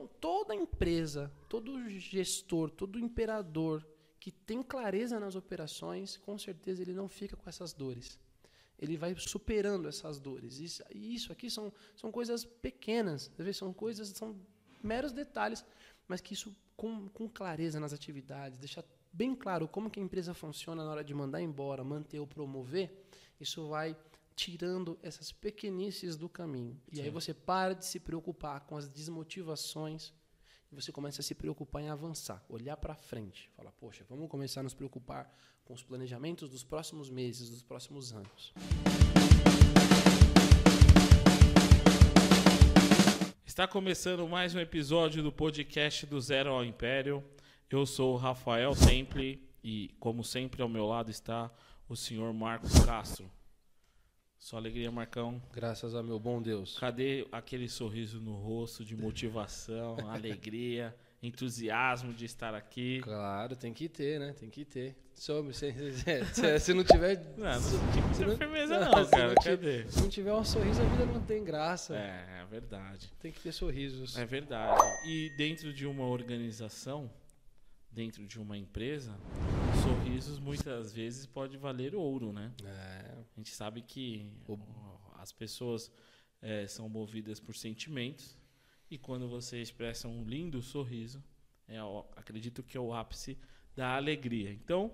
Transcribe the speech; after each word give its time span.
Então, 0.00 0.08
toda 0.18 0.54
empresa, 0.54 1.30
todo 1.46 1.86
gestor, 1.90 2.70
todo 2.70 2.98
imperador 2.98 3.86
que 4.18 4.32
tem 4.32 4.62
clareza 4.62 5.20
nas 5.20 5.34
operações, 5.34 6.16
com 6.16 6.38
certeza 6.38 6.80
ele 6.80 6.94
não 6.94 7.06
fica 7.08 7.36
com 7.36 7.48
essas 7.48 7.74
dores. 7.74 8.18
Ele 8.78 8.96
vai 8.96 9.14
superando 9.18 9.88
essas 9.88 10.18
dores. 10.18 10.58
Isso, 10.58 10.82
isso 10.90 11.32
aqui 11.32 11.50
são, 11.50 11.70
são 11.94 12.10
coisas 12.10 12.46
pequenas, 12.46 13.30
são 13.52 13.74
coisas, 13.74 14.08
são 14.08 14.38
meros 14.82 15.12
detalhes, 15.12 15.64
mas 16.08 16.22
que 16.22 16.32
isso 16.32 16.54
com, 16.76 17.08
com 17.10 17.28
clareza 17.28 17.78
nas 17.78 17.92
atividades, 17.92 18.58
deixar 18.58 18.84
bem 19.12 19.34
claro 19.34 19.68
como 19.68 19.90
que 19.90 20.00
a 20.00 20.02
empresa 20.02 20.32
funciona 20.32 20.82
na 20.82 20.90
hora 20.90 21.04
de 21.04 21.12
mandar 21.12 21.42
embora, 21.42 21.84
manter 21.84 22.20
ou 22.20 22.26
promover, 22.26 22.90
isso 23.38 23.68
vai 23.68 23.94
tirando 24.34 24.98
essas 25.02 25.32
pequenices 25.32 26.16
do 26.16 26.28
caminho. 26.28 26.80
E 26.90 26.96
Sim. 26.96 27.02
aí 27.02 27.10
você 27.10 27.34
para 27.34 27.74
de 27.74 27.84
se 27.84 28.00
preocupar 28.00 28.60
com 28.60 28.76
as 28.76 28.88
desmotivações 28.88 30.12
e 30.70 30.74
você 30.74 30.92
começa 30.92 31.20
a 31.20 31.24
se 31.24 31.34
preocupar 31.34 31.82
em 31.82 31.88
avançar, 31.88 32.44
olhar 32.48 32.76
para 32.76 32.94
frente, 32.94 33.50
falar, 33.56 33.72
poxa, 33.72 34.04
vamos 34.08 34.28
começar 34.28 34.60
a 34.60 34.62
nos 34.62 34.74
preocupar 34.74 35.32
com 35.64 35.74
os 35.74 35.82
planejamentos 35.82 36.48
dos 36.48 36.62
próximos 36.62 37.10
meses, 37.10 37.50
dos 37.50 37.62
próximos 37.62 38.12
anos. 38.12 38.52
Está 43.44 43.66
começando 43.66 44.26
mais 44.28 44.54
um 44.54 44.60
episódio 44.60 45.22
do 45.22 45.32
podcast 45.32 46.06
do 46.06 46.20
Zero 46.20 46.50
ao 46.50 46.64
Império. 46.64 47.22
Eu 47.68 47.84
sou 47.84 48.14
o 48.14 48.16
Rafael 48.16 48.74
Sempre 48.74 49.46
e, 49.62 49.94
como 49.98 50.24
sempre, 50.24 50.62
ao 50.62 50.68
meu 50.68 50.86
lado 50.86 51.10
está 51.10 51.50
o 51.88 51.96
senhor 51.96 52.32
Marcos 52.32 52.72
Castro. 52.84 53.30
Só 54.40 54.56
alegria, 54.56 54.90
Marcão. 54.90 55.40
Graças 55.52 55.94
a 55.94 56.02
meu 56.02 56.18
bom 56.18 56.40
Deus. 56.40 56.78
Cadê 56.78 57.28
aquele 57.30 57.68
sorriso 57.68 58.18
no 58.22 58.32
rosto 58.36 58.82
de 58.82 58.96
motivação, 58.96 59.98
alegria, 60.10 60.96
entusiasmo 61.22 62.14
de 62.14 62.24
estar 62.24 62.54
aqui? 62.54 63.00
Claro, 63.02 63.54
tem 63.54 63.74
que 63.74 63.86
ter, 63.86 64.18
né? 64.18 64.32
Tem 64.32 64.48
que 64.48 64.64
ter. 64.64 64.96
Soube, 65.14 65.52
se, 65.52 65.70
se, 66.32 66.58
se 66.58 66.72
não 66.72 66.82
tiver. 66.82 67.22
Não, 67.36 67.60
não 67.60 68.26
tem 68.26 68.36
firmeza, 68.38 68.80
não, 68.80 68.90
não 68.90 69.10
cara. 69.10 69.28
Não 69.28 69.34
Cadê? 69.34 69.86
Se 69.90 70.00
não 70.00 70.08
tiver 70.08 70.32
um 70.32 70.42
sorriso, 70.42 70.80
a 70.80 70.84
vida 70.86 71.04
não 71.04 71.20
tem 71.20 71.44
graça. 71.44 71.94
É, 71.94 72.40
é 72.40 72.46
verdade. 72.50 73.12
Tem 73.20 73.30
que 73.30 73.40
ter 73.40 73.52
sorrisos. 73.52 74.16
É 74.16 74.24
verdade. 74.24 74.80
E 75.06 75.30
dentro 75.36 75.70
de 75.70 75.86
uma 75.86 76.06
organização, 76.06 77.10
dentro 77.90 78.26
de 78.26 78.40
uma 78.40 78.56
empresa, 78.56 79.18
sorrisos 79.82 80.38
muitas 80.38 80.92
vezes 80.92 81.26
pode 81.26 81.56
valer 81.56 81.94
ouro, 81.94 82.32
né? 82.32 82.52
É. 82.64 83.14
A 83.14 83.36
gente 83.36 83.54
sabe 83.54 83.82
que 83.82 84.30
o... 84.46 84.58
as 85.14 85.32
pessoas 85.32 85.90
é, 86.40 86.66
são 86.66 86.88
movidas 86.88 87.40
por 87.40 87.54
sentimentos 87.54 88.38
e 88.90 88.98
quando 88.98 89.28
você 89.28 89.60
expressa 89.60 90.08
um 90.08 90.24
lindo 90.24 90.60
sorriso, 90.62 91.22
é, 91.68 91.78
acredito 92.16 92.62
que 92.62 92.76
é 92.76 92.80
o 92.80 92.92
ápice 92.92 93.38
da 93.76 93.94
alegria. 93.94 94.52
Então, 94.52 94.92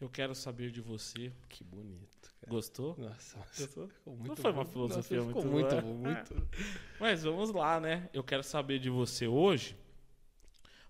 eu 0.00 0.08
quero 0.08 0.34
saber 0.34 0.70
de 0.70 0.80
você. 0.80 1.32
Que 1.48 1.64
bonito. 1.64 2.30
Cara. 2.40 2.50
Gostou? 2.50 2.96
Nossa, 2.98 3.38
Gostou? 3.38 3.90
Não 4.06 4.36
foi 4.36 4.52
uma 4.52 4.64
filosofia 4.64 5.22
Nossa, 5.22 5.48
muito, 5.48 5.82
muito 5.82 5.86
muito. 5.86 6.48
Mas 7.00 7.24
vamos 7.24 7.50
lá, 7.50 7.80
né? 7.80 8.08
Eu 8.12 8.22
quero 8.22 8.42
saber 8.42 8.78
de 8.78 8.90
você 8.90 9.26
hoje 9.26 9.76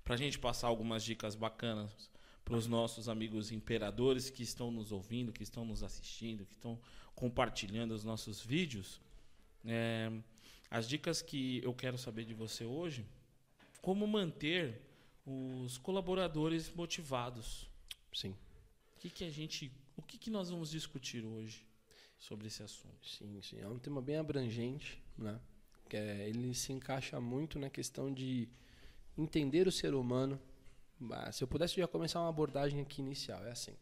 para 0.07 0.15
a 0.15 0.19
gente 0.19 0.39
passar 0.39 0.69
algumas 0.69 1.03
dicas 1.03 1.35
bacanas 1.35 2.09
para 2.45 2.55
os 2.55 2.69
nossos 2.69 3.09
amigos 3.09 3.51
imperadores 3.51 4.31
que 4.31 4.45
estão 4.45 4.71
nos 4.71 4.93
ouvindo, 4.93 5.33
que 5.33 5.43
estão 5.43 5.65
nos 5.65 5.83
assistindo, 5.83 6.47
que 6.47 6.55
estão 6.55 6.81
compartilhando 7.13 7.91
os 7.91 8.05
nossos 8.05 8.41
vídeos. 8.41 9.01
É, 9.65 10.13
as 10.71 10.89
dicas 10.89 11.21
que 11.21 11.61
eu 11.65 11.75
quero 11.75 11.99
saber 11.99 12.25
de 12.25 12.35
você 12.35 12.65
hoje, 12.65 13.05
como 13.83 14.07
manter 14.07 14.81
os 15.27 15.77
colaboradores 15.77 16.73
motivados. 16.73 17.69
Sim. 18.15 18.31
O 18.95 19.01
que, 19.01 19.11
que 19.11 19.25
a 19.25 19.31
gente, 19.31 19.73
o 19.97 20.03
que, 20.03 20.19
que 20.19 20.31
nós 20.31 20.51
vamos 20.51 20.71
discutir 20.71 21.25
hoje 21.25 21.67
sobre 22.17 22.47
esse 22.47 22.63
assunto? 22.63 23.05
Sim, 23.05 23.43
sim, 23.43 23.59
é 23.59 23.67
um 23.67 23.81
tema 23.81 24.01
bem 24.01 24.19
abrangente, 24.19 25.03
né? 25.19 25.41
Que 25.89 25.97
é, 25.97 26.29
ele 26.29 26.55
se 26.55 26.73
encaixa 26.73 27.21
muito 27.21 27.59
na 27.59 27.69
questão 27.69 28.15
de 28.15 28.49
entender 29.17 29.67
o 29.67 29.73
ser 29.73 29.95
humano. 29.95 30.41
Se 31.33 31.43
eu 31.45 31.49
pudesse 31.49 31.77
já 31.77 31.87
começar 31.87 32.21
uma 32.21 32.29
abordagem 32.29 32.81
aqui 32.81 33.01
inicial, 33.01 33.45
é 33.45 33.51
assim. 33.51 33.77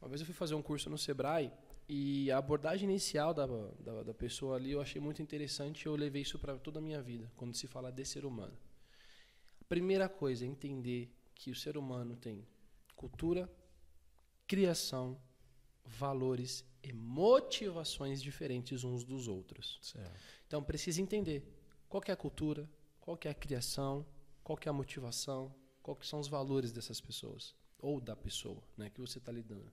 Uma 0.00 0.08
vez 0.08 0.20
eu 0.20 0.26
fui 0.26 0.34
fazer 0.34 0.54
um 0.54 0.62
curso 0.62 0.88
no 0.88 0.96
Sebrae 0.96 1.52
e 1.88 2.30
a 2.30 2.38
abordagem 2.38 2.88
inicial 2.88 3.34
da, 3.34 3.46
da, 3.46 4.02
da 4.02 4.14
pessoa 4.14 4.56
ali 4.56 4.72
eu 4.72 4.80
achei 4.80 5.00
muito 5.00 5.20
interessante 5.20 5.82
e 5.82 5.86
eu 5.86 5.96
levei 5.96 6.22
isso 6.22 6.38
para 6.38 6.56
toda 6.56 6.78
a 6.78 6.82
minha 6.82 7.02
vida, 7.02 7.30
quando 7.36 7.54
se 7.54 7.66
fala 7.66 7.90
de 7.90 8.04
ser 8.04 8.24
humano. 8.24 8.56
A 9.60 9.64
primeira 9.64 10.08
coisa 10.08 10.44
é 10.44 10.48
entender 10.48 11.12
que 11.34 11.50
o 11.50 11.54
ser 11.54 11.76
humano 11.76 12.16
tem 12.16 12.46
cultura, 12.96 13.50
criação, 14.46 15.20
valores 15.84 16.64
e 16.82 16.92
motivações 16.92 18.22
diferentes 18.22 18.84
uns 18.84 19.04
dos 19.04 19.28
outros. 19.28 19.78
Certo. 19.82 20.20
Então 20.46 20.62
precisa 20.62 21.00
entender 21.00 21.44
qual 21.88 22.02
é 22.06 22.12
a 22.12 22.16
cultura, 22.16 22.68
qual 23.00 23.18
é 23.24 23.28
a 23.28 23.34
criação, 23.34 24.06
qual 24.50 24.56
que 24.56 24.68
é 24.68 24.70
a 24.70 24.72
motivação, 24.72 25.54
qual 25.80 25.94
que 25.96 26.04
são 26.04 26.18
os 26.18 26.26
valores 26.26 26.72
dessas 26.72 27.00
pessoas 27.00 27.54
ou 27.78 28.00
da 28.00 28.16
pessoa, 28.16 28.60
né, 28.76 28.90
que 28.90 29.00
você 29.00 29.18
está 29.18 29.30
lidando. 29.30 29.72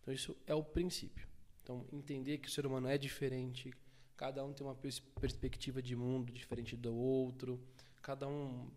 Então 0.00 0.14
isso 0.14 0.34
é 0.46 0.54
o 0.54 0.64
princípio. 0.64 1.28
Então 1.62 1.84
entender 1.92 2.38
que 2.38 2.48
o 2.48 2.50
ser 2.50 2.64
humano 2.64 2.88
é 2.88 2.96
diferente, 2.96 3.70
cada 4.16 4.42
um 4.42 4.54
tem 4.54 4.66
uma 4.66 4.74
pers 4.74 5.00
perspectiva 5.20 5.82
de 5.82 5.94
mundo 5.94 6.32
diferente 6.32 6.74
do 6.74 6.96
outro, 6.96 7.60
cada 8.00 8.26
um 8.26 8.70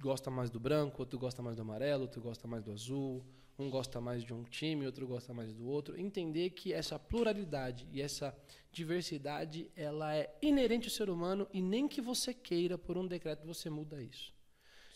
gosta 0.00 0.30
mais 0.30 0.48
do 0.48 0.58
branco, 0.58 1.02
outro 1.02 1.18
gosta 1.18 1.42
mais 1.42 1.56
do 1.56 1.60
amarelo, 1.60 2.04
outro 2.04 2.22
gosta 2.22 2.48
mais 2.48 2.64
do 2.64 2.72
azul, 2.72 3.22
um 3.58 3.68
gosta 3.68 4.00
mais 4.00 4.24
de 4.24 4.32
um 4.32 4.44
time, 4.44 4.86
outro 4.86 5.06
gosta 5.06 5.34
mais 5.34 5.52
do 5.52 5.66
outro. 5.68 6.00
Entender 6.00 6.48
que 6.50 6.72
essa 6.72 6.98
pluralidade 6.98 7.86
e 7.92 8.00
essa 8.00 8.34
diversidade 8.72 9.70
ela 9.76 10.16
é 10.16 10.34
inerente 10.40 10.86
ao 10.86 10.94
ser 10.94 11.10
humano 11.10 11.46
e 11.52 11.60
nem 11.60 11.86
que 11.86 12.00
você 12.00 12.32
queira 12.32 12.78
por 12.78 12.96
um 12.96 13.06
decreto 13.06 13.46
você 13.46 13.68
muda 13.68 14.02
isso. 14.02 14.39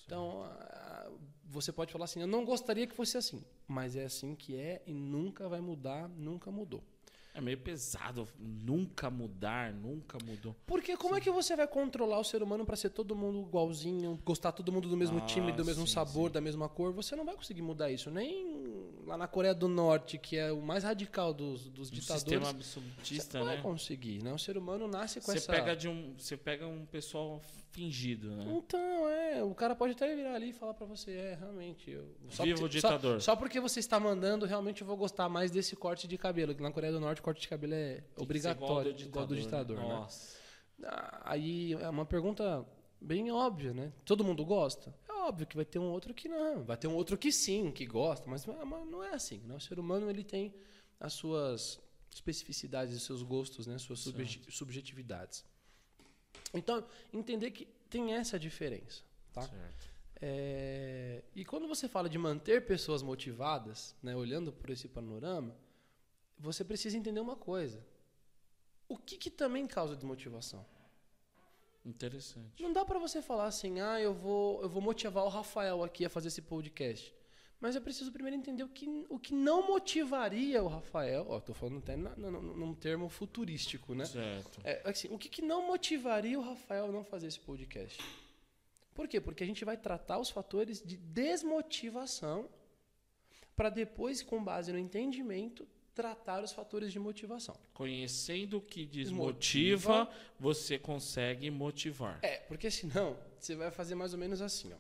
Então, 0.05 0.45
você 1.55 1.73
pode 1.73 1.93
falar 1.93 2.05
assim: 2.05 2.21
eu 2.21 2.27
não 2.27 2.45
gostaria 2.45 2.87
que 2.87 2.95
fosse 2.95 3.17
assim, 3.17 3.43
mas 3.67 3.97
é 3.97 4.05
assim 4.05 4.35
que 4.35 4.57
é 4.57 4.83
e 4.87 4.93
nunca 4.93 5.49
vai 5.49 5.61
mudar, 5.61 6.09
nunca 6.09 6.51
mudou. 6.51 6.83
É 7.37 7.41
meio 7.41 7.59
pesado 7.59 8.29
nunca 8.39 9.11
mudar, 9.11 9.73
nunca 9.73 10.17
mudou. 10.25 10.55
Porque 10.65 10.97
como 10.97 11.15
sim. 11.15 11.21
é 11.21 11.21
que 11.21 11.31
você 11.33 11.57
vai 11.57 11.67
controlar 11.67 12.21
o 12.21 12.25
ser 12.25 12.45
humano 12.45 12.65
para 12.65 12.77
ser 12.77 12.91
todo 12.91 13.17
mundo 13.17 13.49
igualzinho, 13.49 14.21
gostar 14.25 14.53
todo 14.53 14.71
mundo 14.71 14.89
do 14.89 14.97
mesmo 14.97 15.19
ah, 15.19 15.27
time, 15.27 15.51
do 15.51 15.65
mesmo 15.65 15.85
sim, 15.85 15.95
sabor, 15.95 16.29
sim. 16.29 16.35
da 16.35 16.41
mesma 16.41 16.69
cor? 16.69 16.93
Você 16.93 17.17
não 17.17 17.25
vai 17.25 17.35
conseguir 17.35 17.63
mudar 17.63 17.91
isso. 17.91 18.09
Nem 18.09 18.64
lá 19.07 19.17
na 19.17 19.27
Coreia 19.27 19.55
do 19.55 19.69
Norte, 19.69 20.19
que 20.19 20.37
é 20.37 20.51
o 20.53 20.61
mais 20.61 20.85
radical 20.85 21.33
dos, 21.33 21.69
dos 21.69 21.91
ditadores. 21.91 22.23
Sistema 22.23 22.51
absolutista, 22.51 23.25
você 23.33 23.39
não 23.39 23.47
né? 23.47 23.55
vai 23.55 23.63
conseguir, 23.63 24.23
né? 24.23 24.33
O 24.33 24.39
ser 24.39 24.57
humano 24.57 24.89
nasce 24.89 25.21
com 25.21 25.27
você 25.27 25.39
essa... 25.39 25.53
Pega 25.53 25.77
de 25.77 25.89
um, 25.89 26.15
você 26.17 26.37
pega 26.37 26.67
um 26.67 26.85
pessoal 26.87 27.41
fingido, 27.71 28.35
né? 28.37 28.45
Então, 28.57 29.09
é. 29.09 29.43
O 29.43 29.55
cara 29.55 29.75
pode 29.75 29.93
até 29.93 30.15
virar 30.15 30.35
ali 30.35 30.51
e 30.51 30.53
falar 30.53 30.75
para 30.75 30.87
você, 30.87 31.13
é, 31.13 31.35
realmente. 31.35 31.91
Eu, 31.91 32.17
só 32.31 32.45
Viva 32.45 32.65
o 32.65 32.69
ditador. 32.69 33.21
Só, 33.21 33.33
só, 33.33 33.37
porque 33.37 33.61
você 33.61 33.81
está 33.81 33.99
mandando, 33.99 34.47
realmente 34.47 34.81
eu 34.81 34.87
vou 34.87 34.97
gostar 34.97 35.29
mais 35.29 35.51
desse 35.51 35.77
corte 35.77 36.09
de 36.09 36.17
cabelo. 36.17 36.55
Na 36.59 36.71
Coreia 36.71 36.93
do 36.93 37.01
Norte, 37.01 37.21
o 37.21 37.25
corte 37.25 37.43
de 37.43 37.49
cabelo 37.49 37.75
é 37.75 38.03
Tem 38.15 38.25
obrigatório, 38.25 38.91
igual 38.93 38.93
do 38.93 38.95
ditador. 38.95 39.09
Igual 39.09 39.27
do 39.27 39.37
ditador 39.37 39.77
né? 39.77 39.89
Nossa. 39.89 40.39
Né? 40.79 40.89
Aí 41.25 41.73
é 41.75 41.89
uma 41.89 42.07
pergunta 42.07 42.65
bem 43.01 43.31
óbvia, 43.31 43.75
né? 43.75 43.93
Todo 44.05 44.25
mundo 44.25 44.45
gosta? 44.45 44.95
É 45.25 45.27
óbvio 45.27 45.47
que 45.47 45.57
vai 45.57 45.65
ter 45.65 45.79
um 45.79 45.91
outro 45.91 46.13
que 46.13 46.29
não. 46.29 46.65
Vai 46.65 46.77
ter 46.77 46.87
um 46.87 46.95
outro 46.95 47.17
que 47.17 47.33
sim, 47.33 47.71
que 47.73 47.87
gosta, 47.87 48.29
mas 48.29 48.45
não 48.45 49.03
é 49.03 49.15
assim. 49.15 49.39
Né? 49.47 49.55
O 49.55 49.61
ser 49.61 49.79
humano 49.79 50.11
ele 50.11 50.23
tem 50.23 50.55
as 51.01 51.15
suas 51.15 51.81
especificidades, 52.11 52.95
os 52.95 53.03
seus 53.05 53.23
gostos, 53.23 53.67
né? 53.67 53.79
suas 53.79 54.07
subjetividades. 54.51 55.43
Então, 56.53 56.87
entender 57.13 57.51
que 57.53 57.67
tem 57.89 58.13
essa 58.13 58.39
diferença. 58.39 59.03
Tá? 59.33 59.43
Certo. 59.43 59.95
É, 60.21 61.23
e 61.35 61.45
quando 61.45 61.67
você 61.67 61.89
fala 61.89 62.09
de 62.09 62.19
manter 62.19 62.67
pessoas 62.67 63.03
motivadas, 63.03 63.97
né, 64.03 64.15
olhando 64.15 64.53
por 64.53 64.71
esse 64.71 64.89
panorama, 64.89 65.57
você 66.39 66.63
precisa 66.63 66.97
entender 66.97 67.21
uma 67.21 67.37
coisa. 67.37 67.85
O 68.87 68.97
que, 68.97 69.17
que 69.17 69.31
também 69.31 69.67
causa 69.67 69.97
desmotivação? 69.97 70.65
Interessante. 71.85 72.63
Não 72.63 72.73
dá 72.73 72.85
para 72.85 72.99
você 72.99 73.21
falar 73.21 73.47
assim, 73.47 73.81
ah, 73.81 74.01
eu 74.01 74.15
vou, 74.15 74.63
eu 74.63 74.69
vou 74.69 74.81
motivar 74.81 75.25
o 75.25 75.29
Rafael 75.29 75.83
aqui 75.83 76.05
a 76.05 76.09
fazer 76.09 76.29
esse 76.29 76.41
podcast. 76.41 77.15
Mas 77.61 77.77
eu 77.77 77.83
preciso 77.83 78.13
primeiro 78.13 78.37
entender 78.37 78.63
o 78.63 78.69
que, 78.69 79.07
o 79.09 79.19
que 79.19 79.35
não 79.35 79.67
motivaria 79.67 80.63
o 80.63 80.69
Rafael. 80.69 81.27
Ó, 81.29 81.41
tô 81.41 81.55
falando 81.55 81.79
até 81.79 81.97
na, 81.97 82.15
na, 82.17 82.31
num 82.31 82.75
termo 82.75 83.09
futurístico, 83.09 83.95
né? 83.95 84.05
Certo. 84.05 84.61
É, 84.65 84.83
assim, 84.85 85.09
o 85.11 85.19
que, 85.19 85.29
que 85.29 85.43
não 85.43 85.67
motivaria 85.67 86.39
o 86.39 86.43
Rafael 86.43 86.87
a 86.87 86.93
não 86.93 87.05
fazer 87.05 87.27
esse 87.27 87.41
podcast? 87.41 88.03
Por 88.95 89.09
quê? 89.09 89.21
Porque 89.21 89.43
a 89.43 89.47
gente 89.47 89.65
vai 89.65 89.77
tratar 89.77 90.19
os 90.19 90.31
fatores 90.31 90.83
de 90.83 90.97
desmotivação 90.97 92.49
para 93.57 93.71
depois, 93.71 94.23
com 94.23 94.43
base 94.43 94.73
no 94.73 94.79
entendimento, 94.79 95.67
tratar 95.95 96.43
os 96.43 96.53
fatores 96.53 96.93
de 96.93 96.99
motivação. 96.99 97.57
Conhecendo 97.73 98.59
o 98.59 98.61
que 98.61 98.85
desmotiva, 98.85 100.05
Motiva. 100.05 100.17
você 100.39 100.79
consegue 100.79 101.51
motivar. 101.51 102.19
É, 102.23 102.39
porque 102.39 102.71
senão, 102.71 103.17
você 103.39 103.55
vai 103.55 103.71
fazer 103.71 103.95
mais 103.95 104.13
ou 104.13 104.19
menos 104.19 104.43
assim, 104.43 104.73
ó. 104.73 104.77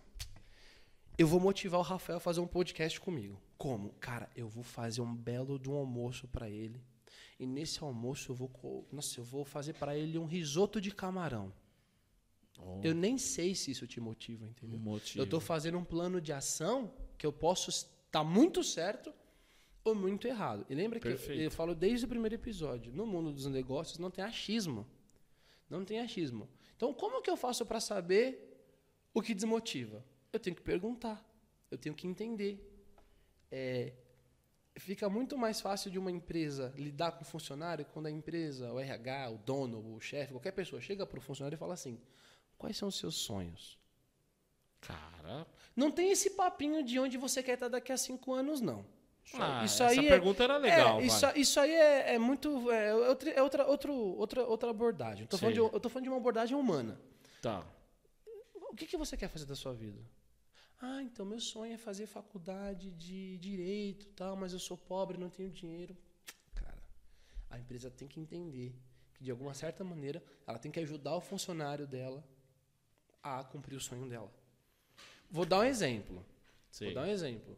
Eu 1.16 1.28
vou 1.28 1.38
motivar 1.38 1.78
o 1.78 1.84
Rafael 1.84 2.16
a 2.16 2.20
fazer 2.20 2.40
um 2.40 2.46
podcast 2.46 3.00
comigo. 3.00 3.40
Como? 3.56 3.90
Cara, 4.00 4.28
eu 4.34 4.49
vou 4.49 4.64
fazer 4.64 5.00
um 5.00 5.14
belo 5.14 5.58
de 5.61 5.70
um 5.70 5.75
almoço 5.75 6.26
para 6.26 6.50
ele. 6.50 6.82
E 7.38 7.46
nesse 7.46 7.82
almoço 7.82 8.32
eu 8.32 8.34
vou, 8.34 8.88
nossa, 8.90 9.20
eu 9.20 9.25
vou 9.25 9.44
fazer 9.44 9.75
para 9.75 9.96
ele 9.96 10.19
um 10.19 10.25
risoto 10.25 10.81
de 10.81 10.90
camarão. 10.90 11.52
Oh. 12.58 12.81
Eu 12.82 12.94
nem 12.94 13.17
sei 13.17 13.55
se 13.55 13.70
isso 13.70 13.87
te 13.87 14.00
motiva, 14.00 14.46
entendeu? 14.46 14.78
Motiva. 14.78 15.20
Eu 15.20 15.25
estou 15.25 15.40
fazendo 15.40 15.78
um 15.78 15.84
plano 15.84 16.20
de 16.20 16.32
ação 16.32 16.93
que 17.17 17.25
eu 17.25 17.32
posso 17.32 17.70
estar 17.70 18.25
muito 18.25 18.64
certo 18.64 19.12
ou 19.84 19.94
muito 19.94 20.26
errado. 20.26 20.64
E 20.69 20.75
lembra 20.75 20.98
Perfeito. 20.98 21.32
que 21.32 21.40
eu, 21.40 21.44
eu 21.44 21.50
falo 21.50 21.75
desde 21.75 22.06
o 22.06 22.08
primeiro 22.08 22.34
episódio, 22.34 22.92
no 22.92 23.06
mundo 23.06 23.32
dos 23.32 23.46
negócios 23.46 23.98
não 23.98 24.10
tem 24.10 24.25
achismo. 24.25 24.86
Não 25.69 25.84
tem 25.84 26.00
achismo. 26.00 26.48
Então, 26.76 26.92
como 26.92 27.22
que 27.22 27.31
eu 27.31 27.36
faço 27.36 27.64
para 27.66 27.81
saber 27.81 28.58
o 29.12 29.20
que 29.22 29.34
desmotiva? 29.34 30.04
Eu 30.32 30.40
tenho 30.40 30.56
que 30.56 30.62
perguntar. 30.62 31.25
Eu 31.70 31.78
tenho 31.78 31.94
que 31.94 32.06
entender. 32.06 32.70
É, 33.50 33.92
fica 34.76 35.08
muito 35.08 35.36
mais 35.38 35.60
fácil 35.60 35.90
de 35.90 35.98
uma 35.98 36.10
empresa 36.10 36.72
lidar 36.76 37.12
com 37.12 37.22
o 37.22 37.26
funcionário 37.26 37.84
quando 37.86 38.06
a 38.06 38.10
empresa, 38.10 38.72
o 38.72 38.81
RH, 38.81 39.31
o 39.31 39.38
dono, 39.38 39.94
o 39.94 40.00
chefe, 40.00 40.32
qualquer 40.32 40.52
pessoa 40.52 40.81
chega 40.81 41.06
para 41.06 41.19
o 41.19 41.22
funcionário 41.22 41.56
e 41.56 41.58
fala 41.58 41.75
assim: 41.75 42.00
Quais 42.58 42.76
são 42.76 42.88
os 42.88 42.96
seus 42.96 43.16
sonhos? 43.16 43.78
Cara. 44.81 45.46
Não 45.75 45.90
tem 45.90 46.10
esse 46.10 46.31
papinho 46.31 46.82
de 46.82 46.98
onde 46.98 47.16
você 47.16 47.42
quer 47.42 47.54
estar 47.54 47.69
daqui 47.69 47.92
a 47.92 47.96
cinco 47.96 48.32
anos, 48.32 48.60
não. 48.60 48.84
Ah, 49.34 49.64
isso 49.64 49.82
essa 49.82 50.00
aí 50.00 50.06
é- 50.06 50.10
pergunta 50.10 50.42
é, 50.42 50.44
era 50.44 50.56
legal. 50.58 51.00
É, 51.00 51.06
isso, 51.06 51.26
isso, 51.34 51.60
aí 51.60 51.72
é, 51.72 52.14
é 52.14 52.18
muito. 52.18 52.70
É, 52.70 52.94
outra, 52.94 53.30
é 53.30 53.42
outra, 53.42 53.66
outro, 53.66 53.94
outra, 53.94 54.44
outra 54.44 54.70
abordagem. 54.70 55.26
Eu 55.30 55.38
falando 55.38 55.54
de, 55.54 55.60
eu 55.60 55.80
tô 55.80 55.88
falando 55.88 56.04
de 56.04 56.10
uma 56.10 56.18
abordagem 56.18 56.56
humana. 56.56 57.00
Tá. 57.40 57.66
O 58.70 58.76
que, 58.76 58.86
que 58.86 58.96
você 58.96 59.16
quer 59.16 59.28
fazer 59.28 59.46
da 59.46 59.56
sua 59.56 59.72
vida? 59.72 60.00
Ah, 60.80 61.02
então 61.02 61.24
meu 61.24 61.40
sonho 61.40 61.72
é 61.72 61.78
fazer 61.78 62.06
faculdade 62.06 62.90
de 62.90 63.38
direito, 63.38 64.06
tal, 64.08 64.36
mas 64.36 64.52
eu 64.52 64.58
sou 64.58 64.76
pobre, 64.76 65.16
não 65.16 65.30
tenho 65.30 65.50
dinheiro. 65.50 65.96
Cara, 66.54 66.82
a 67.50 67.58
empresa 67.58 67.90
tem 67.90 68.06
que 68.06 68.20
entender 68.20 68.74
que 69.14 69.24
de 69.24 69.30
alguma 69.30 69.54
certa 69.54 69.82
maneira 69.82 70.22
ela 70.46 70.58
tem 70.58 70.70
que 70.70 70.80
ajudar 70.80 71.14
o 71.16 71.20
funcionário 71.20 71.86
dela 71.86 72.22
a 73.22 73.42
cumprir 73.42 73.76
o 73.76 73.80
sonho 73.80 74.06
dela. 74.08 74.30
Vou 75.30 75.46
dar 75.46 75.60
um 75.60 75.64
exemplo. 75.64 76.24
Sim. 76.70 76.86
Vou 76.86 76.94
dar 76.94 77.02
um 77.02 77.10
exemplo. 77.10 77.56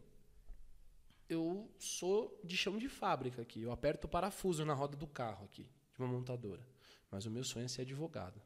Eu 1.29 1.69
sou 1.77 2.39
de 2.43 2.55
chão 2.55 2.77
de 2.77 2.87
fábrica 2.87 3.41
aqui. 3.41 3.61
Eu 3.61 3.71
aperto 3.71 4.07
o 4.07 4.09
parafuso 4.09 4.65
na 4.65 4.73
roda 4.73 4.95
do 4.95 5.07
carro 5.07 5.45
aqui, 5.45 5.69
de 5.93 5.99
uma 5.99 6.07
montadora. 6.07 6.65
Mas 7.11 7.25
o 7.25 7.31
meu 7.31 7.43
sonho 7.43 7.65
é 7.65 7.67
ser 7.67 7.81
advogado. 7.81 8.41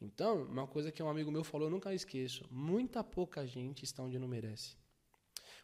Então, 0.00 0.44
uma 0.44 0.66
coisa 0.66 0.92
que 0.92 1.02
um 1.02 1.08
amigo 1.08 1.30
meu 1.30 1.42
falou, 1.42 1.68
eu 1.68 1.70
nunca 1.70 1.94
esqueço. 1.94 2.46
Muita 2.50 3.02
pouca 3.02 3.46
gente 3.46 3.84
está 3.84 4.02
onde 4.02 4.18
não 4.18 4.28
merece. 4.28 4.76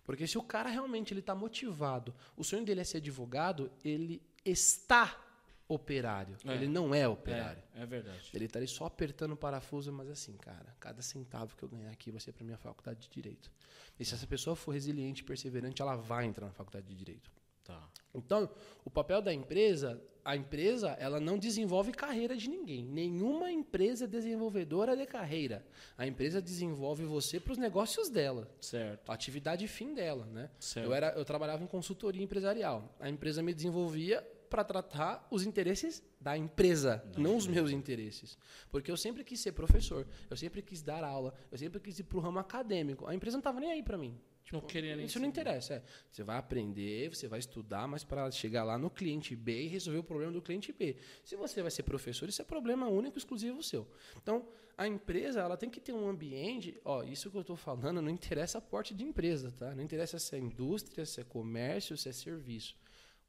Porque 0.04 0.26
se 0.26 0.38
o 0.38 0.42
cara 0.42 0.68
realmente 0.68 1.12
ele 1.12 1.20
está 1.20 1.34
motivado, 1.34 2.14
o 2.36 2.42
sonho 2.42 2.64
dele 2.64 2.80
é 2.80 2.84
ser 2.84 2.96
advogado, 2.96 3.70
ele 3.84 4.22
está 4.44 5.31
operário. 5.72 6.36
É. 6.44 6.54
Ele 6.54 6.68
não 6.68 6.94
é 6.94 7.06
operário. 7.06 7.62
É, 7.74 7.82
é 7.82 7.86
verdade. 7.86 8.30
Ele 8.32 8.44
está 8.44 8.58
ali 8.58 8.68
só 8.68 8.86
apertando 8.86 9.32
o 9.32 9.36
parafuso, 9.36 9.92
mas 9.92 10.08
assim, 10.10 10.36
cara, 10.36 10.74
cada 10.78 11.02
centavo 11.02 11.56
que 11.56 11.62
eu 11.62 11.68
ganhar 11.68 11.90
aqui 11.90 12.10
vai 12.10 12.20
ser 12.20 12.32
para 12.32 12.44
minha 12.44 12.58
faculdade 12.58 13.00
de 13.00 13.08
direito. 13.08 13.50
E 13.98 14.04
se 14.04 14.14
essa 14.14 14.26
pessoa 14.26 14.56
for 14.56 14.72
resiliente 14.72 15.22
e 15.22 15.24
perseverante, 15.24 15.82
ela 15.82 15.96
vai 15.96 16.26
entrar 16.26 16.46
na 16.46 16.52
faculdade 16.52 16.86
de 16.86 16.94
direito. 16.94 17.30
Tá. 17.64 17.88
Então, 18.14 18.50
o 18.84 18.90
papel 18.90 19.22
da 19.22 19.32
empresa, 19.32 20.02
a 20.24 20.36
empresa, 20.36 20.90
ela 20.98 21.20
não 21.20 21.38
desenvolve 21.38 21.92
carreira 21.92 22.36
de 22.36 22.48
ninguém. 22.48 22.84
Nenhuma 22.84 23.50
empresa 23.50 24.04
é 24.04 24.08
desenvolvedora 24.08 24.96
de 24.96 25.06
carreira. 25.06 25.64
A 25.96 26.06
empresa 26.06 26.42
desenvolve 26.42 27.04
você 27.04 27.38
para 27.38 27.52
os 27.52 27.58
negócios 27.58 28.08
dela. 28.08 28.50
Certo. 28.60 29.10
A 29.10 29.14
atividade 29.14 29.66
fim 29.68 29.94
dela, 29.94 30.26
né? 30.26 30.50
Certo. 30.58 30.86
Eu 30.86 30.92
era, 30.92 31.10
eu 31.10 31.24
trabalhava 31.24 31.62
em 31.62 31.66
consultoria 31.66 32.22
empresarial. 32.22 32.94
A 32.98 33.08
empresa 33.08 33.42
me 33.42 33.54
desenvolvia 33.54 34.26
para 34.52 34.62
tratar 34.62 35.26
os 35.30 35.46
interesses 35.46 36.02
da 36.20 36.36
empresa, 36.36 37.02
não, 37.16 37.22
não 37.22 37.36
os 37.38 37.46
meus 37.46 37.70
interesses. 37.70 38.36
Porque 38.70 38.90
eu 38.90 38.98
sempre 38.98 39.24
quis 39.24 39.40
ser 39.40 39.52
professor, 39.52 40.06
eu 40.28 40.36
sempre 40.36 40.60
quis 40.60 40.82
dar 40.82 41.02
aula, 41.02 41.32
eu 41.50 41.56
sempre 41.56 41.80
quis 41.80 41.98
ir 41.98 42.02
para 42.02 42.18
o 42.18 42.20
ramo 42.20 42.38
acadêmico. 42.38 43.06
A 43.06 43.14
empresa 43.14 43.38
não 43.38 43.40
estava 43.40 43.58
nem 43.58 43.72
aí 43.72 43.82
para 43.82 43.96
mim. 43.96 44.20
Tipo, 44.44 44.58
não 44.58 44.66
queria 44.66 44.94
nem 44.94 45.06
isso 45.06 45.18
não 45.18 45.26
interessa. 45.26 45.74
É. 45.74 45.82
Você 46.10 46.22
vai 46.22 46.36
aprender, 46.36 47.08
você 47.08 47.26
vai 47.26 47.38
estudar, 47.38 47.88
mas 47.88 48.04
para 48.04 48.30
chegar 48.30 48.62
lá 48.62 48.76
no 48.76 48.90
cliente 48.90 49.34
B 49.34 49.62
e 49.62 49.68
resolver 49.68 50.00
o 50.00 50.04
problema 50.04 50.30
do 50.30 50.42
cliente 50.42 50.70
B. 50.70 50.96
Se 51.24 51.34
você 51.34 51.62
vai 51.62 51.70
ser 51.70 51.84
professor, 51.84 52.28
isso 52.28 52.42
é 52.42 52.44
problema 52.44 52.86
único, 52.88 53.16
exclusivo 53.16 53.62
seu. 53.62 53.88
Então, 54.22 54.46
a 54.76 54.86
empresa 54.86 55.40
ela 55.40 55.56
tem 55.56 55.70
que 55.70 55.80
ter 55.80 55.94
um 55.94 56.06
ambiente. 56.06 56.78
Ó, 56.84 57.02
isso 57.02 57.30
que 57.30 57.38
eu 57.38 57.40
estou 57.40 57.56
falando 57.56 58.02
não 58.02 58.10
interessa 58.10 58.58
a 58.58 58.60
porte 58.60 58.92
de 58.92 59.02
empresa, 59.02 59.50
tá? 59.50 59.74
Não 59.74 59.82
interessa 59.82 60.18
se 60.18 60.36
é 60.36 60.38
indústria, 60.38 61.06
se 61.06 61.22
é 61.22 61.24
comércio, 61.24 61.96
se 61.96 62.10
é 62.10 62.12
serviço 62.12 62.76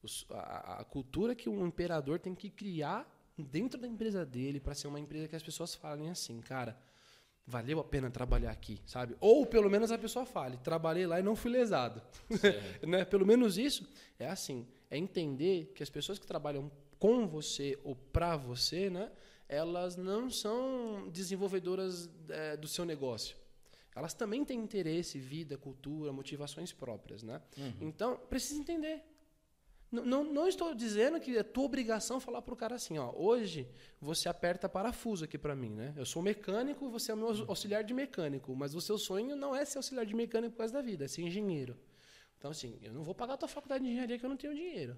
os, 0.03 0.25
a, 0.29 0.81
a, 0.81 0.83
cultura 0.83 1.33
que 1.33 1.49
um 1.49 1.65
imperador 1.65 2.19
tem 2.19 2.35
que 2.35 2.49
criar 2.49 3.09
dentro 3.37 3.79
da 3.79 3.87
empresa 3.87 4.25
dele 4.25 4.59
para 4.59 4.75
ser 4.75 4.87
uma 4.87 4.99
empresa 4.99 5.27
que 5.27 5.35
as 5.35 5.41
pessoas 5.41 5.73
falem 5.73 6.09
assim, 6.09 6.39
cara, 6.41 6.77
valeu 7.45 7.79
a 7.79 7.83
pena 7.83 8.09
trabalhar 8.09 8.51
aqui, 8.51 8.79
sabe? 8.85 9.15
Ou 9.19 9.45
pelo 9.45 9.69
menos 9.69 9.91
a 9.91 9.97
pessoa 9.97 10.25
fale, 10.25 10.57
trabalhei 10.57 11.07
lá 11.07 11.19
e 11.19 11.23
não 11.23 11.35
fui 11.35 11.51
lesado. 11.51 12.01
né? 12.85 13.03
Pelo 13.05 13.25
menos 13.25 13.57
isso 13.57 13.87
é 14.19 14.27
assim, 14.27 14.67
é 14.89 14.97
entender 14.97 15.71
que 15.75 15.83
as 15.83 15.89
pessoas 15.89 16.19
que 16.19 16.27
trabalham 16.27 16.71
com 16.99 17.27
você 17.27 17.77
ou 17.83 17.95
para 17.95 18.37
você, 18.37 18.89
né, 18.89 19.11
elas 19.49 19.95
não 19.97 20.29
são 20.29 21.09
desenvolvedoras 21.09 22.09
é, 22.29 22.55
do 22.55 22.67
seu 22.67 22.85
negócio. 22.85 23.35
Elas 23.95 24.13
também 24.13 24.43
têm 24.43 24.59
interesse, 24.59 25.19
vida, 25.19 25.57
cultura, 25.57 26.11
motivações 26.11 26.71
próprias, 26.71 27.21
né? 27.21 27.41
Uhum. 27.57 27.73
Então, 27.81 28.17
precisa 28.29 28.59
entender. 28.59 29.03
Não, 29.93 30.03
não, 30.03 30.23
não, 30.23 30.47
estou 30.47 30.73
dizendo 30.73 31.19
que 31.19 31.37
é 31.37 31.43
tua 31.43 31.65
obrigação 31.65 32.19
falar 32.19 32.41
para 32.41 32.51
o 32.51 32.57
cara 32.57 32.73
assim, 32.73 32.97
ó, 32.97 33.13
hoje 33.15 33.69
você 34.01 34.27
aperta 34.27 34.67
parafuso 34.67 35.23
aqui 35.23 35.37
para 35.37 35.55
mim, 35.55 35.69
né? 35.69 35.93
Eu 35.95 36.03
sou 36.03 36.19
mecânico, 36.19 36.89
você 36.89 37.11
é 37.11 37.13
o 37.13 37.17
meu 37.17 37.27
auxiliar 37.47 37.83
de 37.83 37.93
mecânico, 37.93 38.55
mas 38.55 38.73
o 38.73 38.81
seu 38.81 38.97
sonho 38.97 39.35
não 39.35 39.55
é 39.55 39.63
ser 39.63 39.77
auxiliar 39.77 40.03
de 40.03 40.15
mecânico 40.15 40.53
por 40.53 40.57
causa 40.57 40.73
da 40.73 40.81
vida, 40.81 41.05
é 41.05 41.07
ser 41.07 41.21
engenheiro. 41.21 41.77
Então, 42.39 42.49
assim, 42.49 42.79
eu 42.81 42.91
não 42.91 43.03
vou 43.03 43.13
pagar 43.13 43.35
a 43.35 43.37
tua 43.37 43.47
faculdade 43.47 43.83
de 43.83 43.91
engenharia 43.91 44.17
que 44.17 44.25
eu 44.25 44.29
não 44.29 44.35
tenho 44.35 44.55
dinheiro, 44.55 44.97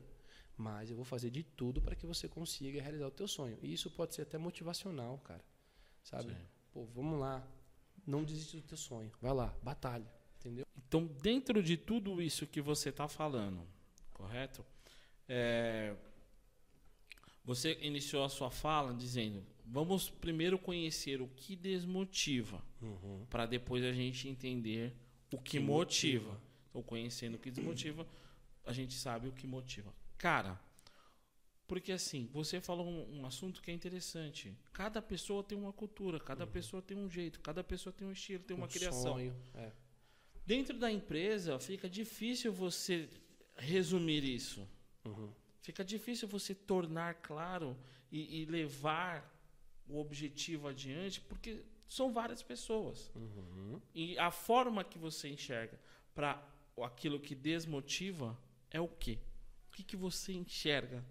mas 0.56 0.89
eu 0.89 0.95
vou 0.95 1.03
fazer 1.03 1.30
de 1.30 1.44
tudo 1.44 1.81
para 1.81 1.94
que 1.94 2.06
você 2.06 2.30
consiga 2.30 2.81
realizar 2.81 3.07
o 3.07 3.12
teu 3.12 3.27
sonho. 3.27 3.59
E 3.62 3.74
isso 3.74 3.91
pode 3.91 4.15
ser 4.15 4.21
até 4.21 4.38
motivacional, 4.38 5.18
cara, 5.25 5.44
sabe? 6.03 6.30
Sim. 6.30 6.39
Pô, 6.71 6.86
vamos 6.86 7.19
lá, 7.19 7.45
não 8.07 8.24
desiste 8.24 8.56
do 8.56 8.63
teu 8.63 8.77
sonho, 8.77 9.12
vai 9.21 9.33
lá, 9.33 9.53
batalha, 9.62 10.09
entendeu? 10.39 10.65
Então, 10.88 11.05
dentro 11.22 11.62
de 11.62 11.75
tudo 11.75 12.22
isso 12.22 12.48
que 12.48 12.62
você 12.62 12.88
está 12.88 13.10
falando, 13.10 13.67
correto? 14.13 14.65
É, 15.27 15.96
você 17.44 17.77
iniciou 17.82 18.24
a 18.24 18.29
sua 18.29 18.50
fala 18.50 18.94
dizendo: 18.94 19.44
vamos 19.65 20.10
primeiro 20.10 20.58
conhecer 20.58 21.22
o 21.22 21.27
que 21.27 21.55
desmotiva, 21.55 22.63
uhum. 22.82 23.25
para 23.29 23.46
depois 23.46 23.84
a 23.84 23.91
gente 23.91 24.27
entender 24.27 24.94
o 25.32 25.38
que, 25.38 25.51
que 25.51 25.60
motiva. 25.60 26.29
motiva. 26.29 26.41
Então, 26.70 26.84
conhecendo 26.84 27.36
o 27.36 27.39
que 27.39 27.50
desmotiva, 27.51 28.08
a 28.65 28.74
gente 28.74 28.94
sabe 28.94 29.27
o 29.27 29.32
que 29.32 29.48
motiva. 29.48 29.94
Cara, 30.17 30.60
porque 31.67 31.91
assim, 31.91 32.29
você 32.32 32.62
falou 32.62 32.88
um, 32.88 33.22
um 33.22 33.25
assunto 33.25 33.62
que 33.62 33.72
é 33.72 33.74
interessante. 33.74 34.55
Cada 34.72 35.01
pessoa 35.01 35.44
tem 35.44 35.58
uma 35.58 35.74
cultura, 35.74 36.20
cada 36.20 36.46
uhum. 36.46 36.51
pessoa 36.51 36.82
tem 36.82 36.98
um 36.98 37.10
jeito, 37.10 37.39
cada 37.39 37.63
pessoa 37.63 37.94
tem 37.94 38.08
um 38.08 38.12
estilo, 38.12 38.44
tem 38.44 38.55
uma 38.55 38.65
um 38.65 38.70
criação. 38.70 39.13
Sonho, 39.13 39.36
é. 39.55 39.72
Dentro 40.46 40.77
da 40.77 40.91
empresa, 40.91 41.58
fica 41.60 41.89
difícil 41.89 42.53
você 42.53 43.10
resumir 43.55 44.24
isso. 44.24 44.67
Uhum. 45.05 45.29
Fica 45.62 45.83
difícil 45.83 46.27
você 46.27 46.53
tornar 46.53 47.15
claro 47.15 47.77
e, 48.12 48.41
e, 48.41 48.45
levar 48.45 49.33
o 49.88 50.00
objetivo 50.00 50.67
adiante, 50.67 51.21
porque 51.21 51.63
são 51.88 52.12
várias 52.12 52.41
pessoas. 52.41 53.12
Uhum. 53.15 53.81
E 53.93 54.17
a 54.19 54.31
forma 54.31 54.83
que 54.83 54.97
você 54.97 55.29
enxerga 55.29 55.79
para 56.13 56.41
aquilo 56.83 57.19
que 57.19 57.35
desmotiva 57.35 58.38
é 58.69 58.79
o 58.79 58.88
quê? 58.88 59.17
O 59.69 59.71
que, 59.75 59.83
que 59.83 59.95
você 59.95 60.33
enxerga 60.33 61.03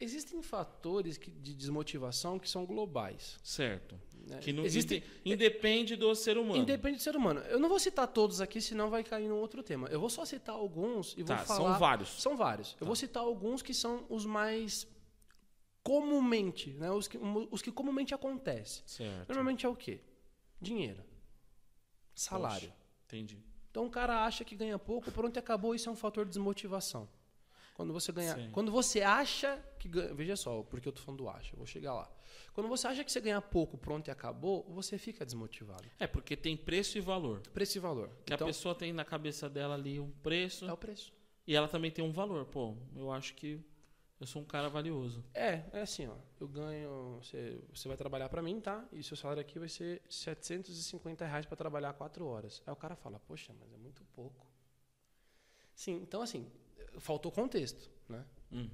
Existem 0.00 0.40
fatores 0.42 1.16
que, 1.16 1.30
de 1.30 1.54
desmotivação 1.54 2.38
que 2.38 2.48
são 2.48 2.64
globais. 2.64 3.38
Certo. 3.42 4.00
Né? 4.26 4.38
Que 4.38 4.52
não 4.52 4.64
Existem, 4.64 5.02
independe 5.24 5.96
do 5.96 6.14
ser 6.14 6.38
humano. 6.38 6.62
Independe 6.62 6.98
do 6.98 7.02
ser 7.02 7.16
humano. 7.16 7.40
Eu 7.40 7.58
não 7.58 7.68
vou 7.68 7.80
citar 7.80 8.06
todos 8.06 8.40
aqui, 8.40 8.60
senão 8.60 8.90
vai 8.90 9.02
cair 9.02 9.28
num 9.28 9.36
outro 9.36 9.62
tema. 9.62 9.88
Eu 9.88 9.98
vou 9.98 10.08
só 10.08 10.24
citar 10.24 10.54
alguns 10.54 11.14
e 11.16 11.24
tá, 11.24 11.36
vou 11.36 11.46
falar. 11.46 11.58
São 11.58 11.78
vários. 11.78 12.08
São 12.22 12.36
vários. 12.36 12.72
Tá. 12.74 12.78
Eu 12.80 12.86
vou 12.86 12.94
citar 12.94 13.22
alguns 13.22 13.60
que 13.60 13.74
são 13.74 14.06
os 14.08 14.24
mais 14.24 14.86
comumente, 15.82 16.70
né? 16.74 16.90
Os 16.90 17.08
que, 17.08 17.18
os 17.50 17.62
que 17.62 17.72
comumente 17.72 18.14
acontecem. 18.14 18.82
Certo. 18.86 19.28
Normalmente 19.28 19.66
é 19.66 19.68
o 19.68 19.74
quê? 19.74 20.00
Dinheiro. 20.60 21.02
Salário. 22.14 22.68
Poxa, 22.68 22.76
entendi. 23.06 23.42
Então 23.70 23.86
o 23.86 23.90
cara 23.90 24.24
acha 24.24 24.44
que 24.44 24.54
ganha 24.54 24.78
pouco, 24.78 25.10
pronto, 25.10 25.38
acabou, 25.38 25.74
isso 25.74 25.88
é 25.88 25.92
um 25.92 25.96
fator 25.96 26.24
de 26.24 26.30
desmotivação. 26.32 27.08
Quando 27.78 27.92
você 27.92 28.10
ganha, 28.10 28.34
Sim. 28.34 28.50
quando 28.50 28.72
você 28.72 29.02
acha 29.02 29.56
que 29.78 29.86
ganha, 29.86 30.12
veja 30.12 30.34
só, 30.34 30.64
porque 30.64 30.88
eu 30.88 30.92
tô 30.92 31.00
falando 31.00 31.18
do 31.18 31.28
acha, 31.28 31.54
vou 31.54 31.64
chegar 31.64 31.94
lá. 31.94 32.10
Quando 32.52 32.66
você 32.66 32.88
acha 32.88 33.04
que 33.04 33.12
você 33.12 33.20
ganha 33.20 33.40
pouco, 33.40 33.78
pronto 33.78 34.08
e 34.08 34.10
acabou, 34.10 34.64
você 34.68 34.98
fica 34.98 35.24
desmotivado. 35.24 35.84
É 35.96 36.04
porque 36.04 36.36
tem 36.36 36.56
preço 36.56 36.98
e 36.98 37.00
valor. 37.00 37.40
Preço 37.54 37.78
e 37.78 37.80
valor. 37.80 38.08
Que 38.26 38.34
então, 38.34 38.48
a 38.48 38.50
pessoa 38.50 38.74
tem 38.74 38.92
na 38.92 39.04
cabeça 39.04 39.48
dela 39.48 39.74
ali 39.74 40.00
um 40.00 40.10
preço. 40.10 40.64
É 40.64 40.72
o 40.72 40.76
preço. 40.76 41.12
E 41.46 41.54
ela 41.54 41.68
também 41.68 41.88
tem 41.88 42.04
um 42.04 42.10
valor. 42.10 42.46
Pô, 42.46 42.76
eu 42.96 43.12
acho 43.12 43.32
que 43.36 43.64
eu 44.18 44.26
sou 44.26 44.42
um 44.42 44.44
cara 44.44 44.68
valioso. 44.68 45.24
É, 45.32 45.62
é 45.72 45.82
assim, 45.82 46.08
ó. 46.08 46.16
Eu 46.40 46.48
ganho. 46.48 47.20
Você, 47.22 47.60
você 47.72 47.86
vai 47.86 47.96
trabalhar 47.96 48.28
para 48.28 48.42
mim, 48.42 48.60
tá? 48.60 48.84
E 48.90 49.04
seu 49.04 49.16
salário 49.16 49.40
aqui 49.40 49.56
vai 49.56 49.68
ser 49.68 50.02
750 50.08 51.24
reais 51.24 51.46
para 51.46 51.56
trabalhar 51.56 51.92
4 51.92 52.26
horas. 52.26 52.60
Aí 52.66 52.72
o 52.72 52.76
cara 52.76 52.96
fala, 52.96 53.20
poxa, 53.20 53.54
mas 53.56 53.72
é 53.72 53.76
muito 53.76 54.04
pouco. 54.06 54.44
Sim, 55.76 56.00
então 56.02 56.20
assim, 56.22 56.50
faltou 56.98 57.30
contexto, 57.30 57.90
né? 58.08 58.24
Uhum. 58.50 58.70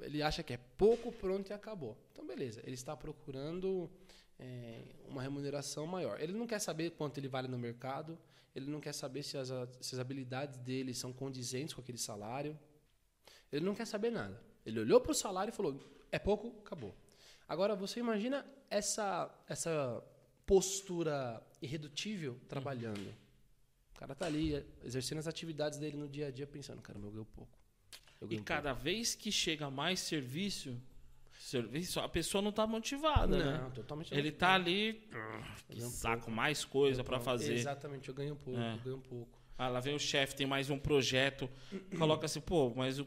Ele 0.00 0.22
acha 0.22 0.42
que 0.42 0.52
é 0.52 0.56
pouco, 0.76 1.10
pronto 1.10 1.50
e 1.50 1.52
acabou. 1.52 1.96
Então, 2.12 2.26
beleza. 2.26 2.60
Ele 2.64 2.74
está 2.74 2.96
procurando 2.96 3.90
é, 4.38 4.82
uma 5.08 5.22
remuneração 5.22 5.86
maior. 5.86 6.20
Ele 6.20 6.32
não 6.32 6.46
quer 6.46 6.60
saber 6.60 6.90
quanto 6.90 7.18
ele 7.18 7.28
vale 7.28 7.48
no 7.48 7.58
mercado. 7.58 8.18
Ele 8.54 8.70
não 8.70 8.80
quer 8.80 8.92
saber 8.92 9.22
se 9.22 9.36
as, 9.36 9.48
se 9.80 9.94
as 9.94 9.98
habilidades 9.98 10.56
dele 10.58 10.94
são 10.94 11.12
condizentes 11.12 11.74
com 11.74 11.80
aquele 11.80 11.98
salário. 11.98 12.58
Ele 13.52 13.64
não 13.64 13.74
quer 13.74 13.86
saber 13.86 14.10
nada. 14.10 14.40
Ele 14.64 14.80
olhou 14.80 15.00
para 15.00 15.12
o 15.12 15.14
salário 15.14 15.50
e 15.50 15.54
falou: 15.54 15.80
é 16.12 16.18
pouco, 16.18 16.54
acabou. 16.60 16.94
Agora, 17.48 17.74
você 17.74 17.98
imagina 17.98 18.46
essa, 18.70 19.34
essa 19.48 20.02
postura 20.46 21.42
irredutível 21.60 22.38
trabalhando. 22.48 23.14
O 23.98 24.00
cara 24.00 24.14
tá 24.14 24.26
ali 24.26 24.64
exercendo 24.84 25.18
as 25.18 25.26
atividades 25.26 25.76
dele 25.76 25.96
no 25.96 26.08
dia 26.08 26.28
a 26.28 26.30
dia 26.30 26.46
pensando, 26.46 26.80
caramba, 26.80 27.08
eu 27.08 27.10
ganho 27.10 27.24
pouco. 27.24 27.58
Eu 28.20 28.28
ganho 28.28 28.40
e 28.40 28.44
cada 28.44 28.70
pouco. 28.70 28.84
vez 28.84 29.16
que 29.16 29.32
chega 29.32 29.68
mais 29.72 29.98
serviço, 29.98 30.80
serviço, 31.36 31.98
a 31.98 32.08
pessoa 32.08 32.40
não 32.40 32.50
está 32.50 32.64
motivada, 32.64 33.36
não, 33.36 33.64
né? 33.64 33.70
totalmente 33.74 34.14
Ele 34.14 34.28
está 34.28 34.54
ali, 34.54 35.02
que 35.68 35.80
saco, 35.80 36.30
mais 36.30 36.64
coisa 36.64 37.02
para 37.02 37.18
fazer. 37.18 37.54
Exatamente, 37.54 38.08
eu 38.08 38.14
ganho 38.14 38.36
pouco, 38.36 38.60
é. 38.60 38.74
eu 38.74 38.78
ganho 38.84 38.98
pouco. 39.00 39.36
Ah, 39.58 39.66
lá 39.66 39.80
vem 39.80 39.96
o 39.96 39.98
chefe, 39.98 40.36
tem 40.36 40.46
mais 40.46 40.70
um 40.70 40.78
projeto, 40.78 41.50
coloca 41.98 42.24
assim, 42.26 42.40
pô, 42.40 42.72
mas 42.76 43.00
o, 43.00 43.06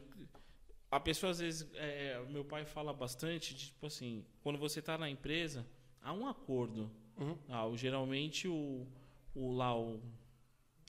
a 0.90 1.00
pessoa 1.00 1.30
às 1.30 1.38
vezes, 1.38 1.66
é, 1.72 2.22
meu 2.28 2.44
pai 2.44 2.66
fala 2.66 2.92
bastante, 2.92 3.54
de, 3.54 3.68
tipo 3.68 3.86
assim, 3.86 4.26
quando 4.42 4.58
você 4.58 4.80
está 4.80 4.98
na 4.98 5.08
empresa, 5.08 5.66
há 6.02 6.12
um 6.12 6.28
acordo. 6.28 6.90
Uhum. 7.16 7.38
Ah, 7.48 7.64
geralmente 7.74 8.46
o, 8.46 8.86
o 9.34 9.52
lá 9.52 9.74
o 9.74 10.02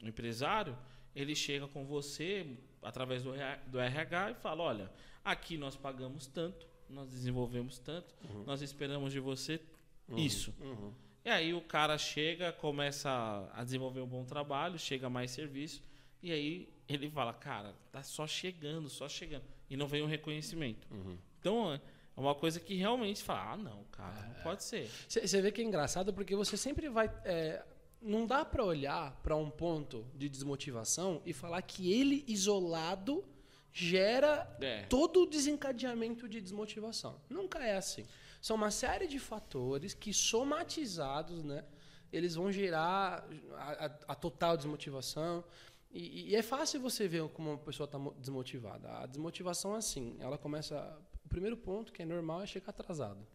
o 0.02 0.08
empresário, 0.08 0.78
ele 1.16 1.36
chega 1.36 1.68
com 1.68 1.86
você 1.86 2.58
através 2.82 3.24
do, 3.24 3.32
do 3.68 3.80
RH 3.80 4.32
e 4.32 4.34
fala: 4.36 4.64
olha, 4.64 4.92
aqui 5.24 5.58
nós 5.58 5.76
pagamos 5.76 6.28
tanto, 6.28 6.68
nós 6.90 7.10
desenvolvemos 7.10 7.80
tanto, 7.80 8.14
uhum. 8.24 8.44
nós 8.46 8.62
esperamos 8.62 9.12
de 9.12 9.20
você 9.20 9.62
uhum. 10.08 10.18
isso. 10.18 10.54
Uhum. 10.60 10.94
E 11.26 11.30
aí 11.30 11.54
o 11.54 11.62
cara 11.62 11.98
chega, 11.98 12.52
começa 12.52 13.50
a 13.54 13.64
desenvolver 13.64 14.02
um 14.02 14.08
bom 14.08 14.26
trabalho, 14.26 14.78
chega 14.78 15.10
mais 15.10 15.32
serviço, 15.32 15.82
e 16.22 16.32
aí 16.32 16.70
ele 16.88 17.10
fala: 17.10 17.34
cara, 17.34 17.74
tá 17.92 18.04
só 18.04 18.28
chegando, 18.28 18.90
só 18.90 19.08
chegando. 19.08 19.44
E 19.70 19.78
não 19.78 19.88
vem 19.88 20.04
um 20.04 20.08
reconhecimento. 20.08 20.88
Uhum. 20.92 21.18
Então. 21.40 21.80
É 22.16 22.20
uma 22.20 22.36
coisa 22.36 22.60
que 22.60 22.76
realmente 22.76 23.24
fala, 23.24 23.54
ah, 23.54 23.58
não, 23.58 23.84
cara, 23.86 24.28
não 24.28 24.36
é. 24.36 24.44
pode 24.44 24.64
ser. 24.64 24.88
Você 25.08 25.42
vê 25.42 25.52
que 25.52 25.62
é 25.62 25.64
engraçado 25.64 26.14
porque 26.14 26.36
você 26.36 26.56
sempre 26.56 26.88
vai. 26.88 27.12
É, 27.26 27.66
não 28.04 28.26
dá 28.26 28.44
para 28.44 28.64
olhar 28.64 29.20
para 29.24 29.36
um 29.36 29.50
ponto 29.50 30.06
de 30.16 30.28
desmotivação 30.28 31.22
e 31.26 31.34
falar 31.34 31.62
que 31.62 31.92
ele 31.92 32.24
isolado 32.28 33.24
gera 33.72 34.56
é. 34.62 34.84
todo 34.84 35.24
o 35.24 35.26
desencadeamento 35.26 36.30
de 36.30 36.40
desmotivação. 36.40 37.20
Nunca 37.30 37.66
é 37.66 37.76
assim. 37.76 38.06
São 38.42 38.56
uma 38.56 38.70
série 38.70 39.08
de 39.08 39.20
fatores 39.20 39.94
que 39.94 40.14
somatizados, 40.14 41.44
né, 41.44 41.64
eles 42.12 42.36
vão 42.36 42.52
gerar 42.52 43.28
a, 43.56 43.86
a, 43.86 43.86
a 44.10 44.16
total 44.16 44.56
desmotivação. 44.56 45.44
E, 45.92 46.32
e, 46.32 46.36
é 46.36 46.42
fácil 46.42 46.80
você 46.80 47.08
ver 47.08 47.28
como 47.30 47.52
uma 47.52 47.58
pessoa 47.58 47.86
está 47.86 47.98
desmotivada. 48.20 48.90
A 49.00 49.06
desmotivação 49.06 49.76
é 49.76 49.78
assim, 49.78 50.16
ela 50.20 50.38
começa. 50.38 51.00
O 51.26 51.30
primeiro 51.30 51.58
ponto 51.58 51.92
que 51.92 52.02
é 52.02 52.06
normal 52.06 52.44
é 52.44 52.46
chegar 52.46 52.70
atrasado. 52.70 53.26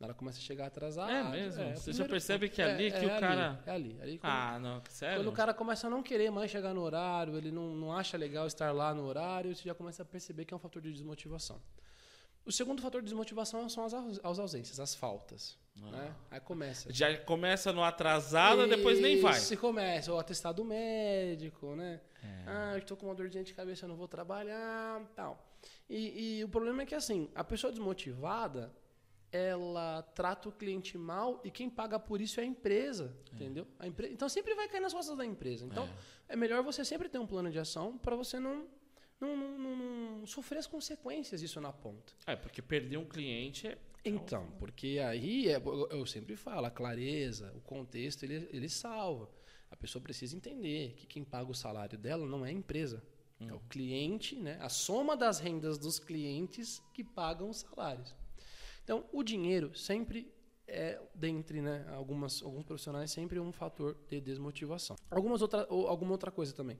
Ela 0.00 0.12
começa 0.12 0.38
a 0.38 0.42
chegar 0.42 0.66
atrasada. 0.66 1.12
É 1.12 1.22
mesmo? 1.22 1.62
É, 1.62 1.74
Você 1.76 1.92
já 1.92 2.04
percebe 2.04 2.48
que 2.48 2.60
é 2.60 2.64
ali 2.64 2.86
é, 2.88 2.90
que 2.90 3.04
é 3.06 3.16
o 3.16 3.20
cara. 3.20 3.62
É 3.64 3.70
ali. 3.70 3.96
ali 4.02 4.18
quando, 4.18 4.32
ah, 4.32 4.58
não, 4.58 4.82
sério? 4.88 5.18
Quando 5.18 5.28
o 5.28 5.32
cara 5.32 5.54
começa 5.54 5.86
a 5.86 5.90
não 5.90 6.02
querer 6.02 6.30
mais 6.30 6.50
chegar 6.50 6.74
no 6.74 6.82
horário, 6.82 7.36
ele 7.36 7.50
não, 7.50 7.74
não 7.74 7.92
acha 7.92 8.16
legal 8.16 8.46
estar 8.46 8.72
lá 8.72 8.92
no 8.92 9.04
horário, 9.04 9.54
você 9.54 9.62
já 9.62 9.74
começa 9.74 10.02
a 10.02 10.04
perceber 10.04 10.44
que 10.44 10.52
é 10.52 10.56
um 10.56 10.60
fator 10.60 10.82
de 10.82 10.92
desmotivação. 10.92 11.60
O 12.44 12.52
segundo 12.52 12.82
fator 12.82 13.00
de 13.00 13.06
desmotivação 13.06 13.66
são 13.68 13.84
as, 13.84 13.94
as 13.94 14.38
ausências, 14.38 14.78
as 14.78 14.94
faltas. 14.94 15.56
Ah. 15.82 15.90
Né? 15.90 16.14
Aí 16.30 16.40
começa. 16.40 16.92
Já 16.92 17.16
começa 17.18 17.72
no 17.72 17.82
atrasado, 17.82 18.66
depois 18.66 19.00
nem 19.00 19.20
vai. 19.20 19.34
Se 19.34 19.56
começa, 19.56 20.12
o 20.12 20.18
atestado 20.18 20.64
médico, 20.64 21.74
né? 21.74 22.00
É. 22.22 22.44
Ah, 22.46 22.78
estou 22.78 22.96
com 22.96 23.06
uma 23.06 23.14
dor 23.14 23.28
de 23.28 23.54
cabeça, 23.54 23.88
não 23.88 23.96
vou 23.96 24.08
trabalhar, 24.08 25.00
tal. 25.14 25.42
E, 25.88 26.38
e 26.38 26.44
o 26.44 26.48
problema 26.48 26.82
é 26.82 26.86
que 26.86 26.94
assim, 26.94 27.30
a 27.34 27.42
pessoa 27.42 27.70
desmotivada, 27.72 28.72
ela 29.34 30.00
trata 30.14 30.48
o 30.48 30.52
cliente 30.52 30.96
mal 30.96 31.40
e 31.42 31.50
quem 31.50 31.68
paga 31.68 31.98
por 31.98 32.20
isso 32.20 32.38
é 32.38 32.44
a 32.44 32.46
empresa, 32.46 33.12
é. 33.32 33.34
entendeu? 33.34 33.66
A 33.80 33.86
empre... 33.88 34.08
Então 34.12 34.28
sempre 34.28 34.54
vai 34.54 34.68
cair 34.68 34.80
nas 34.80 34.94
costas 34.94 35.16
da 35.16 35.26
empresa. 35.26 35.66
Então 35.66 35.88
é, 36.28 36.34
é 36.34 36.36
melhor 36.36 36.62
você 36.62 36.84
sempre 36.84 37.08
ter 37.08 37.18
um 37.18 37.26
plano 37.26 37.50
de 37.50 37.58
ação 37.58 37.98
para 37.98 38.14
você 38.14 38.38
não 38.38 38.64
não, 39.20 39.36
não, 39.36 39.58
não, 39.58 39.76
não, 40.18 40.26
sofrer 40.26 40.58
as 40.58 40.66
consequências 40.66 41.40
disso 41.40 41.60
na 41.60 41.72
ponta. 41.72 42.12
É, 42.26 42.36
porque 42.36 42.60
perder 42.60 42.96
um 42.96 43.04
cliente 43.04 43.66
é. 43.66 43.78
Então, 44.04 44.50
porque 44.58 45.00
aí 45.02 45.48
é, 45.48 45.56
eu 45.90 46.04
sempre 46.04 46.36
falo, 46.36 46.66
a 46.66 46.70
clareza, 46.70 47.52
o 47.56 47.60
contexto, 47.60 48.22
ele, 48.22 48.46
ele 48.52 48.68
salva. 48.68 49.30
A 49.70 49.76
pessoa 49.76 50.02
precisa 50.02 50.36
entender 50.36 50.94
que 50.96 51.06
quem 51.06 51.24
paga 51.24 51.50
o 51.50 51.54
salário 51.54 51.96
dela 51.96 52.26
não 52.26 52.44
é 52.44 52.50
a 52.50 52.52
empresa. 52.52 53.02
Hum. 53.40 53.48
É 53.48 53.54
o 53.54 53.60
cliente, 53.60 54.36
né? 54.36 54.58
a 54.60 54.68
soma 54.68 55.16
das 55.16 55.38
rendas 55.38 55.78
dos 55.78 55.98
clientes 55.98 56.82
que 56.92 57.02
pagam 57.02 57.48
os 57.48 57.60
salários. 57.60 58.14
Então, 58.84 59.04
o 59.12 59.22
dinheiro 59.22 59.74
sempre 59.74 60.30
é, 60.68 61.00
dentre 61.14 61.60
né, 61.60 61.86
algumas, 61.88 62.42
alguns 62.42 62.64
profissionais, 62.64 63.10
sempre 63.10 63.40
um 63.40 63.50
fator 63.50 63.96
de 64.08 64.20
desmotivação. 64.20 64.96
Algumas 65.10 65.42
outra, 65.42 65.66
ou 65.70 65.88
alguma 65.88 66.12
outra 66.12 66.30
coisa 66.30 66.54
também. 66.54 66.78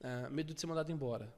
Uh, 0.00 0.30
medo 0.30 0.52
de 0.52 0.60
ser 0.60 0.66
mandado 0.66 0.90
embora. 0.90 1.32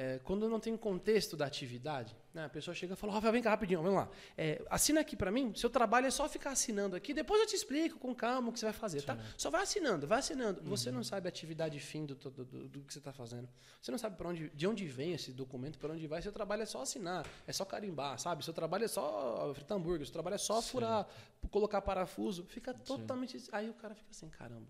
É, 0.00 0.20
quando 0.22 0.48
não 0.48 0.60
tem 0.60 0.76
contexto 0.76 1.36
da 1.36 1.44
atividade, 1.44 2.14
né, 2.32 2.44
a 2.44 2.48
pessoa 2.48 2.72
chega 2.72 2.92
e 2.92 2.96
fala, 2.96 3.14
Rafael, 3.14 3.32
vem 3.32 3.42
cá 3.42 3.50
rapidinho, 3.50 3.82
vamos 3.82 3.98
lá. 3.98 4.08
É, 4.36 4.64
assina 4.70 5.00
aqui 5.00 5.16
para 5.16 5.28
mim, 5.32 5.52
seu 5.56 5.68
trabalho 5.68 6.06
é 6.06 6.10
só 6.12 6.28
ficar 6.28 6.52
assinando 6.52 6.94
aqui, 6.94 7.12
depois 7.12 7.40
eu 7.40 7.48
te 7.48 7.56
explico 7.56 7.98
com 7.98 8.14
calma 8.14 8.50
o 8.50 8.52
que 8.52 8.60
você 8.60 8.66
vai 8.66 8.72
fazer, 8.72 9.02
tá? 9.02 9.18
Só 9.36 9.50
vai 9.50 9.62
assinando, 9.64 10.06
vai 10.06 10.20
assinando. 10.20 10.60
Uhum. 10.60 10.68
Você 10.68 10.92
não 10.92 11.02
sabe 11.02 11.26
a 11.26 11.30
atividade 11.30 11.80
fim 11.80 12.06
do, 12.06 12.14
do, 12.14 12.30
do, 12.30 12.68
do 12.68 12.80
que 12.84 12.92
você 12.92 13.00
está 13.00 13.12
fazendo. 13.12 13.48
Você 13.82 13.90
não 13.90 13.98
sabe 13.98 14.16
onde, 14.24 14.48
de 14.50 14.68
onde 14.68 14.86
vem 14.86 15.14
esse 15.14 15.32
documento, 15.32 15.80
para 15.80 15.92
onde 15.92 16.06
vai. 16.06 16.22
Seu 16.22 16.30
trabalho 16.30 16.62
é 16.62 16.66
só 16.66 16.82
assinar, 16.82 17.26
é 17.44 17.52
só 17.52 17.64
carimbar, 17.64 18.20
sabe? 18.20 18.44
Seu 18.44 18.54
trabalho 18.54 18.84
é 18.84 18.88
só 18.88 19.52
fritar 19.52 19.76
hambúrguer, 19.76 20.06
seu 20.06 20.12
trabalho 20.12 20.34
é 20.34 20.38
só 20.38 20.60
Sim. 20.60 20.68
furar, 20.68 21.08
colocar 21.50 21.82
parafuso. 21.82 22.44
Fica 22.44 22.72
totalmente... 22.72 23.40
Sim. 23.40 23.48
Aí 23.50 23.68
o 23.68 23.74
cara 23.74 23.96
fica 23.96 24.12
assim, 24.12 24.28
caramba... 24.28 24.68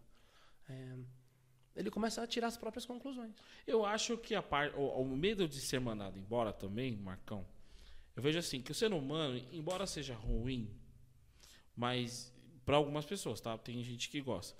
É, 0.71 1.18
ele 1.79 1.91
começa 1.91 2.21
a 2.21 2.27
tirar 2.27 2.49
as 2.49 2.57
próprias 2.57 2.85
conclusões. 2.85 3.33
Eu 3.65 3.87
acho 3.87 4.19
que 4.19 4.35
a 4.35 4.43
parte, 4.43 4.75
o, 4.77 5.01
o, 5.01 5.17
medo 5.17 5.47
de 5.47 5.61
ser 5.61 5.79
mandado 5.81 6.19
embora 6.19 6.53
também, 6.53 6.97
Marcão, 6.97 7.47
eu 8.17 8.23
vejo 8.23 8.37
assim, 8.37 8.61
que 8.61 8.73
o 8.73 8.75
ser 8.75 8.93
humano, 8.93 9.41
embora 9.53 9.87
seja 9.87 10.15
ruim, 10.15 10.69
mas 11.77 12.35
para 12.67 12.77
algumas 12.77 13.07
pessoas, 13.07 13.41
tá? 13.41 13.57
Tem 13.57 13.81
gente 13.85 14.09
que 14.09 14.21
gosta. 14.21 14.59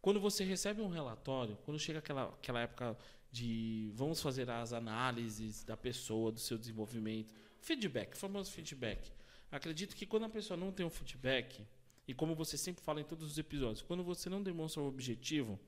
Quando 0.00 0.20
você 0.20 0.44
recebe 0.44 0.80
um 0.80 0.88
relatório, 0.88 1.58
quando 1.64 1.78
chega 1.78 1.98
aquela, 1.98 2.28
aquela 2.28 2.60
época 2.60 2.96
de 3.32 3.90
vamos 3.94 4.22
fazer 4.22 4.48
as 4.48 4.72
análises 4.72 5.64
da 5.64 5.76
pessoa, 5.76 6.30
do 6.30 6.38
seu 6.38 6.56
desenvolvimento, 6.56 7.34
feedback, 7.58 8.16
famoso 8.16 8.52
feedback. 8.52 9.12
Acredito 9.50 9.96
que 9.96 10.06
quando 10.06 10.24
a 10.26 10.28
pessoa 10.28 10.56
não 10.56 10.70
tem 10.70 10.86
um 10.86 10.90
feedback, 10.90 11.66
e 12.06 12.14
como 12.14 12.36
você 12.36 12.56
sempre 12.56 12.82
fala 12.82 13.00
em 13.00 13.04
todos 13.04 13.28
os 13.28 13.38
episódios, 13.38 13.82
quando 13.82 14.04
você 14.04 14.30
não 14.30 14.40
demonstra 14.40 14.80
o 14.80 14.86
objetivo, 14.86 15.58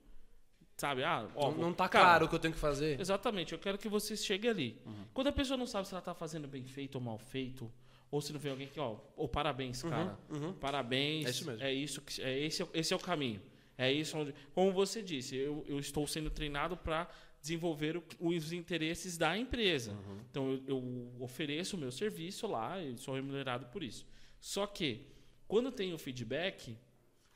Sabe? 0.82 1.04
Ah, 1.04 1.28
ó, 1.36 1.52
não, 1.52 1.58
não 1.58 1.72
tá 1.72 1.88
cara, 1.88 2.04
claro 2.04 2.24
o 2.24 2.28
que 2.28 2.34
eu 2.34 2.40
tenho 2.40 2.52
que 2.52 2.58
fazer. 2.58 3.00
Exatamente, 3.00 3.52
eu 3.52 3.58
quero 3.60 3.78
que 3.78 3.88
você 3.88 4.16
chegue 4.16 4.48
ali. 4.48 4.82
Uhum. 4.84 5.04
Quando 5.14 5.28
a 5.28 5.32
pessoa 5.32 5.56
não 5.56 5.64
sabe 5.64 5.86
se 5.86 5.94
ela 5.94 6.02
tá 6.02 6.12
fazendo 6.12 6.48
bem 6.48 6.64
feito 6.64 6.96
ou 6.96 7.00
mal 7.00 7.20
feito, 7.20 7.72
ou 8.10 8.20
se 8.20 8.32
não 8.32 8.40
vem 8.40 8.50
alguém 8.50 8.66
que, 8.66 8.80
ó, 8.80 8.96
ou 9.16 9.28
parabéns, 9.28 9.84
uhum, 9.84 9.90
cara. 9.90 10.18
Uhum. 10.28 10.52
Parabéns. 10.54 11.26
É 11.26 11.30
isso 11.30 11.46
mesmo. 11.46 11.62
É 11.62 11.72
isso 11.72 12.00
que, 12.00 12.20
é 12.20 12.36
esse, 12.36 12.66
esse 12.74 12.92
é 12.92 12.96
o 12.96 12.98
caminho. 12.98 13.40
É 13.78 13.92
isso 13.92 14.18
onde, 14.18 14.34
como 14.52 14.72
você 14.72 15.00
disse, 15.00 15.36
eu, 15.36 15.64
eu 15.68 15.78
estou 15.78 16.04
sendo 16.04 16.30
treinado 16.30 16.76
para 16.76 17.08
desenvolver 17.40 17.96
o, 17.96 18.04
os 18.18 18.52
interesses 18.52 19.16
da 19.16 19.38
empresa. 19.38 19.92
Uhum. 19.92 20.18
Então 20.28 20.50
eu, 20.50 20.64
eu 20.66 21.12
ofereço 21.20 21.76
o 21.76 21.78
meu 21.78 21.92
serviço 21.92 22.48
lá 22.48 22.82
e 22.82 22.98
sou 22.98 23.14
remunerado 23.14 23.66
por 23.66 23.84
isso. 23.84 24.04
Só 24.40 24.66
que 24.66 25.06
quando 25.46 25.70
tem 25.70 25.94
o 25.94 25.98
feedback, 25.98 26.76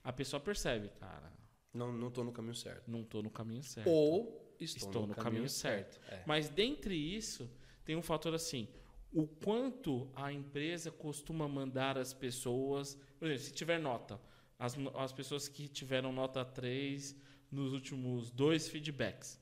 a 0.02 0.12
pessoa 0.12 0.40
percebe, 0.40 0.88
cara, 0.98 1.36
não, 1.76 1.92
não 1.92 2.11
tô 2.11 2.25
no 2.25 2.33
caminho 2.33 2.54
certo. 2.54 2.90
Não 2.90 3.04
tô 3.04 3.23
no 3.23 3.30
caminho 3.30 3.62
certo. 3.62 3.88
Ou 3.88 4.54
estou, 4.59 4.88
estou 4.88 5.02
no, 5.02 5.09
no, 5.09 5.14
caminho, 5.14 5.33
caminho 5.33 5.49
certo. 5.49 6.00
certo. 6.00 6.12
É. 6.12 6.25
Mas 6.26 6.49
dentre 6.49 6.95
isso, 6.95 7.50
tem 7.85 7.95
um 7.97 8.02
fator 8.02 8.35
assim, 8.35 8.68
o 9.12 9.26
quanto 9.26 10.11
a 10.14 10.33
empresa 10.33 10.90
costuma 10.90 11.47
mandar 11.49 11.97
as 11.97 12.12
pessoas, 12.12 12.99
por 13.18 13.26
exemplo, 13.28 13.45
se 13.45 13.52
tiver 13.52 13.78
nota, 13.78 14.21
as, 14.59 14.76
as 14.95 15.12
pessoas 15.12 15.49
que 15.49 15.68
tiveram 15.68 16.12
nota 16.12 16.45
3 16.45 17.16
nos 17.50 17.73
últimos 17.73 18.30
dois 18.30 18.68
feedbacks. 18.68 19.40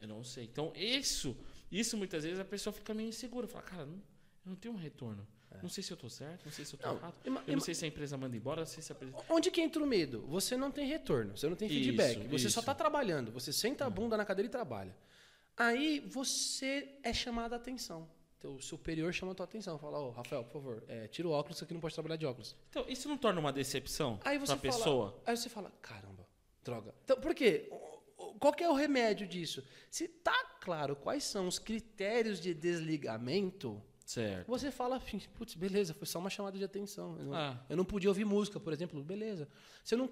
Eu 0.00 0.08
não 0.08 0.24
sei. 0.24 0.44
Então, 0.44 0.72
isso, 0.74 1.36
isso 1.70 1.96
muitas 1.96 2.24
vezes 2.24 2.40
a 2.40 2.44
pessoa 2.44 2.72
fica 2.72 2.92
meio 2.92 3.08
insegura. 3.08 3.46
Fala, 3.46 3.64
cara, 3.64 3.86
não, 3.86 3.94
eu 3.94 4.50
não 4.50 4.56
tenho 4.56 4.74
um 4.74 4.76
retorno. 4.76 5.26
É. 5.54 5.62
Não 5.62 5.68
sei 5.68 5.82
se 5.82 5.92
eu 5.92 5.94
estou 5.94 6.10
certo, 6.10 6.44
não 6.44 6.52
sei 6.52 6.64
se 6.64 6.74
eu 6.74 6.76
estou 6.76 6.92
errado. 6.92 7.14
Ima, 7.24 7.42
eu 7.46 7.54
não 7.54 7.60
sei 7.60 7.74
se 7.74 7.84
a 7.84 7.88
empresa 7.88 8.16
manda 8.16 8.36
embora, 8.36 8.60
não 8.60 8.66
sei 8.66 8.82
se 8.82 8.92
a 8.92 8.94
empresa... 8.94 9.16
Onde 9.28 9.50
que 9.50 9.60
entra 9.60 9.82
o 9.82 9.86
medo? 9.86 10.22
Você 10.28 10.56
não 10.56 10.70
tem 10.70 10.86
retorno, 10.86 11.36
você 11.36 11.48
não 11.48 11.56
tem 11.56 11.68
feedback. 11.68 12.20
Isso, 12.20 12.28
você 12.28 12.46
isso. 12.46 12.50
só 12.50 12.60
está 12.60 12.74
trabalhando. 12.74 13.30
Você 13.32 13.52
senta 13.52 13.84
a 13.84 13.88
uhum. 13.88 13.94
bunda 13.94 14.16
na 14.16 14.24
cadeira 14.24 14.48
e 14.48 14.50
trabalha. 14.50 14.94
Aí 15.56 16.00
você 16.00 16.96
é 17.02 17.12
chamado 17.12 17.52
a 17.52 17.56
atenção. 17.56 18.08
Teu 18.40 18.58
superior 18.60 19.12
chama 19.12 19.32
a 19.32 19.34
tua 19.34 19.44
atenção. 19.44 19.78
Fala, 19.78 20.00
ô, 20.00 20.08
oh, 20.08 20.10
Rafael, 20.10 20.42
por 20.42 20.52
favor, 20.54 20.82
é, 20.88 21.06
tira 21.06 21.28
o 21.28 21.30
óculos, 21.30 21.58
você 21.58 21.64
aqui 21.64 21.74
não 21.74 21.80
pode 21.80 21.94
trabalhar 21.94 22.16
de 22.16 22.26
óculos. 22.26 22.56
Então, 22.70 22.84
isso 22.88 23.08
não 23.08 23.16
torna 23.16 23.38
uma 23.38 23.52
decepção 23.52 24.16
para 24.18 24.34
a 24.34 24.56
pessoa? 24.56 25.22
Aí 25.24 25.36
você 25.36 25.48
fala, 25.48 25.72
caramba, 25.80 26.26
droga. 26.64 26.92
Então, 27.04 27.20
por 27.20 27.34
quê? 27.34 27.70
Qual 28.40 28.52
que 28.52 28.64
é 28.64 28.68
o 28.68 28.74
remédio 28.74 29.28
disso? 29.28 29.62
Se 29.88 30.08
tá 30.08 30.56
claro 30.60 30.96
quais 30.96 31.22
são 31.22 31.46
os 31.46 31.58
critérios 31.58 32.40
de 32.40 32.52
desligamento, 32.52 33.80
certo. 34.14 34.46
você 34.46 34.70
fala, 34.70 35.00
putz, 35.34 35.54
beleza, 35.54 35.94
foi 35.94 36.06
só 36.06 36.18
uma 36.18 36.30
chamada 36.30 36.58
de 36.58 36.64
atenção. 36.64 37.16
Eu 37.18 37.24
não, 37.24 37.34
ah. 37.34 37.64
eu 37.68 37.76
não 37.76 37.84
podia 37.84 38.10
ouvir 38.10 38.24
música, 38.24 38.58
por 38.58 38.72
exemplo, 38.72 39.02
beleza. 39.02 39.48
Você 39.84 39.96
não 39.96 40.10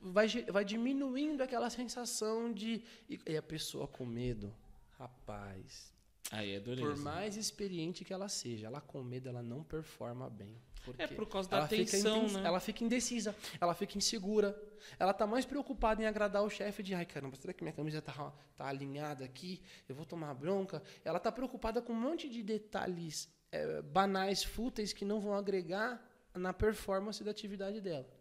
vai, 0.00 0.28
vai 0.50 0.64
diminuindo 0.64 1.42
aquela 1.42 1.70
sensação 1.70 2.52
de 2.52 2.82
e, 3.08 3.36
a 3.36 3.42
pessoa 3.42 3.86
com 3.86 4.04
medo, 4.04 4.54
rapaz, 4.98 5.92
Aí 6.30 6.54
é 6.54 6.60
dureza. 6.60 6.88
Por 6.88 6.98
mais 6.98 7.36
experiente 7.36 8.04
que 8.04 8.12
ela 8.12 8.28
seja, 8.28 8.66
ela 8.66 8.80
com 8.80 9.02
medo, 9.02 9.28
ela 9.28 9.42
não 9.42 9.62
performa 9.62 10.28
bem. 10.28 10.60
É 10.96 11.06
por 11.06 11.26
causa 11.26 11.48
da 11.48 11.66
tensão, 11.66 12.28
né? 12.28 12.42
Ela 12.44 12.60
fica 12.60 12.84
indecisa, 12.84 13.34
ela 13.60 13.74
fica 13.74 13.98
insegura. 13.98 14.58
Ela 14.98 15.12
tá 15.12 15.26
mais 15.26 15.44
preocupada 15.44 16.02
em 16.02 16.06
agradar 16.06 16.42
o 16.42 16.50
chefe 16.50 16.82
de, 16.82 16.94
ai 16.94 17.04
caramba, 17.04 17.36
será 17.36 17.52
que 17.52 17.62
minha 17.62 17.74
camisa 17.74 18.00
tá, 18.00 18.32
tá 18.56 18.66
alinhada 18.66 19.24
aqui? 19.24 19.60
Eu 19.88 19.94
vou 19.94 20.06
tomar 20.06 20.32
bronca. 20.34 20.82
Ela 21.04 21.18
tá 21.18 21.32
preocupada 21.32 21.82
com 21.82 21.92
um 21.92 22.00
monte 22.00 22.28
de 22.28 22.42
detalhes 22.42 23.28
é, 23.50 23.82
banais, 23.82 24.42
fúteis, 24.42 24.92
que 24.92 25.04
não 25.04 25.20
vão 25.20 25.34
agregar 25.34 26.02
na 26.34 26.52
performance 26.52 27.22
da 27.24 27.30
atividade 27.30 27.80
dela 27.80 28.18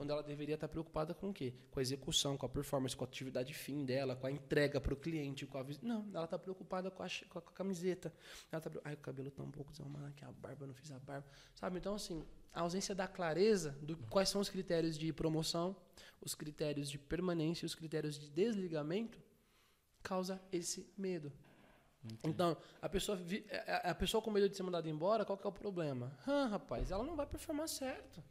quando 0.00 0.12
ela 0.12 0.22
deveria 0.22 0.54
estar 0.54 0.66
preocupada 0.66 1.12
com 1.12 1.28
o 1.28 1.32
quê? 1.32 1.54
Com 1.70 1.78
a 1.78 1.82
execução, 1.82 2.34
com 2.34 2.46
a 2.46 2.48
performance, 2.48 2.96
com 2.96 3.04
a 3.04 3.06
atividade 3.06 3.52
fim 3.52 3.84
dela, 3.84 4.16
com 4.16 4.26
a 4.26 4.30
entrega 4.30 4.80
para 4.80 4.94
o 4.94 4.96
cliente, 4.96 5.44
com 5.46 5.58
a 5.58 5.66
Não, 5.82 6.08
ela 6.14 6.24
está 6.24 6.38
preocupada 6.38 6.90
com 6.90 7.02
a, 7.02 7.06
com 7.28 7.38
a, 7.38 7.42
camiseta. 7.42 8.10
Ela 8.50 8.62
tá 8.62 8.70
Ai, 8.82 8.94
o 8.94 8.96
cabelo 8.96 9.28
está 9.28 9.42
um 9.42 9.50
pouco 9.50 9.70
desarrumado 9.72 10.06
aqui, 10.06 10.24
a 10.24 10.32
barba, 10.32 10.66
não 10.66 10.74
fiz 10.74 10.90
a 10.90 10.98
barba. 10.98 11.26
Sabe? 11.54 11.78
Então, 11.78 11.94
assim, 11.94 12.24
a 12.50 12.62
ausência 12.62 12.94
da 12.94 13.06
clareza 13.06 13.76
do 13.82 13.94
quais 14.08 14.30
são 14.30 14.40
os 14.40 14.48
critérios 14.48 14.96
de 14.98 15.12
promoção, 15.12 15.76
os 16.20 16.34
critérios 16.34 16.90
de 16.90 16.98
permanência, 16.98 17.66
os 17.66 17.74
critérios 17.74 18.18
de 18.18 18.30
desligamento, 18.30 19.18
causa 20.02 20.40
esse 20.50 20.90
medo. 20.96 21.30
Entendi. 22.04 22.20
Então, 22.24 22.56
a 22.80 22.88
pessoa, 22.88 23.18
a 23.84 23.94
pessoa 23.94 24.22
com 24.22 24.30
medo 24.30 24.48
de 24.48 24.56
ser 24.56 24.62
mandada 24.62 24.88
embora, 24.88 25.24
qual 25.24 25.36
que 25.36 25.46
é 25.46 25.50
o 25.50 25.52
problema? 25.52 26.16
Ah, 26.26 26.46
rapaz, 26.46 26.90
ela 26.90 27.04
não 27.04 27.14
vai 27.14 27.26
performar 27.26 27.68
certo. 27.68 28.22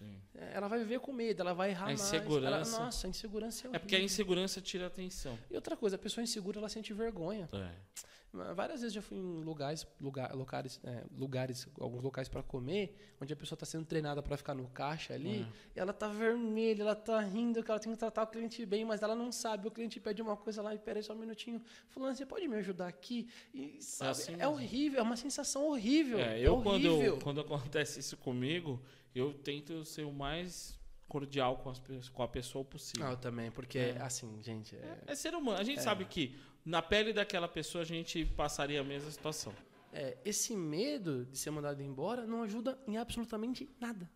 Sim. 0.00 0.18
É, 0.34 0.52
ela 0.54 0.66
vai 0.66 0.78
viver 0.78 0.98
com 1.00 1.12
medo, 1.12 1.42
ela 1.42 1.52
vai 1.52 1.70
errar 1.70 1.88
a 1.88 1.92
insegurança. 1.92 2.50
mais. 2.50 2.72
Ela, 2.72 2.84
nossa, 2.86 3.06
a 3.06 3.10
insegurança 3.10 3.58
é 3.58 3.68
horrível. 3.68 3.76
É 3.76 3.78
porque 3.78 3.96
a 3.96 4.00
insegurança 4.00 4.60
tira 4.60 4.84
a 4.84 4.86
atenção. 4.86 5.38
E 5.50 5.54
outra 5.54 5.76
coisa, 5.76 5.96
a 5.96 5.98
pessoa 5.98 6.24
insegura, 6.24 6.58
ela 6.58 6.70
sente 6.70 6.92
vergonha. 6.94 7.48
É. 7.52 8.10
Várias 8.32 8.80
vezes 8.80 8.94
já 8.94 9.02
fui 9.02 9.18
em 9.18 9.42
lugares, 9.42 9.84
lugar, 10.00 10.32
lugares, 10.36 10.78
é, 10.84 11.02
lugares 11.18 11.66
alguns 11.80 12.00
locais 12.00 12.28
para 12.28 12.44
comer, 12.44 12.96
onde 13.20 13.32
a 13.32 13.36
pessoa 13.36 13.56
está 13.56 13.66
sendo 13.66 13.84
treinada 13.84 14.22
para 14.22 14.36
ficar 14.36 14.54
no 14.54 14.68
caixa 14.68 15.14
ali, 15.14 15.40
é. 15.40 15.46
e 15.74 15.80
ela 15.80 15.92
tá 15.92 16.06
vermelha, 16.06 16.82
ela 16.82 16.94
tá 16.94 17.20
rindo, 17.20 17.60
que 17.60 17.68
ela 17.68 17.80
tem 17.80 17.90
que 17.90 17.98
tratar 17.98 18.22
o 18.22 18.26
cliente 18.28 18.64
bem, 18.64 18.84
mas 18.84 19.02
ela 19.02 19.16
não 19.16 19.32
sabe. 19.32 19.66
O 19.66 19.70
cliente 19.70 19.98
pede 19.98 20.22
uma 20.22 20.36
coisa 20.36 20.62
lá 20.62 20.72
e 20.72 20.78
peraí 20.78 21.02
só 21.02 21.12
um 21.12 21.18
minutinho. 21.18 21.60
Fulano, 21.88 22.14
você 22.14 22.24
pode 22.24 22.46
me 22.46 22.54
ajudar 22.58 22.86
aqui? 22.86 23.28
E, 23.52 23.82
sabe, 23.82 24.08
é, 24.08 24.10
assim 24.12 24.36
é 24.38 24.46
horrível, 24.46 25.00
é 25.00 25.02
uma 25.02 25.16
sensação 25.16 25.66
horrível. 25.66 26.20
É, 26.20 26.38
eu, 26.38 26.54
horrível. 26.54 27.18
Quando, 27.18 27.22
quando 27.24 27.40
acontece 27.40 27.98
isso 27.98 28.16
comigo, 28.16 28.80
eu 29.14 29.32
tento 29.34 29.84
ser 29.84 30.04
o 30.04 30.12
mais 30.12 30.78
cordial 31.08 31.56
com, 31.58 31.70
as, 31.70 32.08
com 32.08 32.22
a 32.22 32.28
pessoa 32.28 32.64
possível. 32.64 33.06
Ah, 33.06 33.10
eu 33.12 33.16
também, 33.16 33.50
porque, 33.50 33.78
é. 33.78 34.00
assim, 34.00 34.40
gente... 34.42 34.76
É, 34.76 35.04
é, 35.08 35.14
ser 35.14 35.34
humano. 35.34 35.58
A 35.58 35.64
gente 35.64 35.80
é. 35.80 35.82
sabe 35.82 36.04
que 36.04 36.38
na 36.64 36.80
pele 36.80 37.12
daquela 37.12 37.48
pessoa 37.48 37.82
a 37.82 37.84
gente 37.86 38.24
passaria 38.24 38.80
a 38.80 38.84
mesma 38.84 39.10
situação. 39.10 39.52
É, 39.92 40.16
esse 40.24 40.54
medo 40.54 41.24
de 41.26 41.36
ser 41.36 41.50
mandado 41.50 41.82
embora 41.82 42.26
não 42.26 42.42
ajuda 42.42 42.78
em 42.86 42.96
absolutamente 42.96 43.68
nada. 43.80 44.08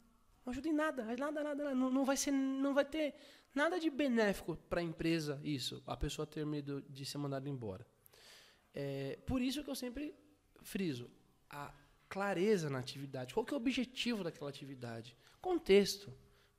Não 0.47 0.53
ajuda 0.53 0.69
em 0.69 0.73
nada, 0.73 1.05
nada, 1.05 1.17
nada, 1.17 1.65
nada. 1.65 1.75
Não, 1.75 1.91
não 1.91 2.05
vai 2.05 2.17
ser, 2.17 2.31
não 2.31 2.73
vai 2.73 2.85
ter 2.85 3.15
nada 3.55 3.81
de 3.81 3.91
benéfico 3.91 4.57
para 4.69 4.81
a 4.81 4.85
empresa 4.85 5.41
isso, 5.43 5.83
a 5.87 5.97
pessoa 5.97 6.27
ter 6.27 6.45
medo 6.45 6.83
de 6.89 7.05
ser 7.05 7.19
mandada 7.19 7.49
embora. 7.49 7.87
É, 8.73 9.19
por 9.27 9.41
isso 9.41 9.65
que 9.65 9.71
eu 9.71 9.75
sempre 9.75 10.15
friso 10.63 11.11
a 11.49 11.73
clareza 12.15 12.71
na 12.71 12.79
atividade. 12.79 13.35
Qual 13.35 13.45
que 13.45 13.53
é 13.53 13.57
o 13.57 13.61
objetivo 13.61 14.23
daquela 14.23 14.49
atividade? 14.49 15.17
Contexto. 15.43 16.13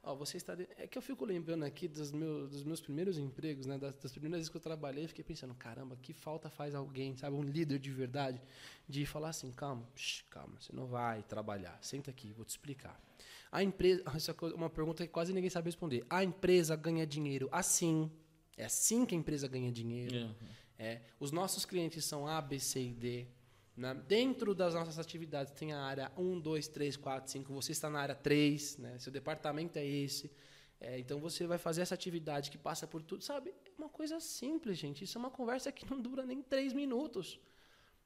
Ó, 0.03 0.13
você 0.13 0.35
está 0.35 0.53
de... 0.53 0.67
É 0.77 0.85
que 0.85 0.97
eu 0.97 1.01
fico 1.01 1.23
lembrando 1.23 1.63
aqui 1.63 1.87
dos 1.87 2.11
meus, 2.11 2.51
dos 2.51 2.63
meus 2.65 2.81
primeiros 2.81 3.17
empregos, 3.17 3.65
né? 3.65 3.77
Das, 3.77 3.95
das, 3.95 4.11
primeiras 4.11 4.39
vezes 4.39 4.49
que 4.49 4.57
eu 4.57 4.61
trabalhei, 4.61 5.07
fiquei 5.07 5.23
pensando, 5.23 5.55
caramba, 5.55 5.95
que 5.95 6.11
falta 6.11 6.49
faz 6.49 6.75
alguém, 6.75 7.15
sabe? 7.15 7.37
Um 7.37 7.41
líder 7.41 7.79
de 7.79 7.89
verdade, 7.89 8.41
de 8.85 9.05
falar 9.05 9.29
assim, 9.29 9.49
calma, 9.53 9.87
shh, 9.95 10.23
calma, 10.29 10.59
você 10.59 10.73
não 10.73 10.87
vai 10.87 11.23
trabalhar. 11.23 11.79
Senta 11.81 12.11
aqui, 12.11 12.33
vou 12.33 12.43
te 12.43 12.49
explicar. 12.49 13.01
A 13.49 13.63
empresa, 13.63 14.03
essa 14.13 14.31
é 14.31 14.45
uma 14.55 14.69
pergunta 14.69 15.07
que 15.07 15.13
quase 15.13 15.31
ninguém 15.31 15.49
sabe 15.49 15.69
responder. 15.69 16.05
A 16.09 16.21
empresa 16.21 16.75
ganha 16.75 17.07
dinheiro 17.07 17.47
assim. 17.49 18.11
É 18.57 18.65
assim 18.65 19.05
que 19.05 19.15
a 19.15 19.17
empresa 19.17 19.47
ganha 19.47 19.71
dinheiro. 19.71 20.17
Uhum. 20.17 20.35
É, 20.77 20.99
os 21.17 21.31
nossos 21.31 21.63
clientes 21.63 22.03
são 22.03 22.27
A, 22.27 22.41
B, 22.41 22.59
C 22.59 22.81
e 22.81 22.93
D. 22.93 23.27
Né? 23.75 23.93
Dentro 24.07 24.55
das 24.55 24.73
nossas 24.73 24.97
atividades 24.97 25.51
tem 25.51 25.73
a 25.73 25.81
área 25.81 26.11
1, 26.17 26.39
2, 26.39 26.67
3, 26.67 26.97
4, 26.97 27.31
5. 27.31 27.53
Você 27.53 27.71
está 27.71 27.89
na 27.89 27.99
área 27.99 28.15
3, 28.15 28.77
né? 28.77 28.97
seu 28.99 29.11
departamento 29.11 29.77
é 29.77 29.85
esse. 29.85 30.31
É, 30.79 30.99
então 30.99 31.19
você 31.19 31.47
vai 31.47 31.57
fazer 31.57 31.81
essa 31.81 31.95
atividade 31.95 32.51
que 32.51 32.57
passa 32.57 32.87
por 32.87 33.01
tudo. 33.01 33.23
Sabe? 33.23 33.49
É 33.49 33.71
uma 33.77 33.89
coisa 33.89 34.19
simples, 34.19 34.77
gente. 34.77 35.03
Isso 35.03 35.17
é 35.17 35.19
uma 35.19 35.31
conversa 35.31 35.71
que 35.71 35.89
não 35.89 36.01
dura 36.01 36.25
nem 36.25 36.41
três 36.41 36.73
minutos. 36.73 37.39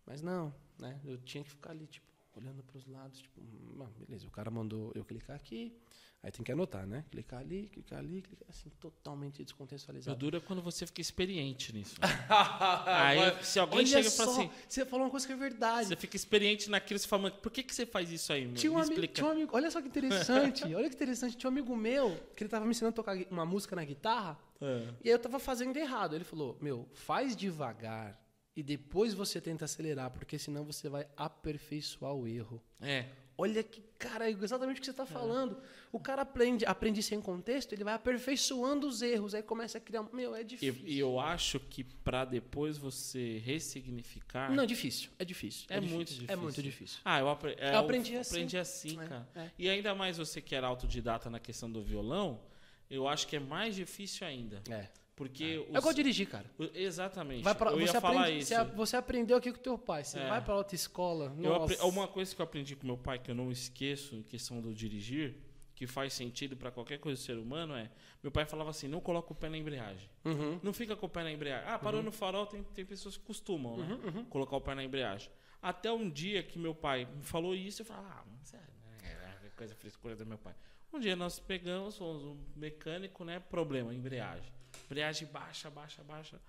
Mas 0.06 0.22
não, 0.22 0.54
né? 0.80 1.00
eu 1.06 1.18
tinha 1.20 1.44
que 1.44 1.50
ficar 1.52 1.72
ali, 1.72 1.86
tipo, 1.86 2.09
olhando 2.40 2.64
para 2.64 2.78
os 2.78 2.86
lados. 2.88 3.20
Tipo, 3.20 3.42
hum, 3.42 3.88
beleza, 4.00 4.28
o 4.28 4.32
cara 4.32 4.50
mandou 4.50 4.92
eu 4.96 5.04
clicar 5.04 5.36
aqui. 5.36 5.76
Aí 6.22 6.32
tem 6.32 6.44
que 6.44 6.52
anotar, 6.52 6.86
né? 6.86 7.06
Clicar 7.10 7.40
ali, 7.40 7.70
clicar 7.70 8.00
ali, 8.00 8.22
clicar 8.22 8.50
assim, 8.50 8.70
totalmente 8.78 9.42
descontextualizado. 9.42 10.18
O 10.18 10.20
duro 10.20 10.36
é 10.36 10.40
quando 10.42 10.62
você 10.62 10.86
fica 10.86 11.00
experiente 11.00 11.72
nisso. 11.72 11.96
Aí, 12.86 13.42
se 13.42 13.58
alguém 13.58 13.86
chega 13.86 14.06
e 14.06 14.12
fala 14.12 14.32
assim. 14.32 14.52
Você 14.68 14.86
falou 14.86 15.06
uma 15.06 15.12
coisa 15.12 15.26
que 15.26 15.32
é 15.32 15.36
verdade. 15.38 15.88
Você 15.88 15.96
fica 15.96 16.18
experiente 16.18 16.70
naquilo, 16.70 17.00
você 17.00 17.08
fala, 17.08 17.32
por 17.32 17.50
que, 17.50 17.64
que 17.64 17.74
você 17.74 17.86
faz 17.86 18.12
isso 18.12 18.34
aí, 18.34 18.46
meu? 18.46 18.56
Tinha 18.56 18.70
um, 18.70 18.76
me 18.76 18.82
amigo, 18.82 19.08
tinha 19.08 19.28
um 19.28 19.32
amigo, 19.32 19.56
olha 19.56 19.72
só 19.72 19.82
que 19.82 19.88
interessante, 19.88 20.64
olha 20.76 20.90
que 20.90 20.96
interessante. 20.96 21.38
Tinha 21.38 21.50
um 21.50 21.54
amigo 21.54 21.74
meu 21.74 22.20
que 22.36 22.44
ele 22.44 22.50
tava 22.50 22.66
me 22.66 22.72
ensinando 22.72 22.92
a 22.92 22.96
tocar 22.96 23.16
uma 23.32 23.46
música 23.46 23.74
na 23.74 23.86
guitarra. 23.86 24.38
É. 24.60 24.94
E 25.06 25.08
aí 25.08 25.16
eu 25.16 25.20
tava 25.20 25.40
fazendo 25.40 25.78
errado. 25.78 26.16
Ele 26.16 26.26
falou, 26.26 26.58
meu, 26.60 26.86
faz 26.94 27.34
devagar 27.34 28.20
e 28.56 28.64
depois 28.64 29.14
você 29.14 29.40
tenta 29.40 29.66
acelerar, 29.66 30.12
porque 30.12 30.38
senão 30.38 30.66
você 30.66 30.90
vai 30.90 31.08
aperfeiçoar 31.16 32.14
o 32.14 32.28
erro. 32.28 32.62
É. 32.82 33.06
Olha 33.38 33.64
que, 33.64 33.82
cara, 33.98 34.30
é 34.30 34.32
exatamente 34.32 34.78
o 34.78 34.80
que 34.82 34.86
você 34.86 34.92
está 34.92 35.04
é. 35.04 35.06
falando. 35.06 35.56
É. 35.56 35.80
O 35.94 36.00
cara 36.00 36.24
aprende, 36.24 36.66
aprende 36.66 37.02
sem 37.02 37.22
contexto, 37.22 37.72
ele 37.72 37.86
vai 37.86 37.94
aperfeiçoando 37.94 38.86
os 38.86 39.02
erros, 39.02 39.34
aí 39.34 39.42
começa 39.42 39.78
a 39.78 39.82
criar. 39.82 40.04
Meu, 40.12 40.36
é 40.36 40.44
difícil. 40.44 40.86
E, 40.86 40.96
e 40.96 41.00
eu 41.00 41.18
acho 41.22 41.58
que 41.58 41.86
para 41.86 42.26
depois 42.26 42.78
você 42.78 43.38
ressignificar. 43.38 44.52
Não, 44.52 44.64
é 44.64 44.68
difícil. 44.68 45.10
É 45.18 45.24
difícil. 45.24 45.68
É, 45.70 45.78
é 45.78 45.80
difícil, 45.80 45.96
muito 45.96 46.10
difícil. 46.10 46.34
É 46.34 46.36
muito 46.36 46.62
difícil. 46.62 47.00
Ah, 47.06 47.20
eu, 47.22 47.30
apre 47.30 47.56
é, 47.58 47.76
eu 47.76 47.80
aprendi 47.80 48.14
eu 48.14 48.20
assim. 48.20 48.36
Aprendi 48.36 48.58
assim, 48.58 49.00
é, 49.00 49.08
cara. 49.08 49.30
É. 49.34 49.50
E 49.58 49.70
ainda 49.70 49.96
mais 49.96 50.18
você 50.18 50.42
que 50.42 50.54
era 50.54 50.68
autodidata 50.68 51.30
na 51.30 51.40
questão 51.40 51.72
do 51.72 51.82
violão, 51.82 52.42
eu 52.90 53.08
acho 53.08 53.26
que 53.26 53.38
é 53.38 53.40
mais 53.40 53.74
difícil 53.74 54.28
ainda. 54.28 54.62
É. 54.70 54.90
Porque 55.20 55.44
é, 55.44 55.60
os, 55.60 55.76
é 55.76 55.78
igual 55.80 55.94
dirigir, 55.94 56.30
cara. 56.30 56.50
Exatamente. 56.74 57.44
Vai 57.44 57.54
pra, 57.54 57.72
eu 57.72 57.82
ia 57.82 57.88
falar 58.00 58.22
aprende, 58.22 58.40
isso. 58.40 58.54
Você, 58.74 58.96
aprendeu 58.96 59.36
aqui 59.36 59.52
com 59.52 59.60
o 59.60 59.62
teu 59.62 59.78
pai. 59.78 60.06
Você 60.06 60.18
é. 60.18 60.30
vai 60.30 60.42
para 60.42 60.56
outra 60.56 60.76
escola. 60.76 61.36
uma 61.84 62.08
coisa 62.08 62.34
que 62.34 62.42
eu 62.42 62.46
aprendi 62.46 62.74
com 62.74 62.88
meu 62.88 62.98
pai 62.98 63.20
que 63.20 63.30
eu 63.30 63.36
não 63.36 63.52
esqueço 63.52 64.16
em 64.16 64.24
questão 64.24 64.62
do 64.62 64.74
dirigir, 64.74 65.36
que 65.76 65.86
faz 65.86 66.14
sentido 66.14 66.56
para 66.56 66.72
qualquer 66.72 67.00
coisa 67.00 67.22
do 67.22 67.26
ser 67.26 67.38
humano 67.38 67.76
é, 67.76 67.92
meu 68.24 68.32
pai 68.32 68.46
falava 68.46 68.70
assim, 68.70 68.88
não 68.88 69.02
coloca 69.02 69.34
o 69.34 69.36
pé 69.36 69.50
na 69.50 69.58
embreagem. 69.58 70.10
Uhum. 70.24 70.58
Não 70.64 70.72
fica 70.72 70.96
com 70.96 71.06
o 71.06 71.10
pé 71.10 71.22
na 71.24 71.34
embreagem. 71.34 71.70
Ah, 71.70 71.78
parou 71.78 72.00
uhum. 72.00 72.06
no 72.06 72.12
farol, 72.14 72.46
tem, 72.46 72.64
tem 72.64 72.86
pessoas 72.86 73.18
que 73.18 73.24
costumam, 73.26 73.76
né? 73.76 73.88
Uhum, 73.92 74.20
uhum. 74.20 74.26
Colocar 74.26 74.56
o 74.56 74.62
pé 74.62 74.74
na 74.74 74.86
embreagem. 74.86 75.30
Até 75.62 75.92
um 75.92 76.10
dia 76.10 76.42
que 76.42 76.58
meu 76.58 76.74
pai 76.74 77.04
me 77.14 77.24
falou 77.24 77.54
isso, 77.54 77.82
eu 77.82 77.86
falei, 77.86 78.06
ah, 78.10 78.24
sério, 78.42 78.74
né? 78.86 79.38
É 79.46 79.50
coisa 79.50 79.76
frescura 79.76 80.16
do 80.16 80.26
meu 80.26 80.38
pai. 80.38 80.56
Um 80.94 81.00
dia 81.00 81.14
nós 81.14 81.40
pegamos, 81.40 81.98
fomos 81.98 82.24
um 82.24 82.38
mecânico, 82.56 83.26
né? 83.26 83.38
Problema, 83.38 83.94
embreagem 83.94 84.59
embreagem 84.90 85.28
baixa, 85.28 85.70
baixa, 85.70 86.04
baixa. 86.04 86.40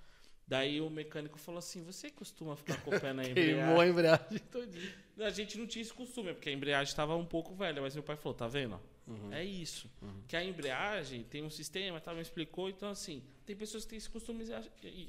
Daí 0.47 0.81
o 0.81 0.91
mecânico 0.91 1.39
falou 1.39 1.59
assim: 1.59 1.83
Você 1.85 2.11
costuma 2.11 2.57
ficar 2.57 2.81
com 2.83 2.95
o 2.95 3.01
pé 3.01 3.13
na 3.13 3.23
embreagem? 3.23 3.55
Queimou 3.55 3.81
a 3.81 3.87
embreagem 3.87 4.39
todinha. 4.51 4.95
A 5.21 5.31
gente 5.31 5.59
não 5.59 5.67
tinha 5.67 5.83
esse 5.83 5.93
costume, 5.93 6.33
porque 6.33 6.49
a 6.49 6.53
embreagem 6.53 6.91
estava 6.91 7.15
um 7.15 7.25
pouco 7.25 7.55
velha, 7.55 7.81
mas 7.81 7.95
meu 7.95 8.03
pai 8.03 8.17
falou: 8.17 8.35
Tá 8.35 8.49
vendo? 8.49 8.81
Uhum. 9.07 9.33
É 9.33 9.45
isso. 9.45 9.89
Uhum. 10.03 10.23
Que 10.27 10.37
a 10.37 10.45
embreagem 10.45 11.23
tem 11.25 11.45
um 11.45 11.51
sistema, 11.51 12.01
tá, 12.01 12.15
me 12.15 12.21
explicou. 12.21 12.69
Então, 12.69 12.91
assim, 12.91 13.23
tem 13.51 13.57
pessoas 13.57 13.83
que 13.83 13.91
têm 13.91 13.99
esse 13.99 14.09
costume, 14.09 14.45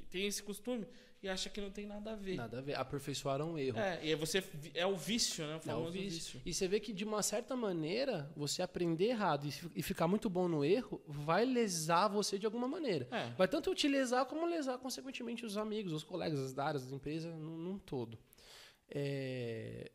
tem 0.10 0.25
esse 0.25 0.41
costume 0.41 0.88
e 1.21 1.30
acha 1.30 1.47
que 1.47 1.62
não 1.62 1.69
tem 1.69 1.86
nada 1.86 2.13
a 2.13 2.15
ver. 2.15 2.38
Nada 2.38 2.58
a 2.58 2.62
ver. 2.62 2.73
Aperfeiçoaram 2.73 3.51
um 3.51 3.58
erro. 3.58 3.77
É, 3.77 4.04
e 4.04 4.15
você 4.15 4.43
é 4.73 4.84
o 4.84 4.95
vício, 4.95 5.45
né? 5.45 5.62
O 5.63 5.69
é 5.69 5.75
o 5.75 5.91
vício. 5.91 6.10
vício. 6.10 6.41
E 6.43 6.51
você 6.51 6.67
vê 6.67 6.80
que 6.80 6.91
de 6.91 7.06
uma 7.06 7.21
certa 7.21 7.56
maneira, 7.56 8.32
você 8.36 8.63
aprender 8.63 9.10
errado 9.10 9.47
e, 9.75 9.84
ficar 9.84 10.08
muito 10.08 10.27
bom 10.27 10.47
no 10.47 10.65
erro, 10.65 10.99
vai 11.06 11.45
lesar 11.45 12.08
você 12.08 12.39
de 12.39 12.47
alguma 12.47 12.67
maneira. 12.67 13.08
É. 13.12 13.30
Vai 13.38 13.47
tanto 13.47 13.75
te 13.75 13.88
lesar 13.88 14.25
como 14.25 14.47
lesar, 14.47 14.80
consequentemente, 14.80 15.45
os 15.45 15.56
amigos, 15.56 15.93
os 15.93 16.04
colegas, 16.04 16.39
as 16.39 16.58
áreas, 16.58 16.88
da 16.88 16.95
empresa, 16.95 17.30
num, 17.30 17.58
num 17.58 17.77
todo. 17.77 18.17
É... 18.89 19.91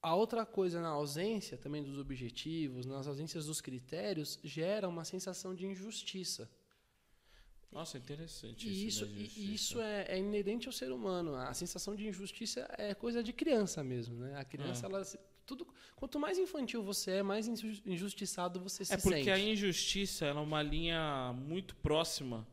A 0.00 0.14
outra 0.14 0.46
coisa 0.46 0.80
na 0.80 0.88
ausência 0.88 1.58
também 1.58 1.82
dos 1.82 1.98
objetivos, 1.98 2.86
nas 2.86 3.06
ausências 3.06 3.44
dos 3.44 3.60
critérios, 3.60 4.38
gera 4.42 4.88
uma 4.88 5.04
sensação 5.04 5.54
de 5.54 5.66
injustiça. 5.66 6.48
Nossa, 7.72 7.98
interessante 7.98 8.68
e 8.68 8.86
isso. 8.86 9.06
E 9.06 9.54
isso 9.54 9.80
é, 9.80 10.06
é, 10.08 10.18
inerente 10.18 10.66
ao 10.66 10.72
ser 10.72 10.90
humano. 10.90 11.36
A 11.36 11.54
sensação 11.54 11.94
de 11.94 12.06
injustiça 12.06 12.68
é 12.76 12.94
coisa 12.94 13.22
de 13.22 13.32
criança 13.32 13.84
mesmo, 13.84 14.16
né? 14.16 14.36
A 14.36 14.44
criança, 14.44 14.86
é. 14.86 14.90
ela 14.90 15.04
tudo, 15.46 15.66
quanto 15.96 16.18
mais 16.18 16.38
infantil 16.38 16.82
você 16.82 17.12
é, 17.12 17.22
mais 17.22 17.48
injustiçado 17.48 18.60
você 18.60 18.84
se 18.84 18.90
sente. 18.90 19.00
É 19.00 19.02
porque 19.02 19.24
sente. 19.24 19.30
a 19.30 19.38
injustiça 19.38 20.26
é 20.26 20.32
uma 20.32 20.62
linha 20.62 21.32
muito 21.32 21.74
próxima 21.76 22.46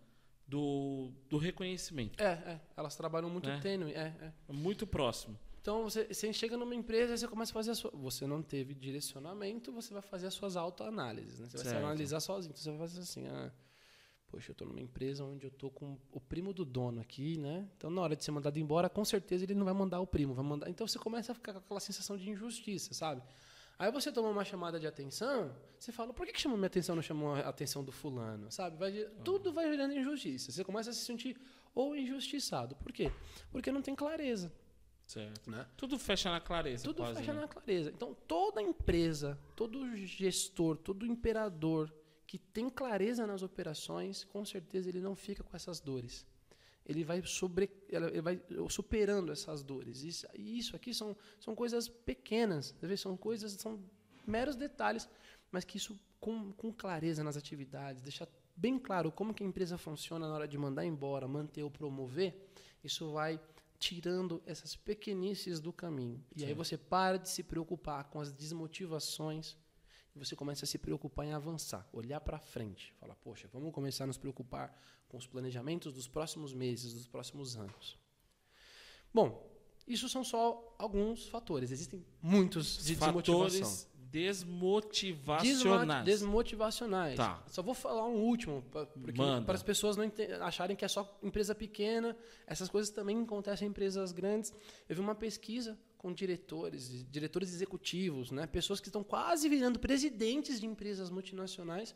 do, 0.47 1.11
do 1.29 1.37
reconhecimento. 1.37 2.21
É, 2.21 2.31
é. 2.31 2.61
Elas 2.75 2.95
trabalham 2.95 3.29
muito 3.29 3.49
é. 3.49 3.59
tênue. 3.59 3.93
É, 3.93 4.13
é. 4.21 4.33
Muito 4.51 4.87
próximo. 4.87 5.37
Então 5.61 5.83
você, 5.83 6.05
você 6.05 6.31
chega 6.31 6.55
numa 6.55 6.73
empresa 6.73 7.13
e 7.13 7.17
você 7.17 7.27
começa 7.27 7.51
a 7.51 7.53
fazer 7.53 7.71
a 7.71 7.75
sua. 7.75 7.91
Você 7.91 8.25
não 8.25 8.41
teve 8.41 8.73
direcionamento, 8.73 9.71
você 9.71 9.93
vai 9.93 10.01
fazer 10.01 10.27
as 10.27 10.33
suas 10.33 10.55
autoanálises. 10.55 11.39
Né? 11.39 11.47
Você 11.49 11.57
certo. 11.57 11.65
vai 11.65 11.81
se 11.81 11.85
analisar 11.85 12.19
sozinho. 12.21 12.51
Então 12.51 12.63
você 12.63 12.69
vai 12.69 12.79
fazer 12.87 13.01
assim. 13.01 13.27
Ah, 13.27 13.51
Poxa, 14.27 14.51
eu 14.51 14.53
estou 14.53 14.67
numa 14.67 14.81
empresa 14.81 15.23
onde 15.23 15.45
eu 15.45 15.49
estou 15.49 15.71
com 15.71 15.97
o 16.11 16.19
primo 16.19 16.53
do 16.53 16.65
dono 16.65 16.99
aqui, 16.99 17.37
né? 17.37 17.67
Então, 17.77 17.89
na 17.89 18.01
hora 18.01 18.15
de 18.15 18.23
ser 18.23 18.31
mandado 18.31 18.59
embora, 18.59 18.89
com 18.89 19.05
certeza 19.05 19.45
ele 19.45 19.55
não 19.55 19.63
vai 19.63 19.73
mandar 19.73 20.01
o 20.01 20.07
primo, 20.07 20.33
vai 20.33 20.43
mandar. 20.43 20.69
Então, 20.69 20.85
você 20.85 20.99
começa 20.99 21.31
a 21.31 21.35
ficar 21.35 21.53
com 21.53 21.59
aquela 21.59 21.79
sensação 21.79 22.17
de 22.17 22.29
injustiça, 22.29 22.93
sabe? 22.93 23.21
Aí 23.79 23.91
você 23.91 24.11
toma 24.11 24.29
uma 24.29 24.43
chamada 24.43 24.79
de 24.79 24.87
atenção, 24.87 25.55
você 25.79 25.91
fala, 25.91 26.11
por 26.11 26.25
que, 26.25 26.33
que 26.33 26.41
chamou 26.41 26.57
minha 26.57 26.67
atenção 26.67 26.95
não 26.95 27.01
chamou 27.01 27.35
a 27.35 27.41
atenção 27.41 27.83
do 27.83 27.91
fulano? 27.91 28.51
Sabe? 28.51 28.75
Vai. 28.75 28.91
Tudo 29.23 29.53
vai 29.53 29.69
virando 29.69 29.93
injustiça. 29.93 30.51
Você 30.51 30.63
começa 30.63 30.89
a 30.89 30.93
se 30.93 31.05
sentir 31.05 31.39
ou 31.75 31.95
injustiçado. 31.95 32.75
Por 32.75 32.91
quê? 32.91 33.11
Porque 33.51 33.71
não 33.71 33.81
tem 33.81 33.93
clareza. 33.93 34.51
Certo. 35.05 35.49
Né? 35.49 35.65
Tudo 35.77 35.97
fecha 35.99 36.29
na 36.31 36.41
clareza. 36.41 36.83
Tudo 36.83 36.97
quase, 36.97 37.19
fecha 37.19 37.33
né? 37.33 37.41
na 37.41 37.47
clareza. 37.47 37.91
Então, 37.91 38.15
toda 38.27 38.61
empresa, 38.61 39.39
todo 39.55 39.95
gestor, 39.95 40.75
todo 40.77 41.05
imperador 41.05 41.93
que 42.27 42.37
tem 42.37 42.69
clareza 42.69 43.25
nas 43.25 43.41
operações, 43.41 44.25
com 44.25 44.43
certeza 44.43 44.89
ele 44.89 44.99
não 44.99 45.15
fica 45.15 45.43
com 45.43 45.55
essas 45.55 45.79
dores. 45.79 46.27
Ele 46.85 47.03
vai, 47.03 47.21
sobre, 47.23 47.69
ele 47.89 48.21
vai 48.21 48.41
superando 48.69 49.31
essas 49.31 49.63
dores. 49.63 50.03
Isso, 50.03 50.27
isso 50.35 50.75
aqui 50.75 50.93
são, 50.93 51.15
são 51.39 51.55
coisas 51.55 51.87
pequenas, 51.87 52.75
são 52.97 53.15
coisas, 53.15 53.53
são 53.53 53.79
meros 54.25 54.55
detalhes, 54.55 55.07
mas 55.51 55.63
que 55.63 55.77
isso 55.77 55.97
com, 56.19 56.51
com 56.53 56.71
clareza 56.71 57.23
nas 57.23 57.37
atividades, 57.37 58.01
deixar 58.01 58.27
bem 58.55 58.77
claro 58.77 59.11
como 59.11 59.33
que 59.33 59.43
a 59.43 59.47
empresa 59.47 59.77
funciona 59.77 60.27
na 60.27 60.33
hora 60.33 60.47
de 60.47 60.57
mandar 60.57 60.85
embora, 60.85 61.27
manter 61.27 61.63
ou 61.63 61.71
promover, 61.71 62.49
isso 62.83 63.11
vai 63.11 63.39
tirando 63.79 64.41
essas 64.45 64.75
pequenices 64.75 65.59
do 65.59 65.71
caminho. 65.71 66.23
E 66.35 66.41
Sim. 66.41 66.47
aí 66.47 66.53
você 66.53 66.77
para 66.77 67.17
de 67.17 67.29
se 67.29 67.43
preocupar 67.43 68.05
com 68.05 68.19
as 68.19 68.31
desmotivações 68.31 69.55
você 70.17 70.35
começa 70.35 70.65
a 70.65 70.67
se 70.67 70.77
preocupar 70.77 71.25
em 71.25 71.33
avançar, 71.33 71.87
olhar 71.93 72.19
para 72.19 72.39
frente, 72.39 72.93
falar, 72.99 73.15
poxa, 73.15 73.49
vamos 73.51 73.73
começar 73.73 74.03
a 74.03 74.07
nos 74.07 74.17
preocupar 74.17 74.77
com 75.07 75.17
os 75.17 75.27
planejamentos 75.27 75.93
dos 75.93 76.07
próximos 76.07 76.53
meses, 76.53 76.93
dos 76.93 77.07
próximos 77.07 77.55
anos. 77.55 77.97
Bom, 79.13 79.47
isso 79.87 80.09
são 80.09 80.23
só 80.23 80.75
alguns 80.77 81.27
fatores. 81.27 81.71
Existem 81.71 82.05
muitos 82.21 82.85
de 82.85 82.95
fatores 82.95 83.87
desmotivacionais. 83.95 86.05
Desmotivacionais. 86.05 87.17
Tá. 87.17 87.43
Só 87.47 87.61
vou 87.61 87.73
falar 87.73 88.07
um 88.07 88.15
último, 88.15 88.63
para 89.45 89.55
as 89.55 89.63
pessoas 89.63 89.95
não 89.95 90.11
acharem 90.41 90.75
que 90.75 90.85
é 90.85 90.87
só 90.87 91.17
empresa 91.21 91.53
pequena. 91.53 92.15
Essas 92.45 92.69
coisas 92.69 92.91
também 92.91 93.21
acontecem 93.21 93.67
em 93.67 93.71
empresas 93.71 94.11
grandes. 94.11 94.53
Eu 94.87 94.95
vi 94.95 95.01
uma 95.01 95.15
pesquisa 95.15 95.77
com 95.97 96.13
diretores, 96.13 97.05
diretores 97.09 97.53
executivos, 97.53 98.31
né? 98.31 98.45
pessoas 98.45 98.79
que 98.79 98.87
estão 98.87 99.03
quase 99.03 99.49
virando 99.49 99.79
presidentes 99.79 100.59
de 100.59 100.65
empresas 100.65 101.09
multinacionais, 101.09 101.95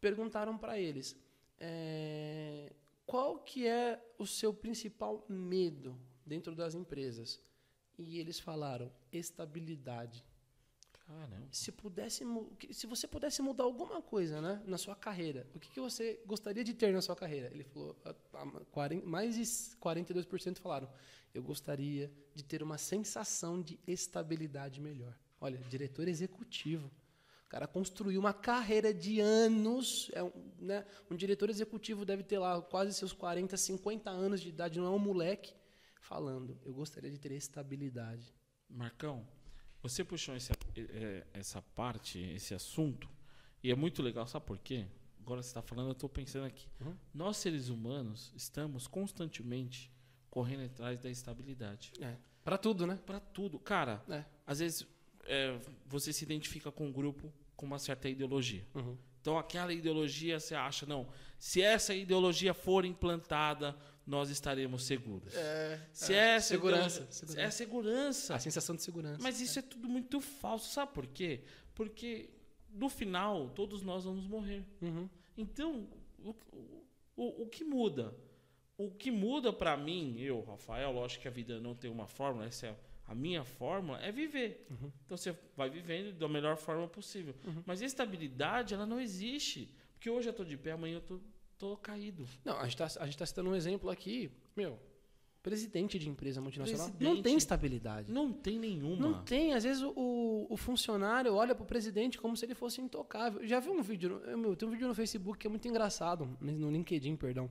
perguntaram 0.00 0.56
para 0.56 0.78
eles 0.78 1.16
é, 1.58 2.72
qual 3.04 3.38
que 3.38 3.66
é 3.66 4.02
o 4.18 4.26
seu 4.26 4.52
principal 4.52 5.24
medo 5.28 5.98
dentro 6.24 6.54
das 6.54 6.74
empresas. 6.74 7.40
E 7.98 8.18
eles 8.18 8.38
falaram 8.38 8.92
estabilidade. 9.10 10.24
Caramba. 11.06 11.48
Se, 11.52 11.70
pudesse, 11.70 12.24
se 12.72 12.86
você 12.86 13.06
pudesse 13.06 13.40
mudar 13.40 13.64
alguma 13.64 14.02
coisa 14.02 14.40
né, 14.40 14.60
na 14.66 14.76
sua 14.76 14.96
carreira, 14.96 15.46
o 15.54 15.60
que, 15.60 15.70
que 15.70 15.80
você 15.80 16.20
gostaria 16.26 16.64
de 16.64 16.74
ter 16.74 16.92
na 16.92 17.00
sua 17.00 17.14
carreira? 17.14 17.48
Ele 17.52 17.62
falou, 17.62 17.96
mais 19.04 19.36
de 19.36 19.42
42% 19.42 20.58
falaram, 20.58 20.90
eu 21.32 21.42
gostaria 21.42 22.12
de 22.34 22.42
ter 22.42 22.62
uma 22.62 22.76
sensação 22.76 23.62
de 23.62 23.78
estabilidade 23.86 24.80
melhor. 24.80 25.16
Olha, 25.40 25.58
diretor 25.68 26.08
executivo. 26.08 26.90
O 27.44 27.48
cara 27.48 27.68
construiu 27.68 28.18
uma 28.18 28.34
carreira 28.34 28.92
de 28.92 29.20
anos. 29.20 30.10
É 30.12 30.22
um, 30.22 30.32
né, 30.58 30.84
um 31.08 31.14
diretor 31.14 31.48
executivo 31.48 32.04
deve 32.04 32.24
ter 32.24 32.38
lá 32.38 32.60
quase 32.60 32.92
seus 32.92 33.12
40, 33.12 33.56
50 33.56 34.10
anos 34.10 34.40
de 34.40 34.48
idade, 34.48 34.80
não 34.80 34.86
é 34.86 34.90
um 34.90 34.98
moleque, 34.98 35.54
falando: 36.00 36.58
eu 36.64 36.74
gostaria 36.74 37.10
de 37.10 37.18
ter 37.18 37.30
estabilidade. 37.32 38.34
Marcão, 38.68 39.24
você 39.88 40.04
puxou 40.04 40.34
esse, 40.36 40.52
é, 40.76 41.26
essa 41.32 41.62
parte, 41.74 42.18
esse 42.18 42.54
assunto, 42.54 43.08
e 43.62 43.70
é 43.70 43.74
muito 43.74 44.02
legal, 44.02 44.26
sabe 44.26 44.46
por 44.46 44.58
quê? 44.58 44.86
Agora 45.20 45.42
você 45.42 45.48
está 45.48 45.62
falando, 45.62 45.88
eu 45.88 45.92
estou 45.92 46.08
pensando 46.08 46.46
aqui. 46.46 46.68
Uhum. 46.80 46.96
Nós, 47.12 47.36
seres 47.38 47.68
humanos, 47.68 48.32
estamos 48.36 48.86
constantemente 48.86 49.90
correndo 50.30 50.66
atrás 50.66 51.00
da 51.00 51.10
estabilidade. 51.10 51.92
É. 52.00 52.16
Para 52.44 52.56
tudo, 52.56 52.86
né? 52.86 52.96
Para 53.04 53.18
tudo. 53.18 53.58
Cara, 53.58 54.04
é. 54.08 54.24
às 54.46 54.60
vezes 54.60 54.86
é, 55.24 55.58
você 55.86 56.12
se 56.12 56.24
identifica 56.24 56.70
com 56.70 56.86
um 56.86 56.92
grupo 56.92 57.32
com 57.56 57.66
uma 57.66 57.78
certa 57.78 58.08
ideologia. 58.08 58.64
Uhum. 58.74 58.96
Então, 59.20 59.36
aquela 59.36 59.72
ideologia 59.72 60.38
você 60.38 60.54
acha, 60.54 60.86
não, 60.86 61.08
se 61.38 61.60
essa 61.60 61.92
ideologia 61.92 62.54
for 62.54 62.84
implantada, 62.84 63.76
nós 64.06 64.30
estaremos 64.30 64.84
seguros. 64.84 65.34
É, 65.34 65.80
se 65.92 66.14
é, 66.14 66.36
essa 66.36 66.48
segurança, 66.48 67.06
segurança, 67.10 67.40
É 67.40 67.50
segurança. 67.50 68.34
A 68.34 68.38
sensação 68.38 68.76
de 68.76 68.82
segurança. 68.82 69.18
Mas 69.22 69.40
isso 69.40 69.58
é. 69.58 69.60
é 69.60 69.62
tudo 69.62 69.88
muito 69.88 70.20
falso. 70.20 70.72
Sabe 70.72 70.92
por 70.92 71.06
quê? 71.06 71.42
Porque 71.74 72.30
no 72.70 72.88
final, 72.88 73.50
todos 73.50 73.82
nós 73.82 74.04
vamos 74.04 74.26
morrer. 74.26 74.64
Uhum. 74.80 75.08
Então, 75.36 75.88
o, 76.18 76.34
o, 77.16 77.42
o 77.42 77.48
que 77.48 77.64
muda? 77.64 78.14
O 78.78 78.90
que 78.90 79.10
muda 79.10 79.52
para 79.52 79.76
mim, 79.76 80.20
eu, 80.20 80.42
Rafael, 80.42 80.92
lógico 80.92 81.22
que 81.22 81.28
a 81.28 81.30
vida 81.30 81.58
não 81.58 81.74
tem 81.74 81.90
uma 81.90 82.06
fórmula, 82.06 82.46
essa 82.46 82.66
é 82.66 82.76
a 83.06 83.14
minha 83.14 83.44
fórmula, 83.44 84.00
é 84.00 84.12
viver. 84.12 84.66
Uhum. 84.70 84.92
Então 85.04 85.16
você 85.16 85.34
vai 85.56 85.70
vivendo 85.70 86.12
da 86.12 86.28
melhor 86.28 86.56
forma 86.56 86.86
possível. 86.88 87.34
Uhum. 87.44 87.62
Mas 87.64 87.80
a 87.80 87.86
estabilidade, 87.86 88.74
ela 88.74 88.84
não 88.84 89.00
existe. 89.00 89.72
Porque 89.94 90.10
hoje 90.10 90.28
eu 90.28 90.32
estou 90.32 90.44
de 90.44 90.56
pé, 90.56 90.72
amanhã 90.72 90.96
eu 90.96 91.00
tô, 91.00 91.20
tô 91.58 91.76
caído. 91.76 92.26
Não, 92.44 92.58
a 92.58 92.64
gente 92.66 92.80
está 92.82 93.06
tá 93.06 93.26
citando 93.26 93.50
um 93.50 93.54
exemplo 93.54 93.90
aqui. 93.90 94.30
Meu, 94.54 94.78
presidente 95.42 95.98
de 95.98 96.08
empresa 96.08 96.40
multinacional 96.40 96.86
presidente, 96.88 97.14
não 97.16 97.22
tem 97.22 97.36
estabilidade. 97.36 98.12
Não 98.12 98.32
tem 98.32 98.58
nenhuma. 98.58 98.96
Não 98.96 99.24
tem. 99.24 99.54
Às 99.54 99.64
vezes 99.64 99.82
o, 99.82 100.46
o 100.48 100.56
funcionário 100.56 101.34
olha 101.34 101.54
para 101.54 101.62
o 101.62 101.66
presidente 101.66 102.18
como 102.18 102.36
se 102.36 102.44
ele 102.44 102.54
fosse 102.54 102.80
intocável. 102.80 103.46
Já 103.46 103.60
vi 103.60 103.70
um 103.70 103.82
vídeo, 103.82 104.20
meu, 104.36 104.56
tem 104.56 104.68
um 104.68 104.72
vídeo 104.72 104.88
no 104.88 104.94
Facebook 104.94 105.38
que 105.38 105.46
é 105.46 105.50
muito 105.50 105.66
engraçado, 105.68 106.36
no 106.40 106.70
LinkedIn, 106.70 107.16
perdão 107.16 107.50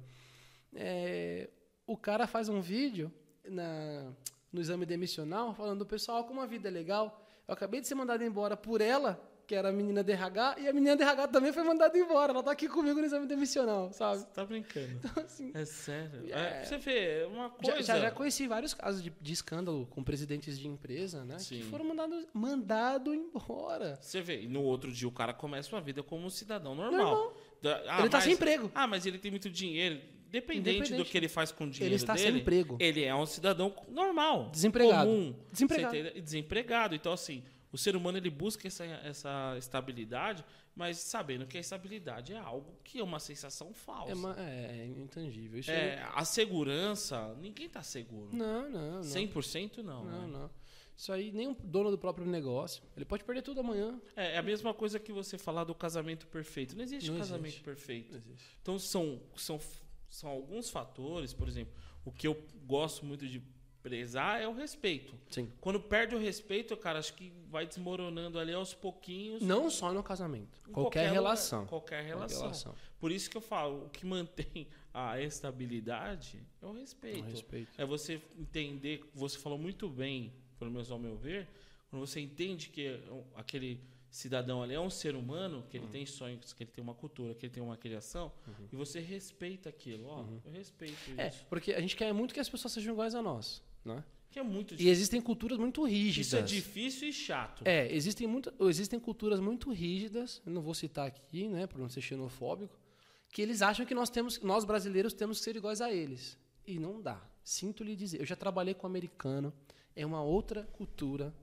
é, 0.75 1.49
o 1.87 1.95
cara 1.95 2.27
faz 2.27 2.49
um 2.49 2.59
vídeo 2.61 3.11
na, 3.45 4.11
no 4.51 4.59
exame 4.59 4.85
demissional 4.85 5.53
falando, 5.53 5.85
pessoal, 5.85 6.25
como 6.25 6.41
a 6.41 6.45
vida 6.45 6.67
é 6.67 6.71
legal, 6.71 7.25
eu 7.47 7.53
acabei 7.53 7.79
de 7.79 7.87
ser 7.87 7.95
mandado 7.95 8.23
embora 8.23 8.57
por 8.57 8.81
ela, 8.81 9.21
que 9.47 9.55
era 9.55 9.69
a 9.69 9.71
menina 9.71 10.03
DRH, 10.03 10.59
e 10.59 10.67
a 10.67 10.73
menina 10.73 10.95
DRH 10.95 11.27
também 11.27 11.53
foi 11.53 11.63
mandada 11.63 11.97
embora. 11.97 12.31
Ela 12.31 12.43
tá 12.43 12.51
aqui 12.51 12.67
comigo 12.67 12.99
no 12.99 13.05
exame 13.05 13.27
demissional, 13.27 13.91
sabe? 13.91 14.19
Você 14.19 14.27
tá 14.27 14.45
brincando. 14.45 14.89
Então, 14.95 15.23
assim, 15.23 15.51
é 15.53 15.65
sério. 15.65 16.25
É, 16.29 16.61
é, 16.61 16.63
você 16.63 16.77
vê, 16.77 17.27
uma 17.31 17.49
coisa. 17.49 17.81
Já, 17.81 17.99
já, 17.99 18.11
conheci 18.11 18.47
vários 18.47 18.73
casos 18.73 19.03
de, 19.03 19.13
de, 19.21 19.33
escândalo 19.33 19.85
com 19.87 20.03
presidentes 20.03 20.57
de 20.57 20.67
empresa, 20.67 21.23
né? 21.23 21.37
Sim. 21.39 21.59
Que 21.59 21.63
foram 21.65 21.85
mandados 21.85 22.25
mandado 22.33 23.13
embora. 23.13 23.97
Você 24.01 24.21
vê, 24.21 24.41
e 24.41 24.47
no 24.47 24.61
outro 24.61 24.91
dia 24.91 25.07
o 25.07 25.11
cara 25.11 25.33
começa 25.33 25.75
uma 25.75 25.81
vida 25.81 26.01
como 26.01 26.25
um 26.25 26.29
cidadão 26.29 26.75
normal. 26.75 26.97
normal. 26.97 27.37
Ah, 27.87 27.99
ele 27.99 28.09
tá 28.09 28.21
sem 28.21 28.33
emprego. 28.33 28.71
Ah, 28.75 28.87
mas 28.87 29.05
ele 29.05 29.17
tem 29.17 29.31
muito 29.31 29.49
dinheiro 29.49 29.99
independente, 30.35 30.69
independente, 30.69 30.93
do 30.95 31.05
que 31.05 31.17
ele 31.17 31.27
faz 31.27 31.51
com 31.51 31.65
o 31.65 31.69
dinheiro 31.69 31.93
ele 31.93 31.95
está 31.95 32.13
dele, 32.13 32.31
sem 32.31 32.41
emprego. 32.41 32.77
ele 32.79 33.03
é 33.03 33.15
um 33.15 33.25
cidadão 33.25 33.73
normal, 33.89 34.49
desempregado, 34.51 35.09
comum, 35.09 35.35
desempregado, 35.51 36.21
desempregado. 36.21 36.95
Então 36.95 37.13
assim, 37.13 37.43
o 37.71 37.77
ser 37.77 37.95
humano 37.95 38.17
ele 38.17 38.29
busca 38.29 38.67
essa, 38.67 38.85
essa 38.85 39.55
estabilidade, 39.57 40.43
mas 40.75 40.97
sabendo 40.97 41.45
que 41.45 41.57
a 41.57 41.59
estabilidade 41.59 42.33
é 42.33 42.37
algo 42.37 42.77
que 42.83 42.99
é 42.99 43.03
uma 43.03 43.19
sensação 43.19 43.73
falsa. 43.73 44.11
É, 44.11 44.15
uma, 44.15 44.35
é, 44.37 44.81
é 44.81 44.85
intangível. 44.85 45.59
Isso 45.59 45.71
é, 45.71 45.95
é... 45.95 46.09
A 46.13 46.25
segurança, 46.25 47.33
ninguém 47.35 47.67
está 47.67 47.81
seguro. 47.81 48.35
Não, 48.35 48.69
não, 48.69 48.91
não. 48.95 49.01
100% 49.01 49.77
não. 49.77 50.03
Não, 50.03 50.27
né? 50.27 50.39
não. 50.39 50.49
Isso 50.97 51.11
aí, 51.11 51.31
nem 51.31 51.49
o 51.49 51.53
dono 51.53 51.91
do 51.91 51.97
próprio 51.97 52.25
negócio. 52.25 52.81
Ele 52.95 53.03
pode 53.03 53.23
perder 53.23 53.41
tudo 53.41 53.59
amanhã. 53.59 53.99
É, 54.15 54.35
é 54.35 54.37
a 54.37 54.43
mesma 54.43 54.73
coisa 54.73 54.97
que 54.97 55.11
você 55.11 55.37
falar 55.37 55.65
do 55.65 55.75
casamento 55.75 56.25
perfeito. 56.27 56.75
Não 56.75 56.83
existe 56.83 57.11
não 57.11 57.17
casamento 57.17 57.47
existe. 57.47 57.63
perfeito. 57.63 58.11
Não 58.11 58.17
existe. 58.17 58.57
Então, 58.61 58.79
são, 58.79 59.21
são, 59.35 59.59
são 60.09 60.29
alguns 60.29 60.69
fatores, 60.69 61.33
por 61.33 61.47
exemplo, 61.47 61.73
o 62.05 62.11
que 62.11 62.27
eu 62.27 62.41
gosto 62.65 63.05
muito 63.05 63.27
de 63.27 63.43
prezar 63.85 64.41
é 64.41 64.47
o 64.47 64.51
respeito. 64.51 65.13
Sim. 65.29 65.47
Quando 65.61 65.79
perde 65.79 66.15
o 66.15 66.17
respeito, 66.17 66.75
cara, 66.75 66.97
acho 66.97 67.13
que 67.13 67.31
vai 67.51 67.67
desmoronando 67.67 68.39
ali 68.39 68.51
aos 68.51 68.73
pouquinhos. 68.73 69.43
Não 69.43 69.69
só 69.69 69.93
no 69.93 70.01
casamento. 70.01 70.59
Qualquer, 70.63 70.81
qualquer 70.81 71.11
relação. 71.11 71.59
Lugar, 71.59 71.69
qualquer, 71.69 72.03
relação. 72.03 72.39
qualquer 72.39 72.49
relação. 72.49 72.75
Por 72.99 73.11
isso 73.11 73.29
que 73.29 73.37
eu 73.37 73.41
falo, 73.41 73.85
o 73.85 73.89
que 73.91 74.03
mantém 74.03 74.67
a 74.91 75.21
estabilidade 75.21 76.41
é 76.59 76.65
o 76.65 76.71
respeito. 76.71 77.27
O 77.27 77.29
respeito. 77.29 77.69
É 77.77 77.85
você 77.85 78.19
entender, 78.39 79.07
você 79.13 79.37
falou 79.37 79.59
muito 79.59 79.87
bem, 79.87 80.33
pelo 80.57 80.71
menos 80.71 80.89
ao 80.89 80.97
meu 80.97 81.15
ver, 81.15 81.47
quando 81.91 82.03
você 82.07 82.19
entende 82.19 82.69
que 82.69 82.99
aquele 83.35 83.79
cidadão 84.09 84.63
ali 84.63 84.73
é 84.73 84.79
um 84.79 84.89
ser 84.89 85.13
humano, 85.15 85.63
que 85.69 85.77
ele 85.77 85.85
uhum. 85.85 85.91
tem 85.91 86.05
sonhos, 86.07 86.53
que 86.53 86.63
ele 86.63 86.71
tem 86.71 86.83
uma 86.83 86.95
cultura, 86.95 87.35
que 87.35 87.45
ele 87.45 87.53
tem 87.53 87.61
uma 87.61 87.77
criação, 87.77 88.31
uhum. 88.47 88.67
e 88.71 88.75
você 88.75 88.99
respeita 88.99 89.69
aquilo. 89.69 90.07
Ó, 90.07 90.21
uhum. 90.21 90.41
eu 90.43 90.51
respeito 90.51 90.97
é, 91.17 91.27
isso. 91.27 91.41
É, 91.43 91.45
porque 91.47 91.71
a 91.73 91.81
gente 91.81 91.95
quer 91.95 92.11
muito 92.13 92.33
que 92.33 92.39
as 92.39 92.49
pessoas 92.49 92.73
sejam 92.73 92.93
iguais 92.93 93.13
a 93.13 93.21
nós. 93.21 93.61
Né? 93.85 94.03
Que 94.31 94.39
é 94.39 94.43
muito 94.43 94.71
difícil. 94.71 94.89
E 94.89 94.91
existem 94.91 95.21
culturas 95.21 95.57
muito 95.57 95.85
rígidas. 95.85 96.27
Isso 96.27 96.35
é 96.35 96.41
difícil 96.41 97.07
e 97.07 97.13
chato. 97.13 97.61
É, 97.63 97.93
existem, 97.95 98.27
muito, 98.27 98.53
existem 98.61 98.99
culturas 98.99 99.39
muito 99.39 99.71
rígidas, 99.71 100.41
não 100.45 100.61
vou 100.61 100.73
citar 100.73 101.07
aqui, 101.07 101.47
né, 101.47 101.65
para 101.67 101.79
não 101.79 101.87
ser 101.87 102.01
xenofóbico, 102.01 102.77
que 103.31 103.41
eles 103.41 103.61
acham 103.61 103.85
que 103.85 103.95
nós 103.95 104.09
temos, 104.09 104.41
nós 104.41 104.65
brasileiros 104.65 105.13
temos 105.13 105.37
que 105.37 105.43
ser 105.45 105.55
iguais 105.55 105.79
a 105.79 105.89
eles. 105.91 106.37
E 106.67 106.79
não 106.79 107.01
dá. 107.01 107.21
Sinto 107.43 107.83
lhe 107.83 107.95
dizer. 107.95 108.19
Eu 108.19 108.25
já 108.25 108.35
trabalhei 108.35 108.73
com 108.73 108.87
americano, 108.87 109.53
é 109.95 110.05
uma 110.05 110.21
outra 110.21 110.63
cultura, 110.73 111.33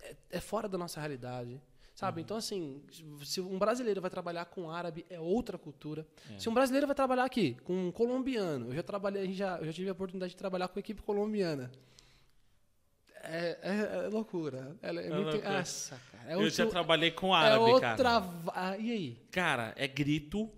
é, 0.00 0.16
é 0.30 0.40
fora 0.40 0.68
da 0.68 0.78
nossa 0.78 1.00
realidade. 1.00 1.60
Sabe? 1.94 2.20
Uhum. 2.20 2.24
Então, 2.24 2.36
assim, 2.36 2.82
se 3.24 3.40
um 3.40 3.56
brasileiro 3.56 4.00
vai 4.00 4.10
trabalhar 4.10 4.46
com 4.46 4.68
árabe, 4.68 5.06
é 5.08 5.20
outra 5.20 5.56
cultura. 5.56 6.04
É. 6.34 6.38
Se 6.38 6.48
um 6.48 6.54
brasileiro 6.54 6.86
vai 6.88 6.94
trabalhar 6.94 7.24
aqui 7.24 7.54
com 7.62 7.86
um 7.86 7.92
colombiano, 7.92 8.70
eu 8.70 8.74
já 8.74 8.82
trabalhei, 8.82 9.32
já, 9.32 9.58
eu 9.58 9.66
já 9.66 9.72
tive 9.72 9.88
a 9.88 9.92
oportunidade 9.92 10.30
de 10.30 10.36
trabalhar 10.36 10.66
com 10.66 10.78
a 10.78 10.80
equipe 10.80 11.00
colombiana. 11.02 11.70
É, 13.22 13.58
é, 13.62 14.06
é 14.06 14.08
loucura. 14.08 14.76
É, 14.82 14.88
é 14.88 14.92
muito. 14.92 15.30
Loucura. 15.30 15.58
Nossa, 15.58 16.00
cara. 16.10 16.32
eu 16.32 16.50
já 16.50 16.66
trabalhei 16.66 17.12
com 17.12 17.32
árabe, 17.32 17.70
é 17.70 17.72
outra... 17.72 17.96
cara. 17.96 18.24
Ah, 18.48 18.76
e 18.76 18.90
aí? 18.90 19.22
Cara, 19.30 19.72
é 19.76 19.86
grito. 19.86 20.50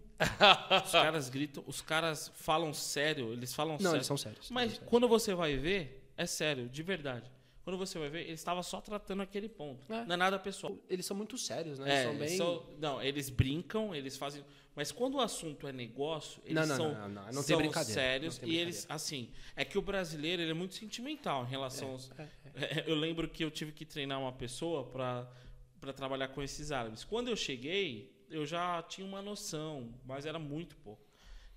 os 0.85 0.90
caras 0.92 1.29
gritam, 1.29 1.62
os 1.66 1.83
caras 1.83 2.33
falam 2.35 2.72
sério, 2.72 3.35
eles 3.35 3.55
falam 3.55 3.75
Não, 3.75 3.81
sério. 3.81 3.96
eles 3.96 4.07
são 4.07 4.16
sérios. 4.16 4.51
Mas 4.51 4.72
sérios. 4.72 4.88
quando 4.88 5.07
você 5.07 5.35
vai 5.35 5.59
ver, 5.59 6.11
é 6.16 6.25
sério, 6.25 6.66
de 6.70 6.83
verdade. 6.83 7.31
Quando 7.66 7.79
você 7.79 7.98
vai 7.98 8.09
ver, 8.09 8.20
ele 8.20 8.35
estava 8.35 8.62
só 8.62 8.81
tratando 8.81 9.22
aquele 9.22 9.48
ponto. 9.48 9.92
É. 9.92 10.05
Não 10.05 10.14
é 10.14 10.16
nada 10.16 10.38
pessoal. 10.38 10.79
Eles 10.88 11.05
são 11.05 11.16
muito 11.16 11.37
sérios, 11.37 11.81
né? 11.81 11.90
É, 11.90 12.05
eles 12.05 12.05
são 12.05 12.18
bem... 12.18 12.37
São, 12.37 12.76
não, 12.79 13.02
eles 13.02 13.29
brincam, 13.29 13.92
eles 13.92 14.16
fazem. 14.16 14.44
Mas 14.76 14.92
quando 14.92 15.16
o 15.16 15.20
assunto 15.20 15.66
é 15.66 15.72
negócio, 15.72 16.40
eles 16.44 16.55
não, 16.55 16.64
não, 16.64 16.76
são, 16.76 16.94
não, 16.94 17.09
não, 17.09 17.24
não, 17.24 17.42
são 17.42 17.85
sérios. 17.85 18.40
e 18.44 18.55
eles, 18.55 18.87
assim, 18.88 19.33
é 19.57 19.64
que 19.64 19.76
o 19.76 19.83
brasileiro 19.83 20.42
ele 20.42 20.52
é 20.52 20.55
muito 20.55 20.76
sentimental 20.76 21.44
em 21.44 21.48
relação 21.48 21.88
é, 21.88 21.90
aos. 21.90 22.12
É, 22.12 22.22
é. 22.55 22.85
eu 22.87 22.94
lembro 22.94 23.29
que 23.29 23.42
eu 23.42 23.50
tive 23.50 23.72
que 23.72 23.85
treinar 23.85 24.20
uma 24.20 24.33
pessoa 24.33 24.85
para 24.85 25.92
trabalhar 25.92 26.29
com 26.29 26.40
esses 26.40 26.70
árabes. 26.70 27.02
Quando 27.02 27.26
eu 27.31 27.37
cheguei, 27.37 28.16
eu 28.31 28.46
já 28.46 28.81
tinha 28.85 29.05
uma 29.05 29.20
noção, 29.20 29.92
mas 30.05 30.24
era 30.24 30.38
muito 30.38 30.76
pouco. 30.76 31.02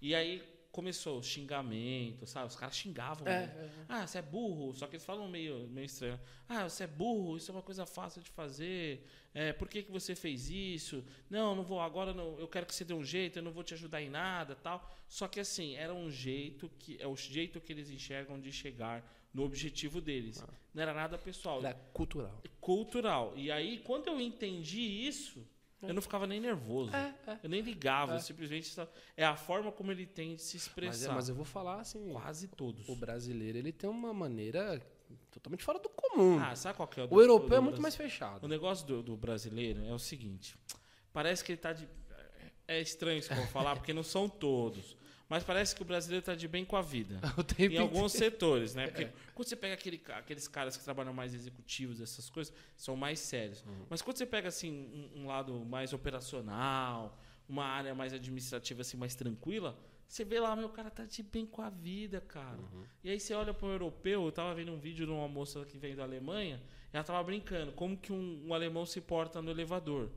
E 0.01 0.15
aí 0.15 0.41
começou 0.71 1.21
xingamento, 1.23 2.25
sabe? 2.27 2.47
Os 2.47 2.55
caras 2.55 2.75
xingavam. 2.75 3.27
É, 3.27 3.43
é, 3.43 3.69
Ah, 3.87 4.05
você 4.05 4.19
é 4.19 4.21
burro. 4.21 4.73
Só 4.73 4.87
que 4.87 4.95
eles 4.95 5.05
falam 5.05 5.27
meio, 5.27 5.67
meio 5.67 5.85
estranho. 5.85 6.19
Ah, 6.47 6.69
você 6.69 6.83
é 6.83 6.87
burro, 6.87 7.37
isso 7.37 7.51
é 7.51 7.53
uma 7.53 7.61
coisa 7.61 7.85
fácil 7.85 8.21
de 8.21 8.29
fazer. 8.29 9.05
É, 9.33 9.51
por 9.53 9.67
que, 9.67 9.83
que 9.83 9.91
você 9.91 10.15
fez 10.15 10.49
isso? 10.49 11.03
Não, 11.29 11.55
não 11.55 11.63
vou, 11.63 11.81
agora 11.81 12.13
não, 12.13 12.39
eu 12.39 12.47
quero 12.47 12.65
que 12.65 12.73
você 12.73 12.85
dê 12.85 12.93
um 12.93 13.03
jeito, 13.03 13.39
eu 13.39 13.43
não 13.43 13.51
vou 13.51 13.63
te 13.63 13.73
ajudar 13.73 14.01
em 14.01 14.09
nada 14.09 14.55
tal. 14.55 14.87
Só 15.07 15.27
que 15.27 15.39
assim, 15.39 15.75
era 15.75 15.93
um 15.93 16.09
jeito 16.09 16.69
que. 16.79 16.97
É 17.01 17.07
o 17.07 17.15
jeito 17.15 17.59
que 17.59 17.73
eles 17.73 17.89
enxergam 17.89 18.39
de 18.39 18.51
chegar 18.51 19.03
no 19.33 19.43
objetivo 19.43 19.99
deles. 19.99 20.41
Ah. 20.41 20.53
Não 20.73 20.83
era 20.83 20.93
nada 20.93 21.17
pessoal. 21.17 21.59
Era 21.59 21.73
cultural. 21.93 22.41
Cultural. 22.61 23.33
E 23.35 23.51
aí, 23.51 23.79
quando 23.79 24.07
eu 24.07 24.19
entendi 24.19 24.81
isso 24.81 25.45
eu 25.81 25.93
não 25.93 26.01
ficava 26.01 26.27
nem 26.27 26.39
nervoso. 26.39 26.93
É, 26.95 27.13
é. 27.27 27.39
Eu 27.43 27.49
nem 27.49 27.61
ligava, 27.61 28.15
é. 28.15 28.19
simplesmente 28.19 28.75
é 29.15 29.25
a 29.25 29.35
forma 29.35 29.71
como 29.71 29.91
ele 29.91 30.05
tem 30.05 30.35
de 30.35 30.41
se 30.41 30.57
expressar. 30.57 30.91
Mas, 30.91 31.05
é, 31.05 31.15
mas, 31.15 31.29
eu 31.29 31.35
vou 31.35 31.45
falar 31.45 31.79
assim, 31.79 32.11
quase 32.11 32.47
todos. 32.47 32.87
O 32.89 32.95
brasileiro, 32.95 33.57
ele 33.57 33.71
tem 33.71 33.89
uma 33.89 34.13
maneira 34.13 34.81
totalmente 35.31 35.63
fora 35.63 35.79
do 35.79 35.89
comum. 35.89 36.37
Ah, 36.39 36.55
sabe 36.55 36.75
qual 36.75 36.87
que 36.87 36.99
é 36.99 37.03
o 37.03 37.07
do, 37.07 37.15
O 37.15 37.21
europeu 37.21 37.57
é 37.57 37.61
muito 37.61 37.81
mais 37.81 37.95
fechado. 37.95 38.43
O 38.43 38.47
negócio 38.47 38.85
do, 38.85 39.01
do, 39.01 39.15
brasileiro 39.15 39.83
é 39.85 39.93
o 39.93 39.99
seguinte, 39.99 40.57
parece 41.13 41.43
que 41.43 41.51
ele 41.51 41.59
está 41.59 41.73
de 41.73 41.87
é 42.67 42.79
estranho 42.79 43.17
isso 43.17 43.27
que 43.27 43.33
eu 43.33 43.37
vou 43.37 43.47
falar, 43.47 43.75
porque 43.75 43.91
não 43.93 44.03
são 44.03 44.29
todos. 44.29 44.95
Mas 45.29 45.43
parece 45.43 45.75
que 45.75 45.83
o 45.83 45.85
brasileiro 45.85 46.21
está 46.21 46.33
de 46.33 46.47
bem 46.47 46.65
com 46.65 46.75
a 46.75 46.81
vida. 46.81 47.21
em 47.59 47.77
alguns 47.77 48.13
setores, 48.13 48.73
né? 48.73 48.87
Porque 48.87 49.03
é. 49.03 49.13
quando 49.35 49.47
você 49.47 49.55
pega 49.55 49.75
aquele, 49.75 50.01
aqueles 50.15 50.47
caras 50.47 50.75
que 50.75 50.83
trabalham 50.83 51.13
mais 51.13 51.35
executivos, 51.35 52.01
essas 52.01 52.31
coisas, 52.31 52.51
são 52.75 52.95
mais 52.95 53.19
sérios. 53.19 53.63
Uhum. 53.63 53.85
Mas 53.87 54.01
quando 54.01 54.17
você 54.17 54.25
pega 54.25 54.47
assim 54.47 54.71
um, 54.71 55.21
um, 55.21 55.27
lado 55.27 55.53
mais 55.65 55.93
operacional, 55.93 57.15
uma 57.47 57.63
área 57.63 57.93
mais 57.93 58.11
administrativa 58.11 58.81
assim 58.81 58.97
mais 58.97 59.13
tranquila, 59.13 59.77
você 60.07 60.25
vê 60.25 60.39
lá, 60.39 60.55
meu 60.55 60.69
cara 60.69 60.89
tá 60.89 61.05
de 61.05 61.21
bem 61.21 61.45
com 61.45 61.61
a 61.61 61.69
vida, 61.69 62.19
cara. 62.21 62.57
Uhum. 62.57 62.83
E 63.03 63.11
aí 63.11 63.19
você 63.19 63.35
olha 63.35 63.53
para 63.53 63.67
o 63.67 63.71
europeu, 63.71 64.25
eu 64.25 64.31
tava 64.31 64.55
vendo 64.55 64.71
um 64.71 64.79
vídeo 64.79 65.05
de 65.05 65.11
uma 65.11 65.27
moça 65.27 65.63
que 65.63 65.77
vem 65.77 65.95
da 65.95 66.01
Alemanha, 66.01 66.59
ela 66.91 67.03
tava 67.03 67.21
brincando, 67.21 67.71
como 67.73 67.95
que 67.95 68.11
um, 68.11 68.47
um 68.47 68.53
alemão 68.53 68.83
se 68.83 68.99
porta 68.99 69.43
no 69.43 69.51
elevador. 69.51 70.09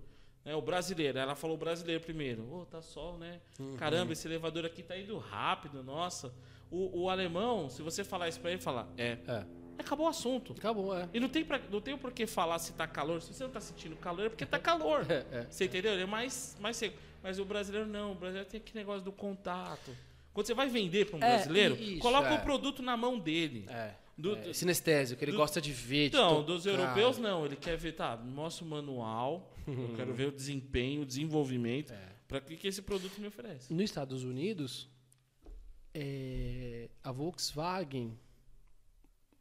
É, 0.45 0.55
o 0.57 0.61
brasileiro, 0.61 1.19
ela 1.19 1.35
falou 1.35 1.57
brasileiro 1.57 2.03
primeiro. 2.03 2.43
Ô, 2.43 2.63
oh, 2.63 2.67
tá 2.67 2.83
sol, 2.83 3.17
né? 3.17 3.41
Uhum. 3.59 3.77
Caramba, 3.77 4.13
esse 4.13 4.27
elevador 4.27 4.65
aqui 4.65 4.83
tá 4.83 4.99
indo 4.99 5.17
rápido, 5.19 5.83
nossa. 5.83 6.33
O, 6.71 7.03
o 7.03 7.11
alemão, 7.11 7.69
se 7.71 7.83
você 7.83 8.03
falar 8.03 8.29
isso 8.29 8.41
pra 8.41 8.51
ele, 8.51 8.61
falar, 8.61 8.89
é. 8.97 9.19
é. 9.27 9.45
Acabou 9.79 10.07
o 10.07 10.09
assunto. 10.09 10.53
Acabou, 10.53 10.97
é. 10.97 11.09
E 11.13 11.21
não 11.21 11.29
tem, 11.29 11.45
pra, 11.45 11.61
não 11.71 11.81
tem 11.81 11.97
por 11.97 12.13
que 12.13 12.27
falar 12.27 12.59
se 12.59 12.73
tá 12.73 12.87
calor. 12.87 13.23
Se 13.23 13.33
você 13.33 13.45
não 13.45 13.51
tá 13.51 13.61
sentindo 13.61 13.97
calor, 13.97 14.27
é 14.27 14.29
porque 14.29 14.47
tá 14.47 14.59
calor. 14.59 15.07
É, 15.11 15.27
é, 15.31 15.47
você 15.51 15.65
entendeu? 15.65 15.93
Ele 15.93 16.03
é 16.03 16.07
mais, 16.07 16.57
mais 16.61 16.77
seco. 16.77 16.97
Mas 17.23 17.39
o 17.39 17.45
brasileiro 17.45 17.87
não. 17.87 18.13
O 18.13 18.15
brasileiro 18.15 18.49
tem 18.49 18.61
aquele 18.61 18.81
negócio 18.81 19.03
do 19.03 19.13
contato. 19.13 19.97
Quando 20.33 20.47
você 20.47 20.55
vai 20.55 20.69
vender 20.69 21.07
para 21.07 21.17
um 21.17 21.23
é, 21.23 21.37
brasileiro, 21.37 21.75
isso, 21.75 22.01
coloca 22.01 22.29
é. 22.29 22.35
o 22.35 22.41
produto 22.41 22.83
na 22.83 22.97
mão 22.97 23.19
dele. 23.19 23.67
É. 23.69 23.95
Do, 24.17 24.37
é, 24.37 24.53
sinestésico, 24.53 25.19
que 25.19 25.25
ele 25.25 25.33
do, 25.33 25.39
gosta 25.39 25.61
de 25.61 25.73
ver. 25.73 26.11
De 26.11 26.17
não, 26.17 26.45
dos 26.45 26.67
europeus 26.67 27.19
não. 27.19 27.47
Ele 27.47 27.57
quer 27.57 27.77
ver, 27.77 27.93
tá, 27.93 28.17
mostra 28.17 28.65
o 28.65 28.69
manual, 28.69 29.53
eu 29.67 29.95
quero 29.97 30.13
ver 30.13 30.29
o 30.29 30.33
desempenho, 30.33 31.03
o 31.03 31.07
desenvolvimento, 31.07 31.93
é. 31.93 32.09
para 32.29 32.41
que, 32.41 32.57
que 32.57 32.69
esse 32.69 32.83
produto 32.83 33.19
me 33.19 33.27
oferece. 33.27 33.73
Nos 33.73 33.85
Estados 33.85 34.23
Unidos, 34.23 34.89
é, 35.95 36.91
a 37.03 37.11
Volkswagen 37.11 38.19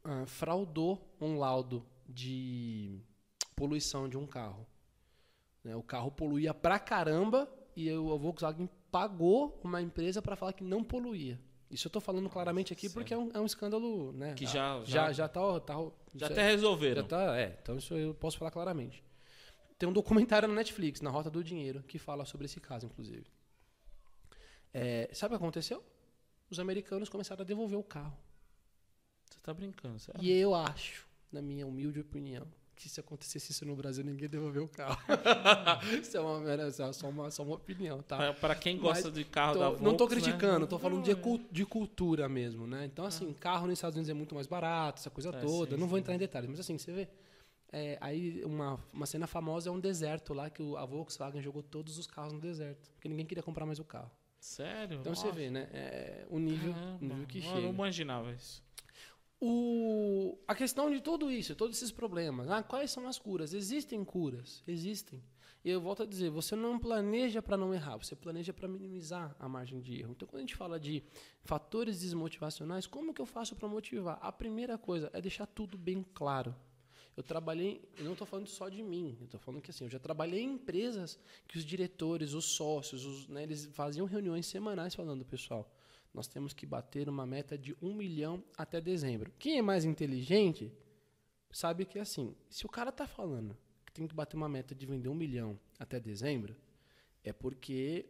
ah, 0.04 0.26
fraudou 0.26 1.14
um 1.20 1.38
laudo 1.38 1.86
de 2.08 2.98
poluição 3.54 4.08
de 4.08 4.16
um 4.16 4.26
carro. 4.26 4.66
Né, 5.62 5.76
o 5.76 5.82
carro 5.82 6.10
poluía 6.10 6.52
pra 6.52 6.78
caramba 6.78 7.48
e 7.76 7.88
a 7.90 7.96
Volkswagen 7.96 8.68
pagou 8.90 9.60
uma 9.62 9.80
empresa 9.80 10.20
para 10.20 10.36
falar 10.36 10.52
que 10.52 10.64
não 10.64 10.82
poluía. 10.82 11.40
Isso 11.72 11.86
eu 11.86 11.88
estou 11.88 12.02
falando 12.02 12.28
claramente 12.28 12.70
aqui 12.70 12.90
porque 12.90 13.14
é 13.14 13.18
um, 13.18 13.30
é 13.32 13.40
um, 13.40 13.46
escândalo, 13.46 14.12
né? 14.12 14.34
Que 14.34 14.44
já 14.44 14.84
já 14.84 15.10
já 15.10 15.26
tá, 15.26 15.58
tá 15.60 15.74
já 16.14 16.26
até 16.26 16.50
resolveram. 16.50 17.00
Já 17.00 17.08
tá, 17.08 17.40
é. 17.40 17.58
Então 17.62 17.78
isso 17.78 17.94
eu 17.94 18.12
posso 18.12 18.36
falar 18.36 18.50
claramente. 18.50 19.02
Tem 19.78 19.88
um 19.88 19.92
documentário 19.92 20.46
na 20.46 20.54
Netflix, 20.54 21.00
na 21.00 21.08
Rota 21.08 21.30
do 21.30 21.42
Dinheiro, 21.42 21.82
que 21.84 21.98
fala 21.98 22.26
sobre 22.26 22.44
esse 22.44 22.60
caso, 22.60 22.86
inclusive. 22.86 23.24
É, 24.72 25.08
sabe 25.14 25.34
o 25.34 25.38
que 25.38 25.42
aconteceu? 25.42 25.82
Os 26.50 26.60
americanos 26.60 27.08
começaram 27.08 27.40
a 27.40 27.44
devolver 27.44 27.78
o 27.78 27.82
carro. 27.82 28.16
Você 29.30 29.38
está 29.38 29.54
brincando, 29.54 29.98
certo? 29.98 30.22
E 30.22 30.30
eu 30.30 30.54
acho, 30.54 31.08
na 31.32 31.40
minha 31.40 31.66
humilde 31.66 31.98
opinião, 31.98 32.46
que 32.76 32.88
se 32.88 33.00
acontecesse 33.00 33.52
isso 33.52 33.64
no 33.64 33.76
Brasil, 33.76 34.04
ninguém 34.04 34.28
devolveu 34.28 34.64
o 34.64 34.68
carro. 34.68 34.98
isso 36.00 36.16
é, 36.16 36.20
uma, 36.20 36.52
é 36.52 36.70
só, 36.70 37.08
uma, 37.08 37.30
só 37.30 37.42
uma 37.42 37.54
opinião, 37.54 38.02
tá? 38.02 38.32
Para 38.34 38.54
quem 38.54 38.78
gosta 38.78 39.08
Mas 39.08 39.14
de 39.14 39.24
carro 39.24 39.54
tô, 39.54 39.58
da 39.58 39.66
Volks, 39.66 39.82
Não 39.84 39.92
estou 39.92 40.08
criticando, 40.08 40.64
estou 40.64 40.78
né? 40.78 40.82
falando 40.82 41.02
de, 41.04 41.14
de 41.50 41.66
cultura 41.66 42.28
mesmo, 42.28 42.66
né? 42.66 42.84
Então, 42.84 43.04
assim, 43.04 43.30
ah. 43.30 43.40
carro 43.40 43.66
nos 43.66 43.74
Estados 43.74 43.96
Unidos 43.96 44.10
é 44.10 44.14
muito 44.14 44.34
mais 44.34 44.46
barato, 44.46 45.00
essa 45.00 45.10
coisa 45.10 45.30
é, 45.30 45.40
toda. 45.40 45.74
Sim, 45.74 45.80
não 45.80 45.86
vou 45.86 45.98
entrar 45.98 46.14
em 46.14 46.18
detalhes, 46.18 46.48
mas 46.48 46.60
assim, 46.60 46.76
você 46.76 46.92
vê... 46.92 47.08
É, 47.74 47.96
aí 48.02 48.44
uma, 48.44 48.78
uma 48.92 49.06
cena 49.06 49.26
famosa 49.26 49.70
é 49.70 49.72
um 49.72 49.80
deserto 49.80 50.34
lá 50.34 50.50
que 50.50 50.62
a 50.76 50.84
Volkswagen 50.84 51.40
jogou 51.40 51.62
todos 51.62 51.96
os 51.96 52.06
carros 52.06 52.34
no 52.34 52.38
deserto, 52.38 52.90
porque 52.92 53.08
ninguém 53.08 53.24
queria 53.24 53.42
comprar 53.42 53.64
mais 53.64 53.78
o 53.78 53.84
carro. 53.84 54.10
Sério? 54.38 54.98
Então 54.98 55.12
Nossa. 55.12 55.28
você 55.28 55.32
vê, 55.32 55.50
né? 55.50 55.68
É, 55.72 56.26
o 56.28 56.38
nível, 56.38 56.74
o 57.00 57.04
nível 57.04 57.26
que 57.26 57.40
chega. 57.40 57.58
Eu 57.58 57.62
não 57.62 57.70
imaginava 57.70 58.32
isso. 58.32 58.62
O, 59.44 60.38
a 60.46 60.54
questão 60.54 60.88
de 60.88 61.00
tudo 61.00 61.28
isso, 61.28 61.56
todos 61.56 61.76
esses 61.76 61.90
problemas. 61.90 62.48
Ah, 62.48 62.62
quais 62.62 62.92
são 62.92 63.08
as 63.08 63.18
curas? 63.18 63.52
Existem 63.52 64.04
curas, 64.04 64.62
existem. 64.68 65.20
E 65.64 65.70
eu 65.70 65.80
volto 65.80 66.04
a 66.04 66.06
dizer, 66.06 66.30
você 66.30 66.54
não 66.54 66.78
planeja 66.78 67.42
para 67.42 67.56
não 67.56 67.74
errar, 67.74 67.96
você 67.96 68.14
planeja 68.14 68.52
para 68.52 68.68
minimizar 68.68 69.34
a 69.40 69.48
margem 69.48 69.80
de 69.80 69.98
erro. 69.98 70.12
Então, 70.12 70.28
quando 70.28 70.38
a 70.38 70.42
gente 70.42 70.54
fala 70.54 70.78
de 70.78 71.02
fatores 71.42 72.02
desmotivacionais, 72.02 72.86
como 72.86 73.12
que 73.12 73.20
eu 73.20 73.26
faço 73.26 73.56
para 73.56 73.66
motivar? 73.66 74.16
A 74.22 74.30
primeira 74.30 74.78
coisa 74.78 75.10
é 75.12 75.20
deixar 75.20 75.46
tudo 75.46 75.76
bem 75.76 76.06
claro. 76.14 76.54
Eu 77.16 77.24
trabalhei, 77.24 77.82
eu 77.98 78.04
não 78.04 78.12
estou 78.12 78.26
falando 78.28 78.46
só 78.46 78.68
de 78.68 78.80
mim, 78.80 79.16
eu 79.18 79.24
estou 79.24 79.40
falando 79.40 79.60
que 79.60 79.70
assim, 79.72 79.84
eu 79.84 79.90
já 79.90 79.98
trabalhei 79.98 80.42
em 80.42 80.52
empresas 80.52 81.18
que 81.48 81.58
os 81.58 81.64
diretores, 81.64 82.32
os 82.32 82.44
sócios, 82.44 83.04
os, 83.04 83.26
né, 83.26 83.42
eles 83.42 83.66
faziam 83.72 84.06
reuniões 84.06 84.46
semanais 84.46 84.94
falando, 84.94 85.24
pessoal, 85.24 85.68
nós 86.12 86.26
temos 86.26 86.52
que 86.52 86.66
bater 86.66 87.08
uma 87.08 87.26
meta 87.26 87.56
de 87.56 87.76
um 87.80 87.94
milhão 87.94 88.42
até 88.56 88.80
dezembro. 88.80 89.32
Quem 89.38 89.58
é 89.58 89.62
mais 89.62 89.84
inteligente 89.84 90.72
sabe 91.50 91.84
que 91.84 91.98
assim, 91.98 92.34
se 92.48 92.66
o 92.66 92.68
cara 92.68 92.90
está 92.90 93.06
falando 93.06 93.56
que 93.86 93.92
tem 93.92 94.06
que 94.06 94.14
bater 94.14 94.36
uma 94.36 94.48
meta 94.48 94.74
de 94.74 94.86
vender 94.86 95.08
um 95.08 95.14
milhão 95.14 95.58
até 95.78 96.00
dezembro, 96.00 96.56
é 97.22 97.32
porque 97.32 98.06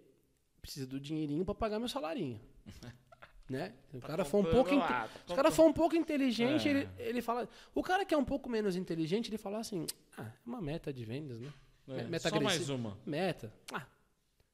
precisa 0.60 0.86
do 0.86 1.00
dinheirinho 1.00 1.44
para 1.44 1.54
pagar 1.54 1.78
meu 1.78 1.88
salarinho. 1.88 2.40
Né? 3.50 3.74
O 3.92 3.98
tá 3.98 4.06
cara, 4.06 4.24
foi 4.24 4.40
um 4.40 4.44
pouco 4.44 4.74
lá, 4.74 5.08
tá 5.08 5.34
o 5.34 5.36
cara 5.36 5.50
foi 5.50 5.66
um 5.66 5.72
pouco 5.72 5.94
inteligente, 5.94 6.68
é. 6.68 6.70
ele, 6.70 6.88
ele 6.96 7.20
fala. 7.20 7.46
O 7.74 7.82
cara 7.82 8.02
que 8.02 8.14
é 8.14 8.16
um 8.16 8.24
pouco 8.24 8.48
menos 8.48 8.76
inteligente, 8.76 9.28
ele 9.28 9.36
fala 9.36 9.58
assim: 9.58 9.84
ah, 10.16 10.22
é 10.24 10.48
uma 10.48 10.62
meta 10.62 10.90
de 10.90 11.04
vendas, 11.04 11.38
né? 11.38 11.52
É, 11.88 12.04
meta 12.04 12.30
só 12.30 12.40
mais 12.40 12.70
uma. 12.70 12.96
Meta. 13.04 13.52
Ah, 13.70 13.84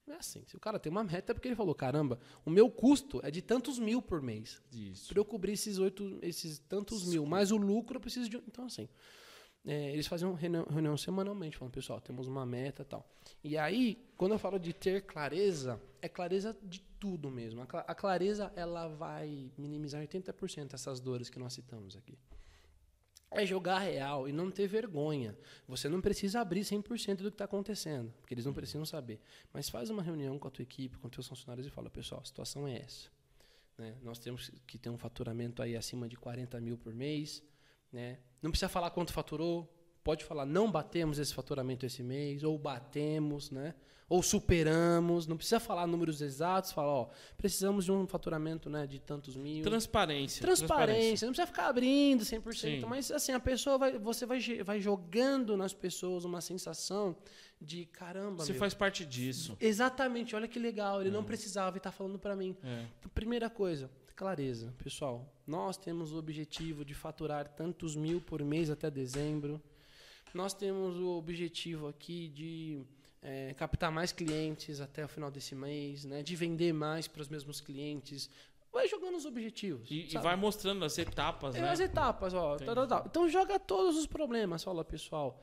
não 0.09 0.17
é 0.17 0.19
assim. 0.19 0.43
Se 0.47 0.57
o 0.57 0.61
cara 0.61 0.79
tem 0.79 0.91
uma 0.91 1.05
meta, 1.05 1.33
é 1.33 1.35
porque 1.35 1.47
ele 1.47 1.55
falou: 1.55 1.75
caramba, 1.75 2.19
o 2.45 2.51
meu 2.51 2.71
custo 2.71 3.21
é 3.23 3.31
de 3.31 3.43
tantos 3.43 3.79
mil 3.79 4.01
por 4.01 4.21
mês. 4.23 4.61
Isso. 4.73 5.09
Para 5.09 5.19
eu 5.19 5.25
cobrir 5.25 5.53
esses, 5.53 5.79
oito, 5.79 6.19
esses 6.23 6.59
tantos 6.59 7.03
Isso. 7.03 7.11
mil, 7.11 7.27
mais 7.27 7.53
o 7.53 7.57
lucro 7.57 7.97
eu 7.97 8.01
preciso 8.01 8.29
de. 8.29 8.37
Então, 8.39 8.65
assim. 8.67 8.89
É, 9.67 9.93
eles 9.93 10.07
faziam 10.07 10.33
reunião, 10.33 10.65
reunião, 10.65 10.97
semanalmente, 10.97 11.59
falando, 11.59 11.75
pessoal, 11.75 12.01
temos 12.01 12.27
uma 12.27 12.47
meta 12.47 12.85
tal. 12.85 13.07
E 13.45 13.59
aí, 13.59 14.03
quando 14.17 14.33
eu 14.33 14.39
falo 14.39 14.59
de 14.59 14.73
ter 14.73 15.03
clareza, 15.05 15.79
é 16.01 16.09
clareza 16.09 16.57
de 16.63 16.81
tudo 16.99 17.31
mesmo. 17.31 17.61
A 17.61 17.95
clareza, 17.95 18.51
ela 18.57 18.89
vai 18.89 19.51
minimizar 19.59 20.01
80% 20.01 20.73
essas 20.73 21.01
dores 21.01 21.29
que 21.29 21.39
nós 21.39 21.53
citamos 21.53 21.97
aqui. 21.97 22.17
É 23.31 23.45
jogar 23.45 23.81
real 23.81 24.29
e 24.29 24.33
não 24.33 24.51
ter 24.51 24.67
vergonha. 24.67 25.37
Você 25.67 25.89
não 25.89 26.01
precisa 26.01 26.41
abrir 26.41 26.61
100% 26.61 27.17
do 27.17 27.31
que 27.31 27.35
está 27.35 27.45
acontecendo, 27.45 28.13
porque 28.21 28.33
eles 28.33 28.47
não 28.47 28.55
precisam 28.55 28.87
saber. 28.87 29.21
Mas 29.53 29.69
faz 29.69 29.91
uma 29.91 30.03
reunião 30.03 30.39
com 30.39 30.49
a 30.49 30.51
tua 30.51 30.63
equipe, 30.63 30.97
com 30.97 31.09
os 31.09 31.15
teus 31.15 31.29
funcionários 31.29 31.67
e 31.67 31.71
fala, 31.71 31.91
pessoal, 31.91 32.23
a 32.23 32.25
situação 32.25 32.67
é 32.67 32.79
essa. 32.79 33.11
Né? 33.77 33.97
Nós 34.03 34.19
temos 34.19 34.51
que 34.67 34.79
ter 34.79 34.91
um 34.91 34.99
faturamento 34.99 35.63
aí 35.63 35.77
acima 35.77 36.09
de 36.09 36.17
40 36.17 36.61
mil 36.61 36.79
por 36.79 36.95
mês. 36.95 37.43
Né? 37.93 38.19
Não 38.43 38.51
precisa 38.51 38.69
falar 38.69 38.91
quanto 38.91 39.13
faturou, 39.13 39.69
pode 40.03 40.25
falar 40.25 40.47
não 40.47 40.71
batemos 40.71 41.19
esse 41.19 41.35
faturamento 41.35 41.85
esse 41.85 42.03
mês, 42.03 42.43
ou 42.43 42.59
batemos, 42.59 43.51
né? 43.51 43.75
ou 44.09 44.23
superamos, 44.23 45.27
não 45.27 45.37
precisa 45.37 45.61
falar 45.61 45.87
números 45.87 46.23
exatos, 46.23 46.73
fala, 46.73 46.89
ó, 46.89 47.09
precisamos 47.37 47.85
de 47.85 47.93
um 47.93 48.07
faturamento 48.07 48.71
né, 48.71 48.87
de 48.87 48.99
tantos 48.99 49.37
mil. 49.37 49.63
Transparência. 49.63 50.41
Transparência, 50.41 50.67
transparência. 50.67 51.27
não 51.27 51.33
precisa 51.33 51.47
ficar 51.47 51.69
abrindo 51.69 52.25
100%, 52.25 52.55
Sim. 52.55 52.81
mas 52.87 53.11
assim, 53.11 53.33
a 53.33 53.41
pessoa 53.41 53.77
vai, 53.77 53.99
você 53.99 54.25
vai, 54.25 54.41
vai 54.65 54.81
jogando 54.81 55.57
nas 55.57 55.75
pessoas 55.75 56.25
uma 56.25 56.41
sensação 56.41 57.15
de 57.61 57.85
caramba, 57.87 58.45
Você 58.45 58.53
meu, 58.53 58.59
faz 58.59 58.73
parte 58.73 59.05
disso. 59.05 59.57
Exatamente, 59.61 60.35
olha 60.35 60.49
que 60.49 60.59
legal, 60.59 61.01
ele 61.01 61.11
é. 61.11 61.13
não 61.13 61.25
precisava 61.25 61.77
e 61.77 61.79
está 61.79 61.93
falando 61.93 62.19
para 62.19 62.35
mim. 62.35 62.57
É. 62.65 62.87
Primeira 63.15 63.51
coisa, 63.51 63.91
clareza. 64.17 64.73
Pessoal, 64.83 65.31
nós 65.47 65.77
temos 65.77 66.13
o 66.13 66.19
objetivo 66.19 66.83
de 66.83 66.95
faturar 66.95 67.47
tantos 67.49 67.95
mil 67.95 68.23
por 68.23 68.43
mês 68.43 68.71
até 68.71 68.91
dezembro. 68.91 69.61
Nós 70.35 70.55
temos 70.55 70.97
o 70.99 71.17
objetivo 71.17 71.89
aqui 71.89 72.29
de 72.29 72.83
é, 73.23 73.55
captar 73.55 73.91
mais 73.91 74.13
clientes 74.13 74.81
até 74.81 75.05
o 75.05 75.09
final 75.09 75.31
desse 75.31 75.55
mês, 75.55 76.05
né? 76.05 76.23
de 76.23 76.37
vender 76.37 76.73
mais 76.73 77.09
para 77.09 77.23
os 77.23 77.29
mesmos 77.29 77.61
clientes. 77.61 78.31
Vai 78.73 78.87
jogando 78.87 79.17
os 79.17 79.25
objetivos. 79.25 79.91
E, 79.91 80.15
e 80.15 80.19
vai 80.19 80.37
mostrando 80.37 80.85
as 80.85 80.99
etapas, 80.99 81.55
é, 81.55 81.61
né? 81.61 81.71
As 81.71 81.81
etapas, 81.81 82.35
ó. 82.35 82.57
Tá, 82.57 82.75
tá, 82.75 82.87
tá. 82.87 83.05
Então 83.07 83.29
joga 83.29 83.59
todos 83.59 83.97
os 83.97 84.07
problemas. 84.07 84.63
Fala, 84.63 84.85
pessoal, 84.85 85.43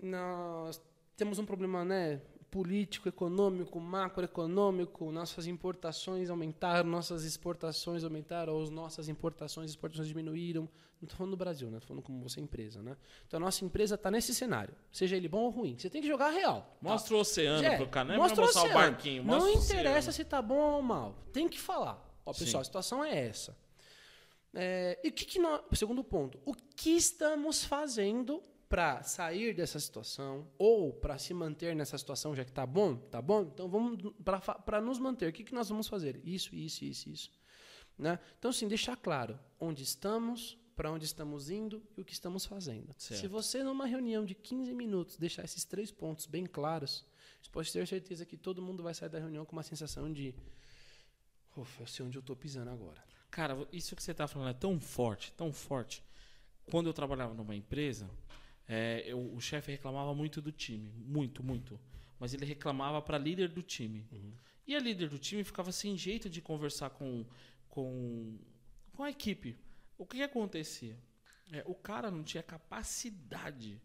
nós 0.00 0.80
temos 1.16 1.38
um 1.38 1.46
problema, 1.46 1.84
né? 1.84 2.20
Político, 2.50 3.08
econômico, 3.08 3.78
macroeconômico, 3.78 5.10
nossas 5.12 5.46
importações 5.46 6.28
aumentaram, 6.28 6.88
nossas 6.88 7.24
exportações 7.24 8.02
aumentaram, 8.02 8.54
ou 8.54 8.62
as 8.62 8.70
nossas 8.70 9.08
importações 9.08 9.70
e 9.70 9.72
exportações 9.72 10.08
diminuíram. 10.08 10.62
Não 11.00 11.06
estou 11.06 11.16
falando 11.16 11.30
do 11.30 11.36
Brasil, 11.36 11.70
né? 11.70 11.78
Estou 11.78 11.88
falando 11.88 12.02
como 12.02 12.20
você 12.20 12.40
empresa, 12.40 12.82
né? 12.82 12.96
Então 13.26 13.38
a 13.38 13.40
nossa 13.40 13.64
empresa 13.64 13.94
está 13.94 14.10
nesse 14.10 14.34
cenário, 14.34 14.74
seja 14.92 15.16
ele 15.16 15.28
bom 15.28 15.44
ou 15.44 15.50
ruim. 15.50 15.78
Você 15.78 15.88
tem 15.88 16.02
que 16.02 16.08
jogar 16.08 16.30
real. 16.30 16.60
Tá? 16.82 16.90
Mostra 16.90 17.16
o 17.16 17.20
oceano 17.20 17.64
é, 17.64 17.76
pro 17.76 17.88
cara, 17.88 18.08
não 18.08 18.14
é 18.14 18.18
mostra 18.18 18.42
mostrar 18.42 18.64
o, 18.64 18.70
o 18.70 18.72
barquinho. 18.74 19.24
não 19.24 19.48
interessa 19.48 20.12
se 20.12 20.22
está 20.22 20.42
bom 20.42 20.58
ou 20.58 20.82
mal. 20.82 21.16
Tem 21.32 21.48
que 21.48 21.58
falar. 21.58 22.06
Ó, 22.26 22.32
pessoal, 22.32 22.48
Sim. 22.48 22.58
a 22.58 22.64
situação 22.64 23.04
é 23.04 23.26
essa. 23.26 23.56
É, 24.52 24.98
e 25.02 25.08
o 25.08 25.12
que, 25.12 25.24
que 25.24 25.38
nós. 25.38 25.62
Segundo 25.72 26.02
ponto, 26.02 26.38
o 26.44 26.54
que 26.54 26.90
estamos 26.90 27.64
fazendo 27.64 28.42
para 28.70 29.02
sair 29.02 29.52
dessa 29.52 29.80
situação 29.80 30.48
ou 30.56 30.92
para 30.92 31.18
se 31.18 31.34
manter 31.34 31.74
nessa 31.74 31.98
situação, 31.98 32.36
já 32.36 32.44
que 32.44 32.52
tá 32.52 32.64
bom, 32.64 32.94
tá 32.94 33.20
bom? 33.20 33.42
Então 33.42 33.68
vamos 33.68 34.14
para 34.64 34.80
nos 34.80 35.00
manter. 35.00 35.28
O 35.28 35.32
que, 35.32 35.42
que 35.42 35.52
nós 35.52 35.68
vamos 35.68 35.88
fazer? 35.88 36.20
Isso, 36.24 36.54
isso, 36.54 36.84
isso, 36.84 37.08
isso. 37.08 37.30
Né? 37.98 38.16
Então, 38.38 38.52
assim, 38.52 38.68
deixar 38.68 38.96
claro 38.96 39.36
onde 39.58 39.82
estamos, 39.82 40.56
para 40.76 40.88
onde 40.88 41.04
estamos 41.04 41.50
indo 41.50 41.82
e 41.96 42.00
o 42.00 42.04
que 42.04 42.12
estamos 42.12 42.46
fazendo. 42.46 42.94
Certo. 42.96 43.20
Se 43.20 43.26
você, 43.26 43.64
numa 43.64 43.86
reunião 43.86 44.24
de 44.24 44.36
15 44.36 44.72
minutos, 44.72 45.16
deixar 45.16 45.44
esses 45.44 45.64
três 45.64 45.90
pontos 45.90 46.26
bem 46.26 46.46
claros, 46.46 47.04
você 47.42 47.50
pode 47.50 47.72
ter 47.72 47.84
certeza 47.88 48.24
que 48.24 48.36
todo 48.36 48.62
mundo 48.62 48.84
vai 48.84 48.94
sair 48.94 49.08
da 49.08 49.18
reunião 49.18 49.44
com 49.44 49.52
uma 49.52 49.64
sensação 49.64 50.12
de. 50.12 50.32
Ufa, 51.56 51.82
eu 51.82 51.86
sei 51.88 52.06
onde 52.06 52.16
eu 52.16 52.20
estou 52.20 52.36
pisando 52.36 52.70
agora. 52.70 53.02
Cara, 53.32 53.66
isso 53.72 53.96
que 53.96 54.02
você 54.02 54.12
está 54.12 54.28
falando 54.28 54.50
é 54.50 54.54
tão 54.54 54.78
forte, 54.78 55.32
tão 55.32 55.52
forte. 55.52 56.04
Quando 56.70 56.88
eu 56.88 56.92
trabalhava 56.92 57.34
numa 57.34 57.56
empresa, 57.56 58.08
é, 58.72 59.02
eu, 59.04 59.34
o 59.34 59.40
chefe 59.40 59.72
reclamava 59.72 60.14
muito 60.14 60.40
do 60.40 60.52
time, 60.52 60.92
muito, 60.96 61.42
muito. 61.42 61.78
Mas 62.20 62.32
ele 62.32 62.44
reclamava 62.44 63.02
para 63.02 63.18
líder 63.18 63.48
do 63.48 63.64
time. 63.64 64.06
Uhum. 64.12 64.32
E 64.64 64.76
a 64.76 64.78
líder 64.78 65.08
do 65.08 65.18
time 65.18 65.42
ficava 65.42 65.72
sem 65.72 65.98
jeito 65.98 66.30
de 66.30 66.40
conversar 66.40 66.90
com, 66.90 67.26
com, 67.68 68.38
com 68.92 69.02
a 69.02 69.10
equipe. 69.10 69.58
O 69.98 70.06
que, 70.06 70.18
que 70.18 70.22
acontecia? 70.22 70.96
É, 71.50 71.64
o 71.66 71.74
cara 71.74 72.12
não 72.12 72.22
tinha 72.22 72.44
capacidade, 72.44 73.82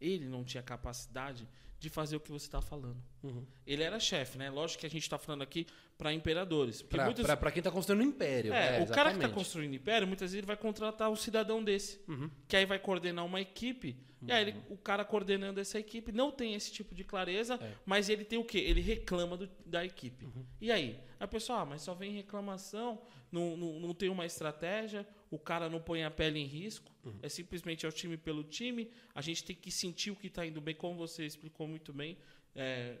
ele 0.00 0.26
não 0.26 0.44
tinha 0.44 0.62
capacidade 0.62 1.48
de 1.78 1.90
fazer 1.90 2.16
o 2.16 2.20
que 2.20 2.30
você 2.30 2.46
está 2.46 2.60
falando. 2.60 2.96
Uhum. 3.22 3.44
Ele 3.66 3.82
era 3.82 4.00
chefe, 4.00 4.38
né? 4.38 4.50
Lógico 4.50 4.80
que 4.80 4.86
a 4.86 4.90
gente 4.90 5.02
está 5.02 5.18
falando 5.18 5.42
aqui 5.42 5.66
para 5.98 6.12
imperadores. 6.12 6.82
Para 6.82 7.04
muitos... 7.04 7.24
quem 7.24 7.58
está 7.58 7.70
construindo 7.70 8.00
um 8.02 8.08
império. 8.08 8.52
É, 8.52 8.78
é 8.78 8.82
o 8.82 8.86
cara 8.86 9.10
que 9.10 9.16
está 9.16 9.28
construindo 9.28 9.74
império, 9.74 10.06
muitas 10.06 10.30
vezes 10.30 10.38
ele 10.38 10.46
vai 10.46 10.56
contratar 10.56 11.10
um 11.10 11.16
cidadão 11.16 11.62
desse, 11.62 12.00
uhum. 12.08 12.30
que 12.48 12.56
aí 12.56 12.64
vai 12.64 12.78
coordenar 12.78 13.24
uma 13.24 13.40
equipe. 13.40 13.96
Uhum. 14.20 14.28
E 14.28 14.32
aí 14.32 14.42
ele, 14.42 14.52
uhum. 14.52 14.62
o 14.70 14.78
cara 14.78 15.04
coordenando 15.04 15.60
essa 15.60 15.78
equipe 15.78 16.12
não 16.12 16.32
tem 16.32 16.54
esse 16.54 16.72
tipo 16.72 16.94
de 16.94 17.04
clareza, 17.04 17.58
é. 17.60 17.72
mas 17.84 18.08
ele 18.08 18.24
tem 18.24 18.38
o 18.38 18.44
quê? 18.44 18.58
Ele 18.58 18.80
reclama 18.80 19.36
do, 19.36 19.48
da 19.64 19.84
equipe. 19.84 20.24
Uhum. 20.24 20.44
E 20.60 20.72
aí? 20.72 20.98
A 21.20 21.26
pessoa, 21.26 21.60
ah, 21.60 21.66
mas 21.66 21.82
só 21.82 21.94
vem 21.94 22.12
reclamação, 22.12 23.00
não, 23.30 23.56
não, 23.56 23.80
não 23.80 23.94
tem 23.94 24.08
uma 24.08 24.26
estratégia, 24.26 25.06
o 25.30 25.38
cara 25.38 25.68
não 25.68 25.80
põe 25.80 26.04
a 26.04 26.10
pele 26.10 26.38
em 26.38 26.44
risco, 26.46 26.90
uhum. 27.04 27.18
é 27.22 27.28
simplesmente 27.28 27.84
é 27.84 27.88
o 27.88 27.92
time 27.92 28.16
pelo 28.16 28.44
time. 28.44 28.90
A 29.14 29.20
gente 29.20 29.44
tem 29.44 29.56
que 29.56 29.70
sentir 29.70 30.10
o 30.10 30.16
que 30.16 30.28
está 30.28 30.46
indo 30.46 30.60
bem, 30.60 30.74
como 30.74 30.96
você 30.96 31.24
explicou 31.24 31.66
muito 31.66 31.92
bem. 31.92 32.16
É, 32.54 32.96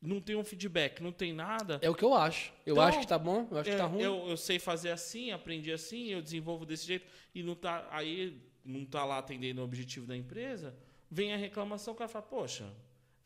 não 0.00 0.20
tem 0.20 0.36
um 0.36 0.44
feedback, 0.44 1.02
não 1.02 1.12
tem 1.12 1.32
nada. 1.32 1.78
É 1.80 1.88
o 1.88 1.94
que 1.94 2.04
eu 2.04 2.14
acho. 2.14 2.52
Eu 2.66 2.74
então, 2.74 2.84
acho 2.84 3.00
que 3.00 3.06
tá 3.06 3.18
bom, 3.18 3.48
eu 3.50 3.58
acho 3.58 3.70
é, 3.70 3.72
que 3.72 3.78
tá 3.78 3.86
ruim. 3.86 4.02
Eu, 4.02 4.28
eu, 4.28 4.36
sei 4.36 4.58
fazer 4.58 4.90
assim, 4.90 5.30
aprendi 5.30 5.72
assim, 5.72 6.08
eu 6.08 6.20
desenvolvo 6.20 6.66
desse 6.66 6.86
jeito 6.86 7.06
e 7.34 7.42
não 7.42 7.54
tá 7.54 7.88
aí 7.90 8.38
não 8.64 8.84
tá 8.84 9.04
lá 9.04 9.18
atendendo 9.18 9.60
o 9.60 9.64
objetivo 9.64 10.06
da 10.06 10.16
empresa. 10.16 10.74
Vem 11.10 11.32
a 11.32 11.36
reclamação, 11.36 11.94
o 11.94 11.96
cara 11.96 12.08
fala: 12.08 12.24
"Poxa, 12.24 12.70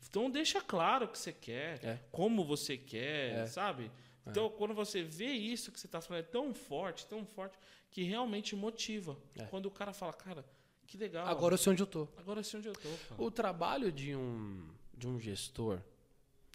então 0.07 0.29
deixa 0.29 0.61
claro 0.61 1.05
o 1.05 1.07
que 1.07 1.17
você 1.17 1.33
quer, 1.33 1.83
é. 1.83 1.99
como 2.11 2.45
você 2.45 2.77
quer, 2.77 3.39
é. 3.39 3.45
sabe? 3.45 3.91
É. 4.25 4.29
Então, 4.29 4.49
quando 4.49 4.73
você 4.73 5.01
vê 5.01 5.31
isso 5.31 5.71
que 5.71 5.79
você 5.79 5.87
está 5.87 5.99
falando 6.01 6.23
é 6.23 6.27
tão 6.27 6.53
forte, 6.53 7.05
tão 7.07 7.25
forte, 7.25 7.57
que 7.91 8.03
realmente 8.03 8.55
motiva. 8.55 9.17
É. 9.35 9.45
Quando 9.45 9.65
o 9.65 9.71
cara 9.71 9.93
fala, 9.93 10.13
cara, 10.13 10.45
que 10.85 10.97
legal. 10.97 11.27
Agora 11.27 11.53
eu 11.53 11.57
sei 11.57 11.71
onde 11.73 11.83
eu 11.83 11.87
tô. 11.87 12.07
Agora 12.17 12.39
eu 12.39 12.43
sei 12.43 12.59
onde 12.59 12.67
eu 12.67 12.73
tô. 12.73 12.89
Cara. 13.09 13.21
O 13.21 13.29
trabalho 13.31 13.91
de 13.91 14.15
um, 14.15 14.67
de 14.93 15.07
um 15.07 15.19
gestor, 15.19 15.81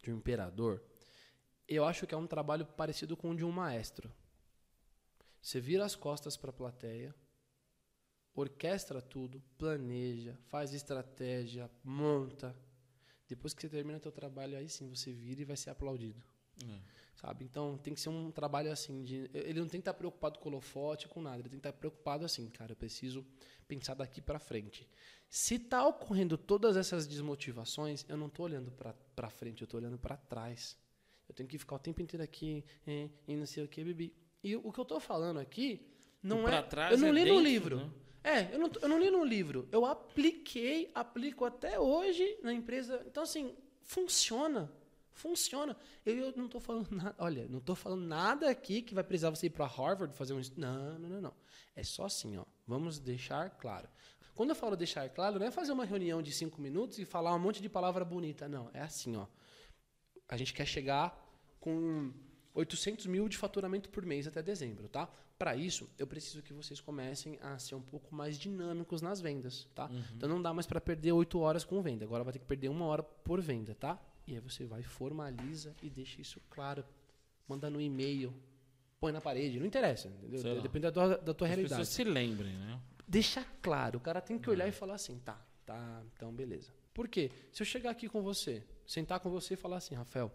de 0.03 0.13
um 0.13 0.17
imperador, 0.17 0.83
eu 1.69 1.85
acho 1.85 2.07
que 2.07 2.15
é 2.15 2.19
um 2.19 2.27
trabalho 2.27 2.67
parecido 2.67 3.17
com 3.17 3.31
o 3.31 3.37
de 3.37 3.45
um 3.45 3.51
maestro. 3.51 4.13
Você 5.41 5.61
vira 5.61 5.85
as 5.85 5.95
costas 5.95 6.37
para 6.37 6.51
a 6.51 6.53
plateia, 6.53 7.15
orquestra 8.35 9.01
tudo, 9.01 9.43
planeja, 9.59 10.39
faz 10.49 10.73
estratégia, 10.73 11.71
monta. 11.83 12.57
Depois 13.29 13.55
que 13.55 13.63
você 13.63 13.69
termina 13.69 14.01
teu 14.01 14.13
trabalho, 14.13 14.57
aí 14.57 14.69
sim 14.69 14.89
você 14.89 15.13
vira 15.13 15.43
e 15.43 15.45
vai 15.45 15.57
ser 15.57 15.71
aplaudido. 15.71 16.23
É. 16.67 16.81
Sabe? 17.15 17.45
Então 17.45 17.79
tem 17.79 17.95
que 17.95 18.01
ser 18.01 18.09
um 18.09 18.31
trabalho 18.31 18.71
assim. 18.71 19.03
De, 19.03 19.31
ele 19.33 19.61
não 19.61 19.69
tem 19.69 19.81
que 19.81 19.83
estar 19.83 19.95
preocupado 19.95 20.39
com 20.39 20.49
o 20.49 20.53
holofote, 20.53 21.09
com 21.09 21.21
nada. 21.23 21.37
Ele 21.37 21.49
tem 21.49 21.61
que 21.61 21.69
estar 21.69 21.73
preocupado 21.73 22.25
assim, 22.25 22.49
cara, 22.51 22.73
eu 22.73 22.77
preciso 22.77 23.25
pensar 23.67 23.95
daqui 23.95 24.21
para 24.21 24.39
frente. 24.39 24.89
Se 25.29 25.57
está 25.57 25.87
ocorrendo 25.87 26.37
todas 26.37 26.77
essas 26.77 27.07
desmotivações, 27.07 28.05
eu 28.09 28.17
não 28.17 28.27
estou 28.27 28.47
olhando 28.47 28.73
para 29.15 29.31
frente, 29.31 29.63
eu 29.63 29.67
estou 29.67 29.81
olhando 29.81 29.99
para 29.99 30.17
trás. 30.17 30.77
Eu 31.29 31.35
tenho 31.35 31.49
que 31.49 31.59
ficar 31.59 31.77
o 31.77 31.79
tempo 31.79 32.03
inteiro 32.03 32.23
aqui 32.23 32.65
e, 32.87 33.11
e 33.27 33.37
não 33.37 33.47
sei 33.47 33.65
o 33.65 33.69
que, 33.69 33.83
bebi. 33.83 34.15
E 34.43 34.57
o 34.57 34.71
que 34.71 34.79
eu 34.79 34.83
estou 34.83 35.01
falando 35.01 35.39
aqui 35.39 35.89
não 36.23 36.49
é. 36.49 36.67
eu 36.91 36.99
não 36.99 37.09
é 37.09 37.13
li 37.13 37.25
dentro, 37.25 37.35
no 37.35 37.41
livro. 37.41 37.77
Né? 37.77 37.91
É, 38.23 38.55
eu 38.55 38.59
não, 38.59 38.71
eu 38.81 38.89
não 38.89 38.99
li 38.99 39.11
no 39.11 39.25
livro. 39.25 39.69
Eu 39.71 39.85
apliquei, 39.85 40.91
aplico 40.95 41.45
até 41.45 41.79
hoje 41.79 42.39
na 42.43 42.53
empresa. 42.53 43.03
Então, 43.07 43.23
assim, 43.23 43.55
funciona. 43.83 44.71
Funciona. 45.15 45.77
Eu, 46.05 46.17
eu 46.17 46.35
não 46.37 46.47
estou 46.47 46.61
falando 46.61 46.91
nada. 46.93 47.15
Olha, 47.19 47.47
não 47.49 47.59
estou 47.59 47.75
falando 47.75 48.05
nada 48.05 48.51
aqui 48.51 48.83
que 48.83 48.95
vai 48.95 49.05
precisar 49.05 49.31
você 49.31 49.47
ir 49.47 49.51
para 49.51 49.67
Harvard 49.67 50.15
fazer 50.15 50.35
um. 50.35 50.41
Não, 50.57 50.99
não, 50.99 51.09
não, 51.09 51.21
não. 51.23 51.35
É 51.75 51.83
só 51.83 52.05
assim, 52.05 52.37
ó. 52.37 52.45
Vamos 52.67 52.99
deixar 52.99 53.51
claro. 53.51 53.89
Quando 54.35 54.51
eu 54.51 54.57
falo 54.57 54.77
deixar 54.77 55.09
claro, 55.11 55.39
não 55.39 55.47
é 55.47 55.51
fazer 55.51 55.73
uma 55.73 55.85
reunião 55.85 56.21
de 56.21 56.33
cinco 56.33 56.61
minutos 56.61 56.99
e 56.99 57.05
falar 57.05 57.35
um 57.35 57.39
monte 57.39 57.63
de 57.63 57.69
palavra 57.69 58.05
bonita. 58.05 58.49
Não, 58.49 58.69
é 58.75 58.81
assim, 58.81 59.17
ó. 59.17 59.27
A 60.29 60.37
gente 60.37 60.53
quer 60.53 60.67
chegar 60.67 61.17
com 61.61 62.13
800 62.53 63.07
mil 63.07 63.29
de 63.29 63.37
faturamento 63.37 63.89
por 63.91 64.05
mês 64.05 64.27
até 64.27 64.43
dezembro, 64.43 64.89
tá? 64.89 65.09
Para 65.39 65.57
isso, 65.57 65.89
eu 65.99 66.07
preciso 66.07 66.43
que 66.43 66.53
vocês 66.53 66.81
comecem 66.81 67.39
a 67.43 67.59
ser 67.59 67.75
um 67.75 67.83
pouco 67.83 68.15
mais 68.15 68.39
dinâmicos 68.39 69.03
nas 69.03 69.21
vendas, 69.21 69.69
tá? 69.75 69.87
Uhum. 69.87 70.05
Então 70.17 70.29
não 70.29 70.43
dá 70.43 70.53
mais 70.53 70.67
para 70.67 70.81
perder 70.81 71.13
8 71.13 71.39
horas 71.39 71.65
com 71.65 71.81
venda. 71.83 72.05
Agora 72.05 72.25
vai 72.25 72.33
ter 72.33 72.39
que 72.39 72.45
perder 72.45 72.69
uma 72.69 72.87
hora 72.87 73.03
por 73.03 73.41
venda, 73.41 73.75
tá? 73.75 74.01
E 74.27 74.35
aí 74.35 74.41
você 74.41 74.65
vai, 74.65 74.83
formaliza 74.83 75.75
e 75.83 75.91
deixa 75.91 76.21
isso 76.21 76.41
claro. 76.51 76.85
Manda 77.47 77.69
no 77.69 77.81
e-mail, 77.81 78.33
põe 78.99 79.13
na 79.13 79.21
parede, 79.21 79.59
não 79.59 79.67
interessa, 79.67 80.09
entendeu? 80.09 80.63
Depende 80.63 80.85
da 80.85 80.93
tua, 80.93 81.19
da 81.19 81.35
tua 81.35 81.47
As 81.47 81.55
realidade. 81.55 81.83
As 81.83 81.89
pessoas 81.89 81.89
se 81.89 82.05
lembrem, 82.05 82.55
né? 82.55 82.81
Deixa 83.07 83.45
claro. 83.61 83.99
O 83.99 84.01
cara 84.01 84.21
tem 84.21 84.39
que 84.39 84.49
olhar 84.49 84.65
é. 84.65 84.71
e 84.71 84.73
falar 84.73 84.95
assim, 84.95 85.19
tá, 85.19 85.39
tá, 85.67 86.03
então 86.15 86.33
beleza. 86.33 86.73
Por 86.95 87.09
quê? 87.09 87.31
Se 87.53 87.61
eu 87.61 87.67
chegar 87.67 87.91
aqui 87.91 88.09
com 88.09 88.23
você, 88.23 88.65
sentar 88.87 89.21
com 89.21 89.29
você 89.29 89.55
e 89.55 89.57
falar 89.57 89.77
assim, 89.77 89.95
Rafael, 89.95 90.33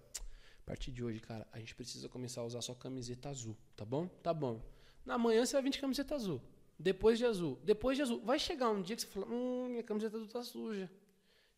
a 0.61 0.65
partir 0.65 0.91
de 0.91 1.03
hoje, 1.03 1.19
cara, 1.19 1.47
a 1.51 1.57
gente 1.57 1.73
precisa 1.73 2.07
começar 2.07 2.41
a 2.41 2.43
usar 2.43 2.61
só 2.61 2.75
camiseta 2.75 3.29
azul, 3.29 3.57
tá 3.75 3.83
bom? 3.83 4.07
Tá 4.21 4.33
bom. 4.33 4.61
Na 5.03 5.17
manhã 5.17 5.43
você 5.45 5.53
vai 5.53 5.63
vir 5.63 5.71
de 5.71 5.79
camiseta 5.79 6.13
azul. 6.13 6.39
Depois 6.77 7.17
de 7.17 7.25
azul. 7.25 7.59
Depois 7.63 7.97
de 7.97 8.03
azul. 8.03 8.21
Vai 8.23 8.37
chegar 8.37 8.69
um 8.69 8.81
dia 8.81 8.95
que 8.95 9.01
você 9.01 9.07
fala, 9.07 9.25
hum, 9.27 9.69
minha 9.69 9.83
camiseta 9.83 10.15
azul 10.15 10.29
tá 10.29 10.43
suja. 10.43 10.89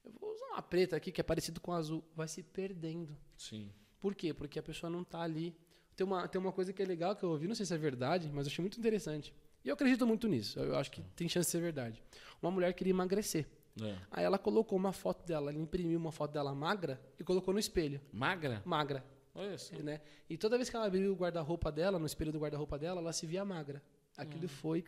Eu 0.03 0.11
vou 0.19 0.31
usar 0.33 0.45
uma 0.47 0.61
preta 0.61 0.95
aqui 0.95 1.11
que 1.11 1.21
é 1.21 1.23
parecido 1.23 1.59
com 1.61 1.71
azul. 1.71 2.03
Vai 2.15 2.27
se 2.27 2.43
perdendo. 2.43 3.17
Sim. 3.37 3.71
Por 3.99 4.15
quê? 4.15 4.33
Porque 4.33 4.59
a 4.59 4.63
pessoa 4.63 4.89
não 4.89 5.03
tá 5.03 5.21
ali. 5.21 5.55
Tem 5.95 6.05
uma, 6.05 6.27
tem 6.27 6.41
uma 6.41 6.51
coisa 6.51 6.73
que 6.73 6.81
é 6.81 6.85
legal 6.85 7.15
que 7.15 7.23
eu 7.23 7.29
ouvi, 7.29 7.47
não 7.47 7.55
sei 7.55 7.65
se 7.65 7.73
é 7.73 7.77
verdade, 7.77 8.29
mas 8.33 8.47
eu 8.47 8.51
achei 8.51 8.63
muito 8.63 8.79
interessante. 8.79 9.33
E 9.63 9.69
eu 9.69 9.73
acredito 9.73 10.07
muito 10.07 10.27
nisso. 10.27 10.59
Eu 10.59 10.75
acho 10.75 10.89
que 10.89 11.01
tem 11.15 11.29
chance 11.29 11.47
de 11.47 11.51
ser 11.51 11.61
verdade. 11.61 12.01
Uma 12.41 12.49
mulher 12.49 12.73
queria 12.73 12.91
emagrecer. 12.91 13.47
É. 13.79 13.97
Aí 14.09 14.23
ela 14.23 14.37
colocou 14.37 14.77
uma 14.77 14.91
foto 14.91 15.25
dela, 15.25 15.51
ela 15.51 15.59
imprimiu 15.59 15.99
uma 15.99 16.11
foto 16.11 16.31
dela 16.31 16.53
magra 16.53 16.99
e 17.19 17.23
colocou 17.23 17.53
no 17.53 17.59
espelho. 17.59 18.01
Magra? 18.11 18.61
Magra. 18.65 19.05
Olha 19.33 19.57
só. 19.57 19.75
Né? 19.77 20.01
E 20.29 20.37
toda 20.37 20.57
vez 20.57 20.69
que 20.69 20.75
ela 20.75 20.85
abriu 20.85 21.13
o 21.13 21.15
guarda-roupa 21.15 21.71
dela, 21.71 21.99
no 21.99 22.05
espelho 22.05 22.31
do 22.31 22.39
guarda-roupa 22.39 22.77
dela, 22.77 22.99
ela 22.99 23.13
se 23.13 23.25
via 23.25 23.45
magra. 23.45 23.81
Aquilo 24.17 24.45
hum. 24.45 24.49
foi 24.49 24.83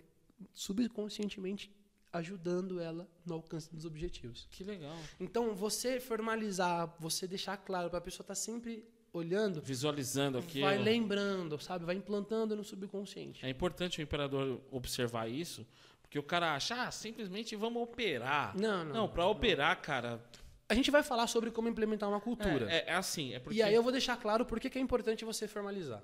subconscientemente 0.53 1.71
ajudando 2.13 2.79
ela 2.79 3.09
no 3.25 3.33
alcance 3.33 3.73
dos 3.73 3.83
objetivos. 3.83 4.47
Que 4.51 4.63
legal. 4.63 4.95
Então, 5.19 5.55
você 5.55 5.99
formalizar, 5.99 6.95
você 6.99 7.27
deixar 7.27 7.57
claro 7.57 7.89
para 7.89 7.97
a 7.97 8.01
pessoa 8.01 8.23
estar 8.23 8.35
tá 8.35 8.39
sempre 8.39 8.87
olhando, 9.11 9.61
visualizando 9.61 10.37
aqui, 10.37 10.61
vai 10.61 10.77
lembrando, 10.77 11.59
sabe, 11.59 11.85
vai 11.85 11.95
implantando 11.95 12.55
no 12.55 12.63
subconsciente. 12.63 13.45
É 13.45 13.49
importante 13.49 13.99
o 13.99 14.01
imperador 14.01 14.61
observar 14.71 15.29
isso, 15.29 15.65
porque 16.01 16.17
o 16.17 16.23
cara 16.23 16.55
acha, 16.55 16.83
ah, 16.83 16.91
simplesmente 16.91 17.55
vamos 17.55 17.81
operar. 17.81 18.55
Não, 18.57 18.85
não. 18.85 18.93
Não, 18.93 19.07
para 19.09 19.25
operar, 19.25 19.79
cara, 19.81 20.23
a 20.69 20.73
gente 20.73 20.89
vai 20.89 21.03
falar 21.03 21.27
sobre 21.27 21.51
como 21.51 21.67
implementar 21.67 22.09
uma 22.09 22.19
cultura. 22.19 22.71
É, 22.71 22.77
é, 22.77 22.85
é 22.89 22.93
assim, 22.93 23.33
é 23.33 23.39
porque... 23.39 23.57
E 23.57 23.61
aí 23.61 23.73
eu 23.73 23.83
vou 23.83 23.91
deixar 23.91 24.17
claro 24.17 24.45
por 24.45 24.59
que 24.59 24.77
é 24.77 24.81
importante 24.81 25.25
você 25.25 25.47
formalizar. 25.47 26.03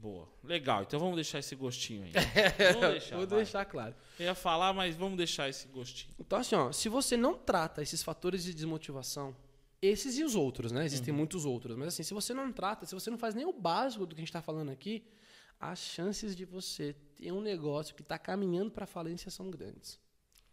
Boa. 0.00 0.28
Legal. 0.44 0.82
Então 0.82 0.98
vamos 1.00 1.16
deixar 1.16 1.40
esse 1.40 1.56
gostinho 1.56 2.04
aí. 2.04 2.12
vamos 2.72 2.90
deixar, 2.90 3.16
vou 3.16 3.26
vai. 3.26 3.38
deixar 3.38 3.64
claro. 3.64 3.94
Eu 4.18 4.26
ia 4.26 4.34
falar, 4.34 4.72
mas 4.72 4.94
vamos 4.94 5.16
deixar 5.16 5.48
esse 5.48 5.66
gostinho. 5.68 6.14
Então, 6.18 6.38
assim, 6.38 6.54
ó, 6.54 6.70
se 6.70 6.88
você 6.88 7.16
não 7.16 7.34
trata 7.34 7.82
esses 7.82 8.02
fatores 8.02 8.44
de 8.44 8.54
desmotivação, 8.54 9.34
esses 9.82 10.16
e 10.18 10.24
os 10.24 10.34
outros, 10.34 10.70
né? 10.72 10.84
Existem 10.84 11.12
uhum. 11.12 11.18
muitos 11.18 11.44
outros. 11.44 11.76
Mas 11.76 11.88
assim, 11.88 12.02
se 12.02 12.14
você 12.14 12.32
não 12.32 12.52
trata, 12.52 12.86
se 12.86 12.94
você 12.94 13.10
não 13.10 13.18
faz 13.18 13.34
nem 13.34 13.44
o 13.44 13.52
básico 13.52 14.06
do 14.06 14.14
que 14.14 14.20
a 14.20 14.22
gente 14.22 14.28
está 14.28 14.42
falando 14.42 14.70
aqui, 14.70 15.04
as 15.58 15.80
chances 15.80 16.36
de 16.36 16.44
você 16.44 16.94
ter 17.16 17.32
um 17.32 17.40
negócio 17.40 17.94
que 17.94 18.02
está 18.02 18.18
caminhando 18.18 18.70
para 18.70 18.86
falência 18.86 19.30
são 19.30 19.50
grandes. 19.50 19.98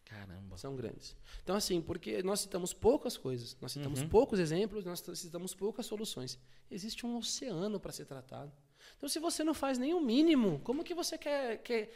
Caramba. 0.03 0.57
São 0.57 0.75
grandes. 0.75 1.15
Então, 1.43 1.55
assim, 1.55 1.81
porque 1.81 2.21
nós 2.21 2.41
citamos 2.41 2.73
poucas 2.73 3.17
coisas, 3.17 3.57
nós 3.59 3.71
citamos 3.71 4.01
uhum. 4.01 4.09
poucos 4.09 4.39
exemplos, 4.39 4.85
nós 4.85 5.03
citamos 5.15 5.53
poucas 5.55 5.85
soluções. 5.85 6.39
Existe 6.69 7.05
um 7.05 7.17
oceano 7.17 7.79
para 7.79 7.91
ser 7.91 8.05
tratado. 8.05 8.51
Então, 8.97 9.09
se 9.09 9.19
você 9.19 9.43
não 9.43 9.53
faz 9.53 9.77
nem 9.77 9.93
o 9.93 9.99
mínimo, 9.99 10.59
como 10.63 10.83
que 10.83 10.93
você 10.93 11.17
quer, 11.17 11.57
quer. 11.61 11.91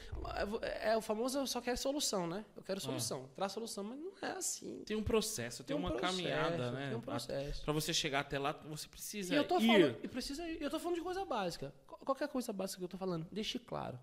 É 0.82 0.96
o 0.96 1.02
famoso 1.02 1.40
eu 1.40 1.48
só 1.48 1.62
quero 1.62 1.78
solução, 1.78 2.28
né? 2.28 2.46
Eu 2.56 2.62
quero 2.62 2.80
solução. 2.80 3.24
É. 3.32 3.36
Traz 3.36 3.52
solução, 3.52 3.84
mas 3.84 4.00
não 4.00 4.12
é 4.22 4.32
assim. 4.34 4.84
Tem 4.86 4.98
um 4.98 5.04
processo, 5.04 5.64
tem, 5.64 5.76
tem 5.76 5.76
um 5.76 5.80
uma 5.80 5.96
processo, 5.96 6.18
caminhada, 6.18 6.72
né? 6.72 6.88
Tem 6.90 6.98
um 6.98 7.02
processo. 7.02 7.64
Para 7.64 7.74
você 7.74 7.94
chegar 7.94 8.20
até 8.20 8.38
lá, 8.38 8.52
você 8.52 8.88
precisa 8.88 9.34
e 9.34 9.38
eu 9.38 9.48
tô 9.48 9.60
ir. 9.60 9.68
Falando, 9.68 9.98
e 10.04 10.08
precisa 10.08 10.48
ir. 10.48 10.62
Eu 10.62 10.70
tô 10.70 10.80
falando 10.80 10.98
de 10.98 11.04
coisa 11.04 11.26
básica. 11.26 11.74
Qualquer 11.88 12.28
coisa 12.28 12.52
básica 12.52 12.80
que 12.80 12.86
eu 12.86 12.90
tô 12.90 12.98
falando, 12.98 13.28
deixe 13.32 13.58
claro. 13.58 14.00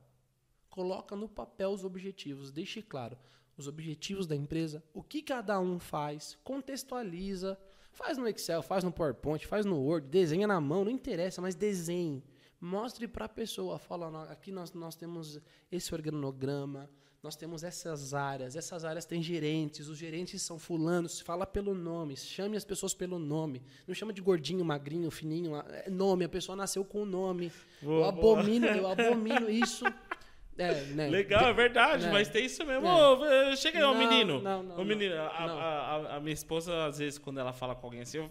Coloca 0.71 1.15
no 1.15 1.29
papel 1.29 1.71
os 1.71 1.85
objetivos, 1.85 2.51
deixe 2.51 2.83
claro 2.83 3.17
os 3.57 3.67
objetivos 3.67 4.27
da 4.27 4.37
empresa, 4.37 4.85
o 4.93 5.03
que 5.03 5.23
cada 5.23 5.59
um 5.59 5.79
faz, 5.79 6.39
contextualiza, 6.45 7.59
faz 7.91 8.19
no 8.19 8.29
Excel, 8.29 8.63
faz 8.63 8.85
no 8.85 8.93
PowerPoint, 8.93 9.47
faz 9.47 9.65
no 9.65 9.81
Word, 9.81 10.07
desenha 10.09 10.47
na 10.47 10.61
mão, 10.61 10.85
não 10.85 10.91
interessa, 10.91 11.41
mas 11.41 11.55
desenhe. 11.55 12.23
Mostre 12.61 13.07
para 13.07 13.27
a 13.27 13.29
pessoa, 13.29 13.79
fala, 13.79 14.25
aqui 14.31 14.51
nós, 14.51 14.73
nós 14.73 14.97
temos 14.97 15.39
esse 15.71 15.95
organograma, 15.95 16.89
nós 17.23 17.37
temos 17.37 17.65
essas 17.65 18.15
áreas, 18.15 18.57
essas 18.57 18.85
áreas 18.85 19.05
têm 19.05 19.23
gerentes, 19.23 19.89
os 19.89 19.99
gerentes 19.99 20.41
são 20.43 20.59
fulanos, 20.59 21.21
fala 21.21 21.45
pelo 21.45 21.75
nome, 21.75 22.17
chame 22.17 22.57
as 22.57 22.65
pessoas 22.65 22.95
pelo 22.95 23.19
nome. 23.19 23.63
Não 23.87 23.95
chama 23.95 24.13
de 24.13 24.23
gordinho, 24.23 24.65
magrinho, 24.65 25.11
fininho, 25.11 25.57
é 25.57 25.91
nome, 25.91 26.25
a 26.25 26.29
pessoa 26.29 26.55
nasceu 26.55 26.85
com 26.85 27.03
o 27.03 27.07
nome. 27.07 27.53
Boa, 27.83 27.99
eu 27.99 28.05
abomino, 28.05 28.67
boa. 28.67 28.79
eu 28.79 28.87
abomino 28.89 29.51
isso. 29.51 29.85
É, 30.59 30.85
né? 30.87 31.11
Legal, 31.11 31.51
é 31.51 31.53
verdade, 31.53 32.07
né? 32.07 32.13
mas 32.13 32.31
tem 32.31 32.47
isso 32.47 32.65
mesmo. 32.65 32.89
É. 32.89 32.91
Oh, 32.91 33.57
chega 33.57 33.79
aí, 33.79 33.85
o 33.85 33.95
menino. 33.95 34.41
Não, 34.41 34.63
não, 34.63 34.77
o 34.79 34.85
menino. 34.87 35.15
A, 35.15 35.27
a, 35.27 36.17
a, 36.17 36.21
minha 36.21 36.33
esposa, 36.33 36.87
às 36.87 36.97
vezes, 36.97 37.19
quando 37.19 37.39
ela 37.39 37.53
fala 37.53 37.75
com 37.75 37.87
alguém 37.87 38.01
assim, 38.01 38.17
eu 38.17 38.31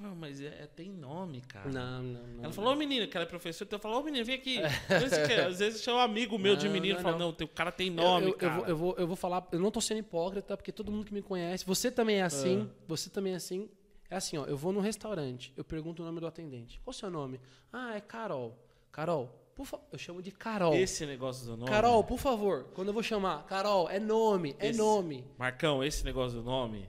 não, 0.00 0.16
mas 0.16 0.40
é, 0.40 0.46
é, 0.46 0.66
tem 0.66 0.90
nome, 0.90 1.42
cara. 1.42 1.70
Não, 1.70 2.02
não, 2.02 2.26
não. 2.26 2.44
Ela 2.44 2.52
falou, 2.52 2.72
ô 2.72 2.76
menino, 2.76 3.06
que 3.06 3.16
ela 3.16 3.24
é 3.24 3.28
professora, 3.28 3.66
então 3.66 3.76
eu 3.76 3.82
falo, 3.82 3.98
ô 3.98 4.02
menino, 4.02 4.24
vem 4.24 4.34
aqui. 4.34 4.58
É. 4.58 5.46
Às 5.46 5.58
vezes 5.58 5.82
chama 5.82 5.98
um 5.98 6.00
amigo 6.00 6.38
meu 6.38 6.54
não, 6.54 6.60
de 6.60 6.68
menino 6.68 6.98
e 6.98 7.02
fala, 7.02 7.18
não, 7.18 7.28
o 7.28 7.48
cara 7.48 7.70
tem 7.70 7.90
nome, 7.90 8.26
eu, 8.26 8.30
eu, 8.30 8.36
cara. 8.36 8.54
Eu 8.54 8.60
vou, 8.60 8.66
eu, 8.66 8.76
vou, 8.76 8.94
eu 8.98 9.06
vou 9.06 9.16
falar, 9.16 9.46
eu 9.52 9.60
não 9.60 9.70
tô 9.70 9.80
sendo 9.80 9.98
hipócrita, 9.98 10.56
porque 10.56 10.72
todo 10.72 10.90
mundo 10.90 11.04
que 11.04 11.14
me 11.14 11.22
conhece, 11.22 11.64
você 11.64 11.90
também 11.90 12.16
é 12.16 12.22
assim, 12.22 12.68
ah. 12.68 12.84
você 12.88 13.10
também 13.10 13.34
é 13.34 13.36
assim. 13.36 13.68
É 14.08 14.16
assim, 14.16 14.36
ó, 14.38 14.44
eu 14.44 14.56
vou 14.56 14.72
no 14.72 14.80
restaurante, 14.80 15.52
eu 15.56 15.62
pergunto 15.62 16.02
o 16.02 16.06
nome 16.06 16.18
do 16.18 16.26
atendente. 16.26 16.80
Qual 16.80 16.90
o 16.90 16.94
seu 16.94 17.08
nome? 17.08 17.40
Ah, 17.72 17.94
é 17.94 18.00
Carol. 18.00 18.58
Carol, 18.90 19.28
por 19.54 19.66
fa... 19.66 19.78
Eu 19.92 19.98
chamo 19.98 20.20
de 20.20 20.32
Carol. 20.32 20.74
Esse 20.74 21.06
negócio 21.06 21.46
do 21.46 21.56
nome. 21.56 21.70
Carol, 21.70 22.02
por 22.02 22.18
favor, 22.18 22.64
quando 22.74 22.88
eu 22.88 22.94
vou 22.94 23.04
chamar, 23.04 23.44
Carol, 23.44 23.88
é 23.88 24.00
nome, 24.00 24.56
é 24.58 24.70
esse... 24.70 24.78
nome. 24.78 25.24
Marcão, 25.38 25.84
esse 25.84 26.04
negócio 26.04 26.38
do 26.38 26.44
nome, 26.44 26.88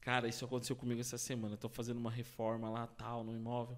cara, 0.00 0.28
isso 0.28 0.44
aconteceu 0.44 0.76
comigo 0.76 1.00
essa 1.00 1.18
semana. 1.18 1.56
Tô 1.56 1.68
fazendo 1.68 1.98
uma 1.98 2.10
reforma 2.10 2.68
lá, 2.70 2.86
tal, 2.86 3.24
no 3.24 3.34
imóvel. 3.34 3.76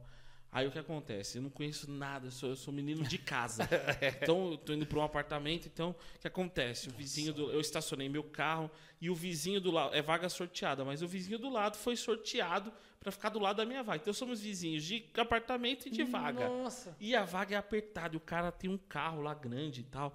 Aí 0.52 0.66
o 0.66 0.70
que 0.70 0.78
acontece? 0.78 1.38
Eu 1.38 1.42
não 1.42 1.48
conheço 1.48 1.90
nada, 1.90 2.26
eu 2.26 2.30
sou, 2.30 2.50
eu 2.50 2.56
sou 2.56 2.74
menino 2.74 3.02
de 3.04 3.16
casa. 3.16 3.66
então, 4.22 4.50
eu 4.50 4.58
tô 4.58 4.74
indo 4.74 4.84
para 4.84 4.98
um 4.98 5.02
apartamento, 5.02 5.66
então, 5.66 5.96
o 6.14 6.18
que 6.18 6.28
acontece? 6.28 6.90
O 6.90 6.92
vizinho 6.92 7.32
do. 7.32 7.50
Eu 7.50 7.58
estacionei 7.58 8.06
meu 8.06 8.22
carro 8.22 8.70
e 9.00 9.08
o 9.08 9.14
vizinho 9.14 9.62
do 9.62 9.70
lado. 9.70 9.94
É 9.94 10.02
vaga 10.02 10.28
sorteada, 10.28 10.84
mas 10.84 11.00
o 11.00 11.08
vizinho 11.08 11.38
do 11.38 11.48
lado 11.48 11.78
foi 11.78 11.96
sorteado 11.96 12.70
para 13.00 13.10
ficar 13.10 13.30
do 13.30 13.38
lado 13.38 13.56
da 13.56 13.64
minha 13.64 13.82
vaga. 13.82 14.02
Então, 14.02 14.12
somos 14.12 14.42
vizinhos 14.42 14.84
de 14.84 15.08
apartamento 15.16 15.88
e 15.88 15.90
de 15.90 16.04
vaga. 16.04 16.46
Nossa! 16.46 16.94
E 17.00 17.16
a 17.16 17.24
vaga 17.24 17.54
é 17.54 17.58
apertada, 17.58 18.14
e 18.14 18.18
o 18.18 18.20
cara 18.20 18.52
tem 18.52 18.68
um 18.68 18.76
carro 18.76 19.22
lá 19.22 19.32
grande 19.32 19.80
e 19.80 19.84
tal. 19.84 20.14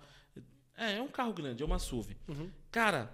É, 0.78 0.98
é 0.98 1.02
um 1.02 1.08
carro 1.08 1.34
grande, 1.34 1.64
é 1.64 1.66
uma 1.66 1.80
SUV. 1.80 2.16
Uhum. 2.28 2.52
Cara, 2.70 3.12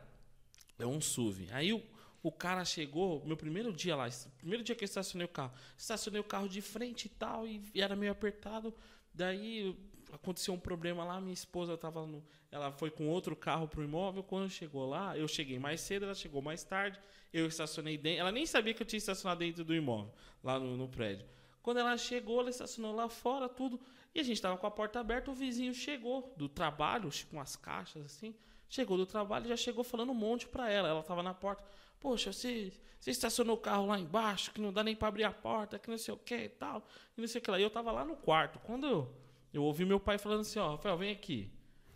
é 0.77 0.85
um 0.85 0.99
SUV. 0.99 1.47
Aí 1.53 1.71
o 1.71 1.81
o 2.23 2.31
cara 2.31 2.63
chegou, 2.63 3.21
meu 3.25 3.35
primeiro 3.35 3.73
dia 3.73 3.97
lá, 3.97 4.07
primeiro 4.37 4.63
dia 4.63 4.73
que 4.73 4.83
eu 4.83 4.87
estacionei 4.87 5.25
o 5.25 5.29
carro, 5.29 5.51
estacionei 5.77 6.21
o 6.21 6.23
carro 6.23 6.47
de 6.47 6.61
frente 6.61 7.05
e 7.05 7.09
tal, 7.09 7.45
e, 7.45 7.61
era 7.75 7.97
meio 7.97 8.13
apertado. 8.13 8.73
Daí 9.13 9.77
aconteceu 10.11 10.53
um 10.53 10.59
problema 10.59 11.03
lá, 11.03 11.19
minha 11.19 11.33
esposa 11.33 11.77
tava 11.77 12.07
no, 12.07 12.23
ela 12.49 12.71
foi 12.71 12.89
com 12.89 13.09
outro 13.09 13.35
carro 13.35 13.67
pro 13.67 13.83
imóvel, 13.83 14.23
quando 14.23 14.49
chegou 14.49 14.87
lá, 14.87 15.17
eu 15.17 15.27
cheguei 15.27 15.59
mais 15.59 15.81
cedo, 15.81 16.05
ela 16.05 16.15
chegou 16.15 16.41
mais 16.41 16.63
tarde, 16.63 16.97
eu 17.33 17.45
estacionei 17.45 17.97
dentro, 17.97 18.21
ela 18.21 18.31
nem 18.31 18.45
sabia 18.45 18.73
que 18.73 18.81
eu 18.81 18.87
tinha 18.87 18.99
estacionado 18.99 19.41
dentro 19.41 19.65
do 19.65 19.75
imóvel, 19.75 20.13
lá 20.41 20.57
no, 20.57 20.77
no 20.77 20.87
prédio. 20.87 21.27
Quando 21.61 21.79
ela 21.79 21.97
chegou, 21.97 22.39
ela 22.39 22.49
estacionou 22.49 22.95
lá 22.95 23.09
fora, 23.09 23.47
tudo. 23.49 23.79
E 24.13 24.19
a 24.19 24.23
gente 24.23 24.41
tava 24.41 24.57
com 24.57 24.67
a 24.67 24.71
porta 24.71 24.99
aberta, 24.99 25.31
o 25.31 25.33
vizinho 25.33 25.73
chegou 25.73 26.33
do 26.37 26.47
trabalho, 26.49 27.09
com 27.31 27.39
as 27.39 27.55
caixas 27.55 28.05
assim. 28.05 28.35
Chegou 28.67 28.97
do 28.97 29.05
trabalho 29.05 29.47
já 29.47 29.55
chegou 29.55 29.83
falando 29.83 30.11
um 30.11 30.15
monte 30.15 30.47
pra 30.47 30.69
ela. 30.69 30.89
Ela 30.89 31.03
tava 31.03 31.23
na 31.23 31.33
porta. 31.33 31.63
Poxa, 32.03 32.33
você, 32.33 32.73
você 32.99 33.11
estacionou 33.11 33.55
o 33.55 33.59
carro 33.59 33.85
lá 33.85 33.97
embaixo, 33.97 34.51
que 34.51 34.59
não 34.59 34.73
dá 34.73 34.83
nem 34.83 34.93
pra 34.93 35.07
abrir 35.07 35.23
a 35.23 35.31
porta, 35.31 35.79
que 35.79 35.89
não 35.89 35.97
sei 35.97 36.13
o 36.13 36.17
que 36.17 36.35
e 36.35 36.49
tal. 36.49 36.85
E 37.17 37.21
não 37.21 37.27
sei 37.29 37.39
o 37.39 37.41
que 37.41 37.49
lá. 37.49 37.57
E 37.57 37.63
eu 37.63 37.69
tava 37.69 37.93
lá 37.93 38.03
no 38.03 38.17
quarto. 38.17 38.59
Quando 38.59 38.85
eu, 38.85 39.15
eu 39.53 39.63
ouvi 39.63 39.85
meu 39.85 40.01
pai 40.01 40.17
falando 40.17 40.41
assim, 40.41 40.59
ó, 40.59 40.71
Rafael, 40.71 40.97
vem 40.97 41.13
aqui. 41.13 41.49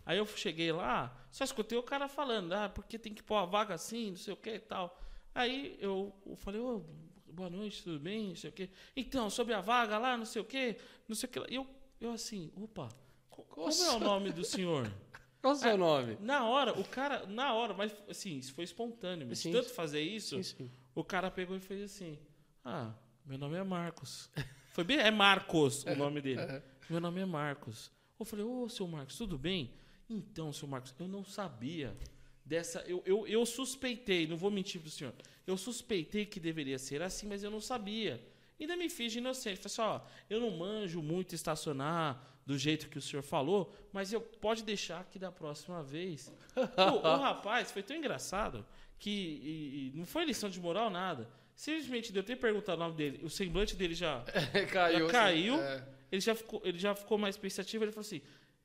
Aí 0.06 0.16
eu 0.16 0.24
cheguei 0.24 0.72
lá, 0.72 1.14
só 1.30 1.44
escutei 1.44 1.76
o 1.76 1.82
cara 1.82 2.08
falando, 2.08 2.54
ah, 2.54 2.70
porque 2.70 2.98
tem 2.98 3.12
que 3.12 3.22
pôr 3.22 3.36
a 3.36 3.44
vaga 3.44 3.74
assim, 3.74 4.12
não 4.12 4.16
sei 4.16 4.32
o 4.32 4.36
que 4.38 4.54
e 4.54 4.60
tal. 4.60 4.98
Aí 5.34 5.76
eu, 5.78 6.16
eu 6.24 6.34
falei, 6.36 6.58
ô, 6.58 6.76
oh, 6.78 7.30
boa 7.30 7.50
noite, 7.50 7.84
tudo 7.84 8.00
bem, 8.00 8.28
não 8.28 8.36
sei 8.36 8.48
o 8.48 8.52
que. 8.54 8.70
Então, 8.96 9.28
sobre 9.28 9.52
a 9.52 9.60
vaga 9.60 9.98
lá, 9.98 10.16
não 10.16 10.24
sei 10.24 10.40
o 10.40 10.44
que, 10.46 10.78
não 11.06 11.14
sei 11.14 11.28
o 11.28 11.32
que. 11.32 11.52
E 11.52 11.56
eu, 11.56 11.66
eu 12.00 12.12
assim, 12.12 12.50
opa, 12.56 12.88
como 13.28 13.68
é 13.70 13.90
o 13.90 14.00
nome 14.00 14.32
do 14.32 14.42
senhor? 14.42 14.90
Qual 15.48 15.56
o 15.56 15.58
seu 15.58 15.76
nome? 15.78 16.18
Na 16.20 16.46
hora, 16.46 16.78
o 16.78 16.84
cara, 16.84 17.26
na 17.26 17.54
hora, 17.54 17.74
mas 17.74 17.94
assim, 18.08 18.38
isso 18.38 18.52
foi 18.52 18.64
espontâneo. 18.64 19.34
Sim, 19.34 19.52
tanto 19.52 19.70
fazer 19.70 20.00
isso, 20.00 20.42
sim, 20.42 20.70
o 20.94 21.02
cara 21.02 21.30
pegou 21.30 21.56
e 21.56 21.60
fez 21.60 21.82
assim: 21.82 22.18
Ah, 22.64 22.92
meu 23.24 23.38
nome 23.38 23.56
é 23.56 23.62
Marcos. 23.62 24.30
Foi 24.72 24.84
bem, 24.84 24.98
é 24.98 25.10
Marcos 25.10 25.84
o 25.84 25.94
nome 25.94 26.20
dele. 26.20 26.62
Meu 26.88 27.00
nome 27.00 27.20
é 27.20 27.24
Marcos. 27.24 27.90
Eu 28.18 28.24
falei, 28.24 28.44
ô, 28.44 28.62
oh, 28.62 28.68
seu 28.68 28.86
Marcos, 28.88 29.16
tudo 29.16 29.38
bem? 29.38 29.72
Então, 30.08 30.52
seu 30.52 30.66
Marcos, 30.66 30.94
eu 30.98 31.06
não 31.06 31.24
sabia 31.24 31.96
dessa. 32.44 32.80
Eu, 32.80 33.02
eu, 33.04 33.26
eu 33.26 33.44
suspeitei, 33.46 34.26
não 34.26 34.36
vou 34.36 34.50
mentir 34.50 34.80
para 34.80 34.88
o 34.88 34.90
senhor. 34.90 35.14
Eu 35.46 35.56
suspeitei 35.56 36.26
que 36.26 36.40
deveria 36.40 36.78
ser 36.78 37.02
assim, 37.02 37.26
mas 37.26 37.42
eu 37.42 37.50
não 37.50 37.60
sabia. 37.60 38.24
Ainda 38.58 38.76
me 38.76 38.88
fiz 38.88 39.12
de 39.12 39.18
inocente. 39.18 39.58
Falei 39.58 39.66
assim, 39.66 39.82
ó, 39.82 40.00
eu 40.28 40.40
não 40.40 40.50
manjo 40.56 41.02
muito 41.02 41.34
estacionar 41.34 42.37
do 42.48 42.56
jeito 42.56 42.88
que 42.88 42.96
o 42.96 43.02
senhor 43.02 43.22
falou, 43.22 43.70
mas 43.92 44.10
eu 44.10 44.22
pode 44.22 44.64
deixar 44.64 45.04
que 45.04 45.18
da 45.18 45.30
próxima 45.30 45.82
vez. 45.82 46.32
o, 46.56 47.06
o, 47.06 47.16
rapaz 47.20 47.70
foi 47.70 47.82
tão 47.82 47.94
engraçado 47.94 48.64
que 48.98 49.10
e, 49.10 49.92
e 49.94 49.98
não 49.98 50.06
foi 50.06 50.24
lição 50.24 50.48
de 50.48 50.58
moral 50.58 50.88
nada. 50.88 51.28
Simplesmente 51.54 52.10
de 52.10 52.18
eu 52.18 52.22
ter 52.22 52.36
perguntado 52.36 52.80
o 52.80 52.84
nome 52.84 52.96
dele, 52.96 53.20
o 53.22 53.28
semblante 53.28 53.76
dele 53.76 53.92
já 53.92 54.24
caiu. 54.72 54.98
Já 54.98 55.04
assim, 55.04 55.12
caiu 55.12 55.54
assim, 55.56 55.62
é. 55.62 55.88
Ele 56.10 56.20
já 56.22 56.34
ficou, 56.34 56.62
ele 56.64 56.78
já 56.78 56.94
ficou 56.94 57.18
mais 57.18 57.36
pensativo. 57.36 57.84
Ele 57.84 57.92
falou 57.92 58.06
assim, 58.06 58.22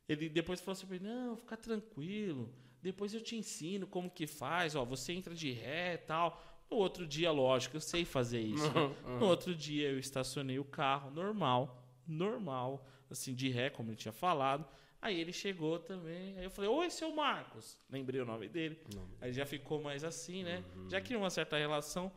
ele 0.08 0.30
depois 0.30 0.62
falou 0.62 0.80
assim, 0.82 1.00
não, 1.00 1.36
fica 1.36 1.58
tranquilo. 1.58 2.54
Depois 2.82 3.14
eu 3.14 3.20
te 3.20 3.36
ensino 3.36 3.86
como 3.86 4.10
que 4.10 4.26
faz. 4.26 4.78
Ó, 4.78 4.86
você 4.86 5.12
entra 5.12 5.36
de 5.36 5.52
ré, 5.52 5.98
tal. 5.98 6.42
No 6.72 6.78
outro 6.78 7.06
dia, 7.06 7.32
lógico, 7.32 7.76
eu 7.76 7.82
sei 7.82 8.06
fazer 8.06 8.40
isso. 8.40 8.72
Né? 8.74 8.96
No 9.20 9.26
outro 9.26 9.54
dia 9.54 9.90
eu 9.90 10.00
estacionei 10.00 10.58
o 10.58 10.64
carro 10.64 11.12
normal, 11.12 11.86
normal, 12.08 12.88
assim 13.14 13.34
de 13.34 13.50
ré, 13.50 13.70
como 13.70 13.90
ele 13.90 13.98
tinha 13.98 14.12
falado. 14.12 14.68
Aí 15.02 15.20
ele 15.20 15.34
chegou 15.34 15.80
também. 15.80 16.38
Aí 16.38 16.44
eu 16.44 16.52
falei: 16.52 16.70
"Oi, 16.70 16.90
seu 16.90 17.14
Marcos". 17.14 17.78
Lembrei 17.90 18.22
o 18.22 18.26
nome 18.26 18.48
dele. 18.48 18.80
Não. 18.94 19.08
Aí 19.20 19.34
já 19.34 19.46
ficou 19.46 19.82
mais 19.82 20.04
assim, 20.04 20.44
né? 20.44 20.64
Uhum. 20.76 20.90
Já 20.90 21.02
criou 21.02 21.22
uma 21.22 21.30
certa 21.30 21.58
relação. 21.58 22.12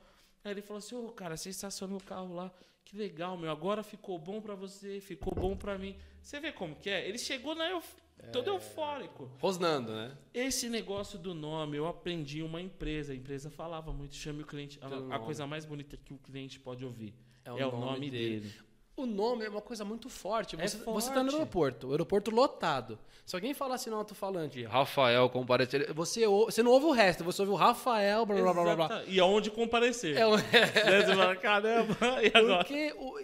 Aí 0.44 0.52
ele 0.52 0.62
falou 0.62 0.78
assim: 0.78 0.94
"Ô, 0.94 1.06
oh, 1.06 1.12
cara, 1.12 1.36
você 1.36 1.50
estacionou 1.50 1.98
o 1.98 2.02
carro 2.02 2.34
lá. 2.34 2.52
Que 2.84 2.96
legal, 2.96 3.36
meu. 3.36 3.50
Agora 3.50 3.82
ficou 3.82 4.18
bom 4.18 4.40
para 4.40 4.54
você, 4.54 5.00
ficou 5.00 5.34
bom 5.34 5.56
para 5.56 5.76
mim". 5.76 5.96
Você 6.22 6.38
vê 6.40 6.52
como 6.52 6.76
que 6.76 6.88
é? 6.88 7.08
Ele 7.08 7.18
chegou 7.18 7.54
na 7.54 7.68
eu 7.68 7.82
todo 8.32 8.50
é... 8.50 8.54
eufórico. 8.54 9.30
Rosnando, 9.40 9.92
né? 9.92 10.16
Esse 10.32 10.68
negócio 10.68 11.18
do 11.18 11.34
nome, 11.34 11.76
eu 11.76 11.86
aprendi 11.86 12.42
uma 12.42 12.60
empresa. 12.60 13.12
A 13.12 13.16
empresa 13.16 13.50
falava 13.50 13.92
muito, 13.92 14.14
chame 14.14 14.42
o 14.42 14.46
cliente. 14.46 14.78
A, 14.82 15.16
a 15.16 15.18
coisa 15.18 15.46
mais 15.46 15.64
bonita 15.64 15.96
que 15.96 16.12
o 16.12 16.18
cliente 16.18 16.58
pode 16.60 16.84
ouvir 16.84 17.14
é 17.44 17.52
o, 17.52 17.58
é 17.58 17.62
nome, 17.62 17.76
o 17.76 17.80
nome 17.80 18.10
dele. 18.10 18.40
dele. 18.40 18.54
O 18.96 19.04
nome 19.04 19.44
é 19.44 19.48
uma 19.48 19.60
coisa 19.60 19.84
muito 19.84 20.08
forte. 20.08 20.56
É 20.56 20.66
você, 20.66 20.76
é 20.76 20.80
forte. 20.80 21.02
você 21.02 21.12
tá 21.12 21.22
no 21.22 21.30
aeroporto, 21.30 21.88
o 21.88 21.90
aeroporto 21.90 22.30
lotado. 22.30 22.98
Se 23.26 23.36
alguém 23.36 23.52
falar 23.52 23.74
assim 23.74 23.90
no 23.90 23.96
alto-falante, 23.96 24.64
Rafael 24.64 25.28
comparecer, 25.28 25.92
você, 25.92 26.26
você 26.26 26.62
não 26.62 26.70
ouve 26.70 26.86
o 26.86 26.92
resto, 26.92 27.22
você 27.22 27.42
ouve 27.42 27.52
o 27.52 27.56
Rafael, 27.56 28.24
blá 28.24 28.40
blá 28.40 28.52
blá 28.52 28.76
blá. 28.76 29.04
E 29.06 29.20
aonde 29.20 29.50
comparecer. 29.50 30.16
É, 30.16 30.26
o... 30.26 30.30
Você 30.38 31.14
fala, 31.14 31.36
caramba, 31.36 31.96
e 32.22 32.30
agora? 32.32 32.58
Porque 32.58 32.94
o, 32.96 33.18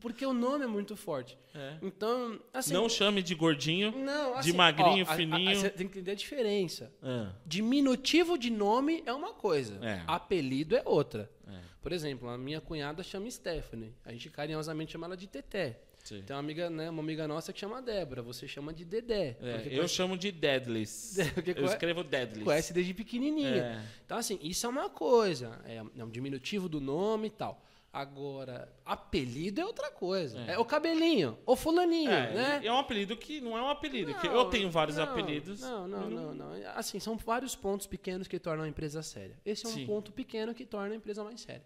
porque 0.00 0.24
o 0.24 0.32
nome 0.32 0.64
é 0.64 0.66
muito 0.66 0.96
forte. 0.96 1.38
É. 1.54 1.76
Então, 1.82 2.40
assim. 2.52 2.72
Não 2.72 2.88
chame 2.88 3.22
de 3.22 3.34
gordinho, 3.34 3.92
não, 3.96 4.36
assim, 4.36 4.50
de 4.50 4.56
magrinho, 4.56 5.06
ó, 5.08 5.14
fininho. 5.14 5.48
A, 5.48 5.52
a, 5.52 5.56
você 5.56 5.70
tem 5.70 5.86
que 5.86 5.98
entender 5.98 6.12
a 6.12 6.14
diferença. 6.14 6.92
É. 7.02 7.28
Diminutivo 7.44 8.38
de 8.38 8.50
nome 8.50 9.02
é 9.06 9.12
uma 9.12 9.32
coisa, 9.32 9.78
é. 9.84 10.02
apelido 10.06 10.76
é 10.76 10.82
outra. 10.84 11.30
É. 11.46 11.58
Por 11.80 11.92
exemplo, 11.92 12.28
a 12.28 12.36
minha 12.36 12.60
cunhada 12.60 13.02
chama 13.02 13.30
Stephanie. 13.30 13.94
A 14.04 14.12
gente 14.12 14.30
carinhosamente 14.30 14.92
chama 14.92 15.06
ela 15.06 15.16
de 15.16 15.26
Teté. 15.26 15.80
Sim. 16.08 16.22
Tem 16.22 16.34
uma 16.34 16.40
amiga, 16.40 16.70
né, 16.70 16.88
uma 16.88 17.02
amiga 17.02 17.28
nossa 17.28 17.52
que 17.52 17.60
chama 17.60 17.82
Débora, 17.82 18.22
você 18.22 18.48
chama 18.48 18.72
de 18.72 18.82
Dedé. 18.82 19.36
É, 19.42 19.56
eu 19.56 19.62
conhece... 19.62 19.94
chamo 19.94 20.16
de 20.16 20.32
Deadless. 20.32 21.20
eu 21.54 21.66
escrevo 21.66 22.02
Deadless. 22.02 22.44
Conhece 22.44 22.72
desde 22.72 22.94
pequenininha. 22.94 23.62
É. 23.62 23.82
Então, 24.06 24.16
assim, 24.16 24.38
isso 24.42 24.64
é 24.64 24.68
uma 24.70 24.88
coisa. 24.88 25.60
É, 25.66 25.82
é 25.98 26.04
um 26.04 26.08
diminutivo 26.08 26.66
do 26.66 26.80
nome 26.80 27.26
e 27.26 27.30
tal. 27.30 27.62
Agora, 27.90 28.70
apelido 28.84 29.60
é 29.60 29.64
outra 29.64 29.90
coisa. 29.90 30.38
É, 30.40 30.52
é 30.52 30.58
o 30.58 30.64
cabelinho, 30.64 31.38
o 31.46 31.56
fulaninho, 31.56 32.10
é, 32.10 32.34
né? 32.34 32.60
É 32.62 32.70
um 32.70 32.78
apelido 32.78 33.16
que 33.16 33.40
não 33.40 33.56
é 33.56 33.62
um 33.62 33.70
apelido. 33.70 34.12
Não, 34.12 34.24
eu 34.24 34.44
tenho 34.50 34.70
vários 34.70 34.98
não, 34.98 35.04
apelidos. 35.04 35.60
Não, 35.60 35.88
não, 35.88 36.10
não, 36.10 36.34
não, 36.34 36.52
Assim, 36.74 37.00
são 37.00 37.16
vários 37.16 37.56
pontos 37.56 37.86
pequenos 37.86 38.28
que 38.28 38.38
tornam 38.38 38.64
a 38.64 38.68
empresa 38.68 39.02
séria. 39.02 39.40
Esse 39.44 39.64
é 39.64 39.68
um 39.70 39.72
Sim. 39.72 39.86
ponto 39.86 40.12
pequeno 40.12 40.54
que 40.54 40.66
torna 40.66 40.94
a 40.94 40.96
empresa 40.96 41.24
mais 41.24 41.40
séria. 41.40 41.64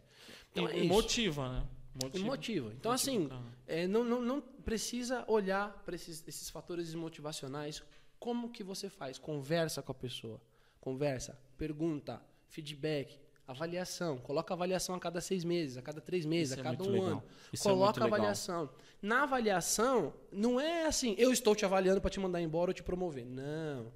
Então, 0.52 0.70
e, 0.70 0.80
é 0.80 0.84
motiva, 0.84 1.48
né? 1.48 1.66
Motiva. 2.00 2.24
motiva. 2.24 2.72
Então, 2.72 2.92
assim, 2.92 3.28
é, 3.66 3.86
não, 3.88 4.04
não, 4.04 4.22
não 4.22 4.40
precisa 4.40 5.24
olhar 5.26 5.82
para 5.84 5.96
esses, 5.96 6.26
esses 6.26 6.48
fatores 6.48 6.94
motivacionais. 6.94 7.82
Como 8.18 8.48
que 8.48 8.62
você 8.62 8.88
faz? 8.88 9.18
Conversa 9.18 9.82
com 9.82 9.90
a 9.90 9.94
pessoa. 9.94 10.40
Conversa, 10.80 11.38
pergunta, 11.58 12.22
feedback, 12.48 13.18
Avaliação. 13.52 14.16
Coloca 14.18 14.54
avaliação 14.54 14.94
a 14.94 14.98
cada 14.98 15.20
seis 15.20 15.44
meses, 15.44 15.76
a 15.76 15.82
cada 15.82 16.00
três 16.00 16.24
meses, 16.24 16.52
Isso 16.52 16.60
a 16.60 16.62
é 16.62 16.64
cada 16.64 16.84
é 16.84 16.86
um 16.86 16.90
legal. 16.90 17.06
ano. 17.06 17.24
Isso 17.52 17.68
é 17.68 17.70
Coloca 17.70 18.00
é 18.00 18.04
avaliação. 18.04 18.70
Na 19.00 19.24
avaliação, 19.24 20.14
não 20.32 20.58
é 20.58 20.86
assim, 20.86 21.14
eu 21.18 21.32
estou 21.32 21.54
te 21.54 21.64
avaliando 21.64 22.00
para 22.00 22.10
te 22.10 22.18
mandar 22.18 22.40
embora 22.40 22.70
ou 22.70 22.74
te 22.74 22.82
promover. 22.82 23.26
Não. 23.26 23.92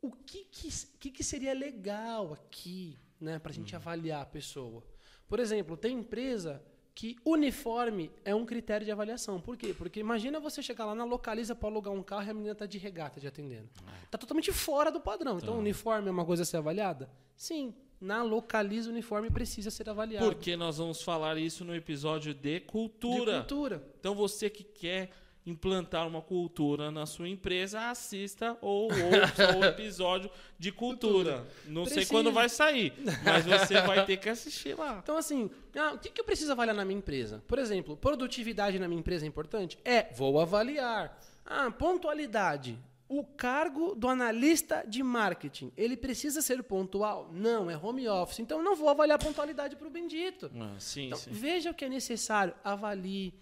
O 0.00 0.12
que, 0.12 0.44
que, 0.44 0.68
que, 1.00 1.10
que 1.10 1.24
seria 1.24 1.52
legal 1.52 2.32
aqui, 2.32 2.96
né, 3.20 3.38
para 3.40 3.50
a 3.50 3.54
gente 3.54 3.74
uhum. 3.74 3.80
avaliar 3.80 4.22
a 4.22 4.26
pessoa? 4.26 4.84
Por 5.26 5.40
exemplo, 5.40 5.76
tem 5.76 5.98
empresa 5.98 6.62
que 6.94 7.16
uniforme 7.24 8.10
é 8.24 8.34
um 8.34 8.46
critério 8.46 8.84
de 8.84 8.92
avaliação. 8.92 9.40
Por 9.40 9.56
quê? 9.56 9.74
Porque 9.76 9.98
imagina 9.98 10.38
você 10.38 10.62
chegar 10.62 10.86
lá 10.86 10.94
na 10.94 11.04
localiza 11.04 11.54
para 11.54 11.68
alugar 11.68 11.92
um 11.92 12.02
carro 12.02 12.26
e 12.28 12.30
a 12.30 12.34
menina 12.34 12.54
tá 12.54 12.66
de 12.66 12.78
regata 12.78 13.20
te 13.20 13.26
atendendo. 13.26 13.68
Tá 14.10 14.16
totalmente 14.16 14.52
fora 14.52 14.92
do 14.92 15.00
padrão. 15.00 15.38
Então, 15.38 15.54
tá. 15.54 15.58
uniforme 15.58 16.08
é 16.08 16.10
uma 16.10 16.24
coisa 16.24 16.44
a 16.44 16.46
ser 16.46 16.58
avaliada? 16.58 17.10
Sim 17.36 17.74
na 18.00 18.22
localiza 18.22 18.90
uniforme 18.90 19.30
precisa 19.30 19.70
ser 19.70 19.88
avaliado. 19.88 20.24
Porque 20.26 20.56
nós 20.56 20.78
vamos 20.78 21.02
falar 21.02 21.38
isso 21.38 21.64
no 21.64 21.74
episódio 21.74 22.34
de 22.34 22.60
cultura. 22.60 23.32
De 23.32 23.38
cultura. 23.38 23.82
Então 23.98 24.14
você 24.14 24.50
que 24.50 24.64
quer 24.64 25.10
implantar 25.46 26.06
uma 26.08 26.20
cultura 26.20 26.90
na 26.90 27.06
sua 27.06 27.28
empresa, 27.28 27.88
assista 27.88 28.58
ou 28.60 28.90
ouça 28.90 29.56
o 29.56 29.62
episódio 29.64 30.28
de 30.58 30.72
cultura. 30.72 31.38
cultura. 31.38 31.54
Não 31.66 31.82
Precisa. 31.84 32.04
sei 32.04 32.10
quando 32.10 32.32
vai 32.32 32.48
sair, 32.48 32.92
mas 33.24 33.46
você 33.46 33.80
vai 33.82 34.04
ter 34.04 34.16
que 34.16 34.28
assistir 34.28 34.76
lá. 34.76 35.00
Então, 35.06 35.16
assim, 35.16 35.48
ah, 35.76 35.92
o 35.94 35.98
que, 35.98 36.10
que 36.10 36.20
eu 36.20 36.24
preciso 36.24 36.50
avaliar 36.50 36.74
na 36.74 36.84
minha 36.84 36.98
empresa? 36.98 37.42
Por 37.46 37.60
exemplo, 37.60 37.96
produtividade 37.96 38.78
na 38.78 38.88
minha 38.88 38.98
empresa 38.98 39.24
é 39.24 39.28
importante? 39.28 39.78
É, 39.84 40.12
vou 40.14 40.40
avaliar. 40.40 41.16
Ah, 41.44 41.70
pontualidade. 41.70 42.76
O 43.08 43.22
cargo 43.22 43.94
do 43.94 44.08
analista 44.08 44.84
de 44.86 45.02
marketing, 45.02 45.72
ele 45.76 45.96
precisa 45.96 46.42
ser 46.42 46.62
pontual? 46.64 47.30
Não, 47.32 47.70
é 47.70 47.76
home 47.76 48.08
office. 48.08 48.40
Então, 48.40 48.62
não 48.62 48.74
vou 48.74 48.88
avaliar 48.88 49.18
pontualidade 49.18 49.76
para 49.76 49.86
o 49.86 49.90
bendito. 49.90 50.50
Ah, 50.58 50.74
sim, 50.78 51.06
então, 51.06 51.18
sim. 51.18 51.30
Veja 51.30 51.70
o 51.70 51.74
que 51.74 51.84
é 51.84 51.88
necessário, 51.88 52.54
avalie. 52.64 53.32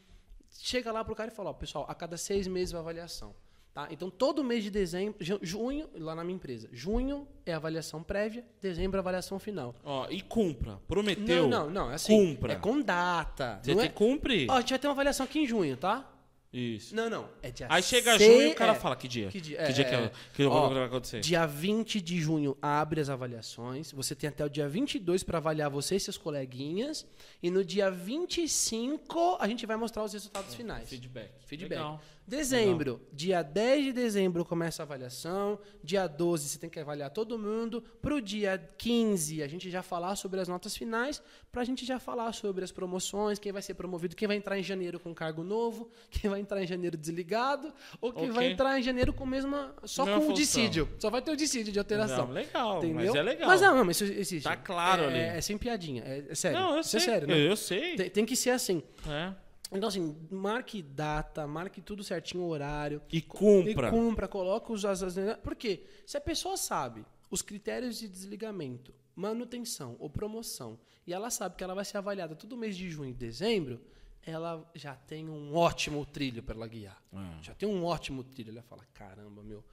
Chega 0.51 0.93
lá 0.93 1.03
para 1.03 1.13
o 1.13 1.17
cara 1.17 1.31
e 1.33 1.35
fala, 1.35 1.51
ó, 1.51 1.53
pessoal, 1.55 1.87
a 1.89 1.95
cada 1.95 2.17
seis 2.19 2.47
meses 2.47 2.75
a 2.75 2.79
avaliação. 2.79 3.35
Tá? 3.75 3.89
Então, 3.91 4.09
todo 4.09 4.45
mês 4.45 4.63
de 4.63 4.71
dezembro, 4.71 5.19
junho, 5.43 5.91
lá 5.97 6.15
na 6.15 6.23
minha 6.23 6.37
empresa, 6.37 6.69
junho 6.71 7.27
é 7.45 7.53
avaliação 7.53 8.05
prévia, 8.05 8.47
dezembro 8.61 8.99
é 8.99 9.01
avaliação 9.01 9.37
final. 9.41 9.75
Ó, 9.83 10.07
e 10.11 10.21
cumpra. 10.21 10.81
Prometeu. 10.87 11.49
Não, 11.49 11.65
não, 11.65 11.71
não. 11.71 11.91
É 11.91 11.95
assim, 11.95 12.37
cumpra. 12.37 12.53
É 12.53 12.57
com 12.57 12.81
data. 12.81 13.59
Você 13.61 13.75
tem 13.75 13.85
é... 13.87 13.89
que 13.89 13.95
cumprir. 13.95 14.49
Ó, 14.49 14.55
a 14.55 14.61
gente 14.61 14.71
vai 14.71 14.79
ter 14.79 14.87
uma 14.87 14.93
avaliação 14.93 15.25
aqui 15.25 15.41
em 15.41 15.47
junho, 15.47 15.77
tá? 15.77 16.09
Isso. 16.55 16.95
Não, 16.95 17.11
não. 17.11 17.29
É 17.43 17.51
dia 17.51 17.67
Aí 17.69 17.83
chega 17.83 18.17
junho 18.17 18.43
e 18.43 18.53
o 18.53 18.55
cara 18.55 18.73
é. 18.73 18.75
fala 18.77 18.95
que 18.95 19.09
dia. 19.09 19.29
Que 19.29 19.41
dia, 19.41 19.65
que, 19.65 19.73
dia 19.73 19.85
que, 19.85 19.95
é, 19.95 20.13
que 20.35 20.45
Ó, 20.45 20.69
vai 20.69 20.85
acontecer. 20.85 21.19
Dia 21.19 21.47
20 21.47 22.01
de 22.01 22.21
junho 22.21 22.57
abre 22.63 23.01
as 23.01 23.11
avaliações. 23.11 23.91
Você 23.91 24.15
tem 24.15 24.29
até 24.29 24.45
o 24.45 24.49
dia 24.49 24.69
22 24.69 25.25
para 25.25 25.39
avaliar 25.39 25.69
você 25.69 25.97
e 25.97 26.01
seus 26.01 26.17
coleguinhas. 26.17 27.05
E 27.43 27.51
no 27.51 27.65
dia 27.65 27.91
25 27.91 29.39
a 29.41 29.49
gente 29.49 29.67
vai 29.67 29.77
mostrar 29.77 30.05
os 30.05 30.13
resultados 30.13 30.55
finais. 30.55 30.89
Feedback. 30.89 31.33
Feedback. 31.45 31.77
Legal. 31.77 32.01
Dezembro, 32.27 32.93
Legal. 32.93 33.09
dia 33.13 33.43
10 33.43 33.85
de 33.85 33.93
dezembro 33.93 34.45
começa 34.47 34.83
a 34.83 34.85
avaliação, 34.85 35.59
dia 35.83 36.07
12 36.07 36.49
você 36.49 36.59
tem 36.59 36.71
que 36.71 36.81
avaliar 36.81 37.11
todo 37.11 37.39
mundo, 37.39 37.85
para 38.01 38.15
o 38.15 38.21
dia 38.21 38.59
15 38.79 39.43
a 39.43 39.49
gente 39.49 39.71
já 39.71 39.83
falar 39.83 40.17
sobre 40.17 40.41
as 40.41 40.49
notas 40.49 40.75
finais, 40.75 41.23
para 41.53 41.61
a 41.61 41.65
gente 41.65 41.85
já 41.85 41.99
falar 41.99 42.33
sobre 42.33 42.65
as 42.65 42.73
promoções, 42.73 43.39
quem 43.39 43.53
vai 43.53 43.61
ser 43.61 43.75
promovido, 43.75 44.17
quem 44.17 44.27
vai 44.27 44.39
entrar 44.39 44.59
em 44.59 44.63
janeiro 44.63 44.99
com 44.99 45.15
cargo 45.15 45.45
novo, 45.45 45.91
quem 46.11 46.31
vai 46.31 46.41
entrar 46.41 46.63
em 46.63 46.67
janeiro 46.67 46.97
desligado, 46.97 47.73
ou 48.01 48.11
quem 48.11 48.25
okay. 48.25 48.35
vai 48.35 48.51
entrar 48.51 48.79
em 48.79 48.83
janeiro 48.83 49.13
com 49.13 49.27
mesma 49.27 49.75
só 49.85 50.05
Minha 50.05 50.17
com 50.17 50.23
função. 50.23 50.35
o 50.35 50.39
dissídio. 50.39 50.89
Só 50.99 51.11
vai 51.11 51.21
ter 51.21 51.31
o 51.31 51.37
dissídio 51.37 51.73
de 51.73 51.79
alteração. 51.79 52.27
Não, 52.27 52.33
legal, 52.33 52.79
entendeu? 52.79 52.95
mas 52.95 53.15
é 53.15 53.23
legal. 53.23 53.49
Mas 53.49 53.61
não, 53.61 53.77
não 53.77 53.85
mas 53.85 54.01
isso 54.01 54.13
existe. 54.13 54.45
Tá 54.45 54.57
claro 54.57 55.03
é, 55.03 55.07
ali. 55.07 55.19
É, 55.19 55.37
é, 55.37 55.41
sem 55.43 55.59
piadinha, 55.59 56.03
é, 56.07 56.25
é 56.31 56.35
sério. 56.35 56.59
Não, 56.59 56.75
eu 56.75 56.81
isso 56.81 56.91
sei. 56.91 57.01
é 57.01 57.03
sério, 57.03 57.29
né? 57.29 57.35
Eu, 57.35 57.39
eu 57.51 57.57
sei. 57.57 57.97
Tem, 57.97 58.11
tem, 58.11 58.25
que 58.25 58.35
ser 58.35 58.51
assim. 58.51 58.83
É. 59.07 59.44
Então, 59.73 59.89
assim, 59.89 60.17
marque 60.31 60.83
data, 60.83 61.47
marque 61.47 61.81
tudo 61.81 62.05
certinho, 62.05 62.45
horário. 62.45 63.03
E 63.11 63.21
cumpra. 63.21 63.89
E 63.89 63.91
cumpra, 63.91 64.29
coloca 64.29 64.73
os. 64.73 64.85
As, 64.85 65.03
as, 65.03 65.17
porque 65.43 65.85
se 66.07 66.17
a 66.17 66.21
pessoa 66.21 66.57
sabe 66.57 67.05
os 67.31 67.43
critérios 67.43 67.99
de 67.99 68.09
desligamento, 68.09 68.95
manutenção 69.17 69.97
ou 69.99 70.09
promoção, 70.09 70.79
e 71.07 71.13
ela 71.13 71.31
sabe 71.31 71.57
que 71.57 71.65
ela 71.65 71.75
vai 71.75 71.85
ser 71.85 71.99
avaliada 71.99 72.37
todo 72.37 72.57
mês 72.57 72.77
de 72.77 72.89
junho 72.91 73.11
e 73.11 73.15
dezembro, 73.15 73.81
ela 74.23 74.69
já 74.75 74.95
tem 74.95 75.29
um 75.29 75.55
ótimo 75.55 76.05
trilho 76.05 76.43
para 76.43 76.55
ela 76.55 76.67
guiar. 76.67 77.03
É. 77.13 77.43
Já 77.43 77.55
tem 77.55 77.69
um 77.69 77.85
ótimo 77.85 78.25
trilho. 78.25 78.51
Ela 78.51 78.63
fala: 78.63 78.85
caramba, 78.93 79.43
meu. 79.43 79.65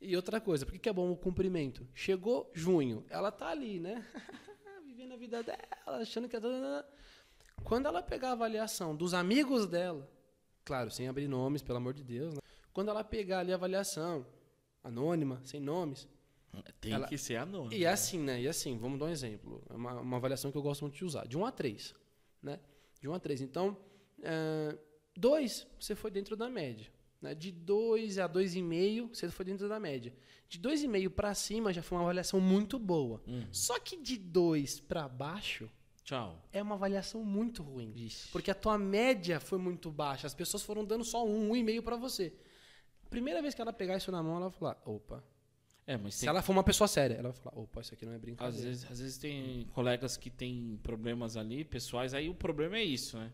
E 0.00 0.14
outra 0.14 0.40
coisa, 0.40 0.64
por 0.64 0.78
que 0.78 0.88
é 0.88 0.92
bom 0.92 1.10
o 1.10 1.16
cumprimento? 1.16 1.86
Chegou 1.92 2.50
junho, 2.54 3.04
ela 3.08 3.32
tá 3.32 3.48
ali, 3.48 3.80
né? 3.80 4.06
Vivendo 4.86 5.14
a 5.14 5.16
vida 5.16 5.42
dela, 5.42 5.58
achando 5.86 6.28
que 6.28 6.36
é 6.36 6.40
toda. 6.40 6.86
Quando 7.64 7.86
ela 7.86 8.02
pegar 8.02 8.30
a 8.30 8.32
avaliação 8.32 8.96
dos 8.96 9.14
amigos 9.14 9.66
dela, 9.66 10.08
claro, 10.64 10.90
sem 10.90 11.08
abrir 11.08 11.28
nomes, 11.28 11.62
pelo 11.62 11.78
amor 11.78 11.92
de 11.92 12.02
Deus, 12.02 12.34
né? 12.34 12.40
quando 12.72 12.88
ela 12.88 13.04
pegar 13.04 13.40
ali 13.40 13.52
a 13.52 13.56
avaliação 13.56 14.26
anônima, 14.82 15.40
sem 15.44 15.60
nomes. 15.60 16.08
Tem 16.80 16.92
ela... 16.92 17.06
que 17.06 17.18
ser 17.18 17.36
anônima. 17.36 17.74
E 17.74 17.84
é 17.84 17.88
assim, 17.88 18.18
né? 18.18 18.40
E 18.40 18.48
assim, 18.48 18.78
vamos 18.78 18.98
dar 18.98 19.06
um 19.06 19.10
exemplo. 19.10 19.62
É 19.68 19.74
uma, 19.74 20.00
uma, 20.00 20.16
avaliação 20.16 20.50
que 20.50 20.56
eu 20.56 20.62
gosto 20.62 20.82
muito 20.82 20.96
de 20.96 21.04
usar. 21.04 21.26
De 21.26 21.36
1 21.36 21.44
a 21.44 21.52
3. 21.52 21.94
Né? 22.42 22.58
De 23.00 23.08
1 23.08 23.14
a 23.14 23.20
3. 23.20 23.40
Então, 23.42 23.76
2, 25.16 25.60
é, 25.60 25.66
você 25.78 25.94
foi 25.94 26.10
dentro 26.10 26.36
da 26.36 26.48
média. 26.48 26.90
Né? 27.20 27.34
De 27.34 27.50
2 27.50 28.18
a 28.18 28.28
2,5, 28.28 29.14
você 29.14 29.28
foi 29.28 29.44
dentro 29.44 29.68
da 29.68 29.78
média. 29.78 30.12
De 30.48 30.58
2,5 30.58 31.10
para 31.10 31.34
cima 31.34 31.72
já 31.72 31.82
foi 31.82 31.98
uma 31.98 32.04
avaliação 32.04 32.40
muito 32.40 32.78
boa. 32.78 33.22
Uhum. 33.26 33.46
Só 33.52 33.78
que 33.78 33.96
de 33.96 34.16
2 34.16 34.80
para 34.80 35.06
baixo, 35.08 35.70
Tchau. 36.08 36.42
É 36.50 36.62
uma 36.62 36.74
avaliação 36.74 37.22
muito 37.22 37.62
ruim. 37.62 37.92
Ixi. 37.94 38.28
Porque 38.32 38.50
a 38.50 38.54
tua 38.54 38.78
média 38.78 39.38
foi 39.38 39.58
muito 39.58 39.90
baixa. 39.90 40.26
As 40.26 40.32
pessoas 40.32 40.62
foram 40.62 40.82
dando 40.82 41.04
só 41.04 41.22
um, 41.22 41.50
um 41.50 41.56
e 41.56 41.62
meio 41.62 41.82
para 41.82 41.96
você. 41.96 42.32
Primeira 43.10 43.42
vez 43.42 43.54
que 43.54 43.60
ela 43.60 43.74
pegar 43.74 43.98
isso 43.98 44.10
na 44.10 44.22
mão, 44.22 44.36
ela 44.36 44.48
vai 44.48 44.58
falar, 44.58 44.82
opa. 44.86 45.22
É, 45.86 45.98
mas 45.98 46.14
Se 46.14 46.26
ela 46.26 46.40
for 46.40 46.52
uma 46.52 46.64
pessoa 46.64 46.88
séria, 46.88 47.12
ela 47.16 47.30
vai 47.30 47.42
falar, 47.42 47.58
opa, 47.58 47.82
isso 47.82 47.92
aqui 47.92 48.06
não 48.06 48.14
é 48.14 48.18
brincadeira. 48.18 48.56
Às 48.58 48.64
vezes, 48.64 48.90
às 48.90 49.00
vezes 49.00 49.18
tem 49.18 49.66
colegas 49.74 50.16
que 50.16 50.30
têm 50.30 50.80
problemas 50.82 51.36
ali, 51.36 51.62
pessoais, 51.62 52.14
aí 52.14 52.30
o 52.30 52.34
problema 52.34 52.78
é 52.78 52.84
isso, 52.84 53.18
né? 53.18 53.30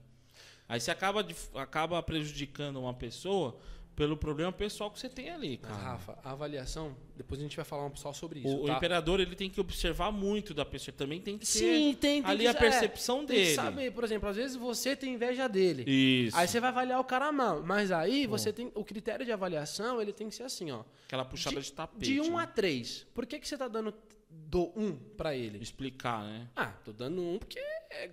Aí 0.68 0.80
você 0.80 0.90
acaba, 0.90 1.22
de, 1.22 1.36
acaba 1.54 2.02
prejudicando 2.02 2.80
uma 2.80 2.94
pessoa 2.94 3.56
pelo 3.96 4.16
problema 4.16 4.50
pessoal 4.52 4.90
que 4.90 4.98
você 4.98 5.08
tem 5.08 5.30
ali, 5.30 5.56
cara. 5.56 5.74
Rafa, 5.74 6.18
a 6.24 6.32
avaliação, 6.32 6.96
depois 7.16 7.40
a 7.40 7.42
gente 7.44 7.54
vai 7.54 7.64
falar 7.64 7.86
um 7.86 7.94
só 7.94 8.12
sobre 8.12 8.40
isso. 8.40 8.48
O, 8.48 8.66
tá? 8.66 8.72
o 8.72 8.76
imperador 8.76 9.20
ele 9.20 9.36
tem 9.36 9.48
que 9.48 9.60
observar 9.60 10.10
muito 10.10 10.52
da 10.52 10.64
pessoa, 10.64 10.94
também 10.96 11.20
tem 11.20 11.38
que 11.38 11.46
Sim, 11.46 11.94
tem, 11.94 12.22
tem 12.22 12.24
ali 12.24 12.40
que, 12.40 12.46
a 12.48 12.54
percepção 12.54 13.22
é, 13.22 13.26
dele. 13.26 13.44
Tem 13.46 13.54
saber, 13.54 13.92
por 13.92 14.04
exemplo, 14.04 14.28
às 14.28 14.36
vezes 14.36 14.56
você 14.56 14.96
tem 14.96 15.14
inveja 15.14 15.48
dele. 15.48 15.84
Isso. 15.86 16.36
Aí 16.36 16.48
você 16.48 16.58
vai 16.58 16.70
avaliar 16.70 17.00
o 17.00 17.04
cara 17.04 17.30
mal, 17.30 17.62
mas 17.62 17.92
aí 17.92 18.26
você 18.26 18.52
tem 18.52 18.70
o 18.74 18.84
critério 18.84 19.24
de 19.24 19.30
avaliação, 19.30 20.00
ele 20.02 20.12
tem 20.12 20.28
que 20.28 20.34
ser 20.34 20.42
assim, 20.42 20.70
ó. 20.72 20.82
Aquela 21.06 21.24
puxada 21.24 21.60
de, 21.60 21.66
de 21.66 21.72
tapete. 21.72 22.14
De 22.14 22.20
1 22.20 22.24
um 22.24 22.36
né? 22.36 22.42
a 22.42 22.46
3. 22.46 23.06
Por 23.14 23.26
que 23.26 23.38
que 23.38 23.46
você 23.46 23.56
tá 23.56 23.68
dando 23.68 23.94
do 24.28 24.72
1 24.76 24.84
um 24.84 24.96
para 25.16 25.36
ele? 25.36 25.58
Explicar, 25.58 26.24
né? 26.24 26.48
Ah, 26.56 26.72
tô 26.84 26.92
dando 26.92 27.22
um 27.22 27.38
porque 27.38 27.60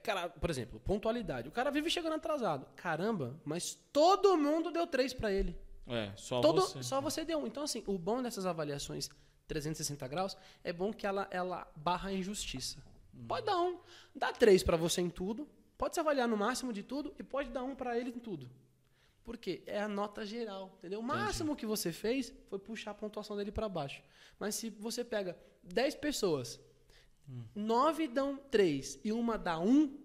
cara, 0.04 0.30
por 0.30 0.50
exemplo, 0.50 0.80
pontualidade. 0.80 1.48
O 1.48 1.52
cara 1.52 1.72
vive 1.72 1.90
chegando 1.90 2.14
atrasado. 2.14 2.68
Caramba, 2.76 3.36
mas 3.44 3.78
todo 3.92 4.38
mundo 4.38 4.72
deu 4.72 4.86
3 4.86 5.14
para 5.14 5.32
ele. 5.32 5.56
É, 5.92 6.14
só 6.16 6.42
Todo, 6.42 6.62
você. 6.62 6.84
Só 6.84 7.02
você 7.02 7.26
deu 7.26 7.40
um. 7.40 7.48
Então, 7.48 7.64
assim, 7.64 7.84
o 7.86 7.98
bom 7.98 8.22
dessas 8.22 8.46
avaliações 8.46 9.10
360 9.48 10.08
graus 10.08 10.38
é 10.64 10.72
bom 10.72 10.94
que 10.94 11.06
ela, 11.06 11.28
ela 11.30 11.68
barra 11.76 12.10
a 12.10 12.14
injustiça. 12.14 12.82
Hum. 13.14 13.26
Pode 13.28 13.46
dar 13.46 13.60
um. 13.60 13.80
Dá 14.16 14.32
três 14.32 14.64
para 14.64 14.78
você 14.78 15.02
em 15.02 15.10
tudo. 15.10 15.48
Pode 15.78 15.96
se 15.96 16.00
avaliar 16.00 16.28
no 16.28 16.38
máximo 16.38 16.72
de 16.72 16.84
tudo 16.84 17.14
e 17.20 17.24
pode 17.24 17.50
dar 17.50 17.64
um 17.64 17.76
para 17.76 17.98
ele 17.98 18.12
em 18.12 18.20
tudo. 18.20 18.50
Por 19.24 19.38
quê? 19.38 19.62
É 19.66 19.82
a 19.82 19.88
nota 19.88 20.26
geral, 20.26 20.74
entendeu? 20.78 21.00
O 21.00 21.04
máximo 21.04 21.52
Entendi. 21.52 21.60
que 21.60 21.66
você 21.66 21.92
fez 21.92 22.34
foi 22.50 22.58
puxar 22.60 22.92
a 22.92 22.94
pontuação 22.94 23.36
dele 23.36 23.52
para 23.52 23.70
baixo. 23.70 24.02
Mas 24.40 24.56
se 24.56 24.70
você 24.70 25.04
pega 25.04 25.38
10 25.64 25.96
pessoas, 25.96 26.60
hum. 27.30 27.44
9 27.54 28.08
dão 28.08 28.38
3 28.50 29.00
e 29.04 29.12
uma 29.12 29.38
dá 29.38 29.60
1, 29.60 30.01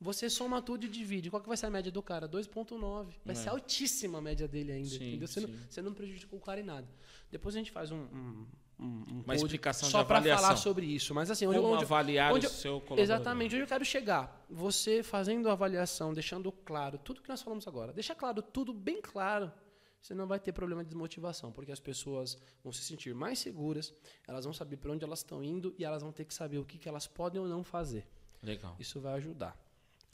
você 0.00 0.28
soma 0.28 0.60
tudo 0.60 0.84
e 0.84 0.88
divide. 0.88 1.30
Qual 1.30 1.40
que 1.40 1.48
vai 1.48 1.56
ser 1.56 1.66
a 1.66 1.70
média 1.70 1.90
do 1.90 2.02
cara? 2.02 2.28
2,9. 2.28 3.14
Vai 3.24 3.34
é. 3.34 3.34
ser 3.34 3.48
altíssima 3.48 4.18
a 4.18 4.20
média 4.20 4.46
dele 4.46 4.72
ainda. 4.72 4.88
Sim, 4.88 5.08
entendeu? 5.08 5.28
Você, 5.28 5.40
não, 5.40 5.50
você 5.68 5.82
não 5.82 5.94
prejudicou 5.94 6.38
o 6.38 6.42
cara 6.42 6.60
em 6.60 6.64
nada. 6.64 6.86
Depois 7.30 7.54
a 7.54 7.58
gente 7.58 7.70
faz 7.70 7.90
um, 7.90 7.96
um, 7.96 8.46
um 8.78 9.22
uma 9.24 9.34
explicação 9.34 9.88
só 9.88 10.04
para 10.04 10.22
falar 10.22 10.56
sobre 10.56 10.84
isso. 10.84 11.14
Mas 11.14 11.30
assim, 11.30 11.46
onde, 11.46 11.58
Como 11.58 11.72
onde, 11.72 11.84
avaliar 11.84 12.32
onde, 12.32 12.46
o 12.46 12.50
seu. 12.50 12.82
Exatamente, 12.96 13.54
onde 13.54 13.64
eu 13.64 13.68
quero 13.68 13.84
chegar. 13.84 14.44
Você 14.50 15.02
fazendo 15.02 15.48
a 15.48 15.52
avaliação, 15.52 16.12
deixando 16.12 16.52
claro 16.52 16.98
tudo 16.98 17.22
que 17.22 17.28
nós 17.28 17.40
falamos 17.40 17.66
agora. 17.66 17.92
Deixa 17.92 18.14
claro 18.14 18.42
tudo 18.42 18.74
bem 18.74 19.00
claro. 19.00 19.50
Você 19.98 20.14
não 20.14 20.26
vai 20.26 20.38
ter 20.38 20.52
problema 20.52 20.84
de 20.84 20.90
desmotivação, 20.90 21.50
porque 21.50 21.72
as 21.72 21.80
pessoas 21.80 22.38
vão 22.62 22.72
se 22.72 22.82
sentir 22.82 23.12
mais 23.12 23.40
seguras, 23.40 23.92
elas 24.28 24.44
vão 24.44 24.52
saber 24.54 24.76
para 24.76 24.92
onde 24.92 25.04
elas 25.04 25.20
estão 25.20 25.42
indo 25.42 25.74
e 25.76 25.84
elas 25.84 26.02
vão 26.02 26.12
ter 26.12 26.24
que 26.24 26.34
saber 26.34 26.58
o 26.58 26.64
que, 26.64 26.78
que 26.78 26.88
elas 26.88 27.08
podem 27.08 27.40
ou 27.40 27.48
não 27.48 27.64
fazer. 27.64 28.06
Legal. 28.40 28.76
Isso 28.78 29.00
vai 29.00 29.14
ajudar. 29.14 29.58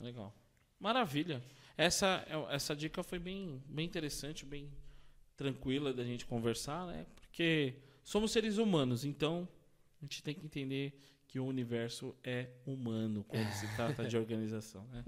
Legal. 0.03 0.35
Maravilha. 0.79 1.41
Essa, 1.77 2.25
é, 2.27 2.55
essa 2.55 2.75
dica 2.75 3.01
foi 3.01 3.17
bem, 3.17 3.63
bem 3.67 3.85
interessante, 3.85 4.45
bem 4.45 4.69
tranquila 5.37 5.93
da 5.93 6.03
gente 6.03 6.25
conversar, 6.25 6.85
né? 6.85 7.05
Porque 7.15 7.75
somos 8.03 8.31
seres 8.31 8.57
humanos, 8.57 9.05
então 9.05 9.47
a 10.01 10.05
gente 10.05 10.21
tem 10.21 10.35
que 10.35 10.45
entender 10.45 10.93
que 11.27 11.39
o 11.39 11.45
universo 11.45 12.15
é 12.23 12.49
humano 12.65 13.23
quando 13.27 13.49
se 13.53 13.67
trata 13.75 14.05
de 14.05 14.15
organização. 14.17 14.85
Né? 14.91 15.03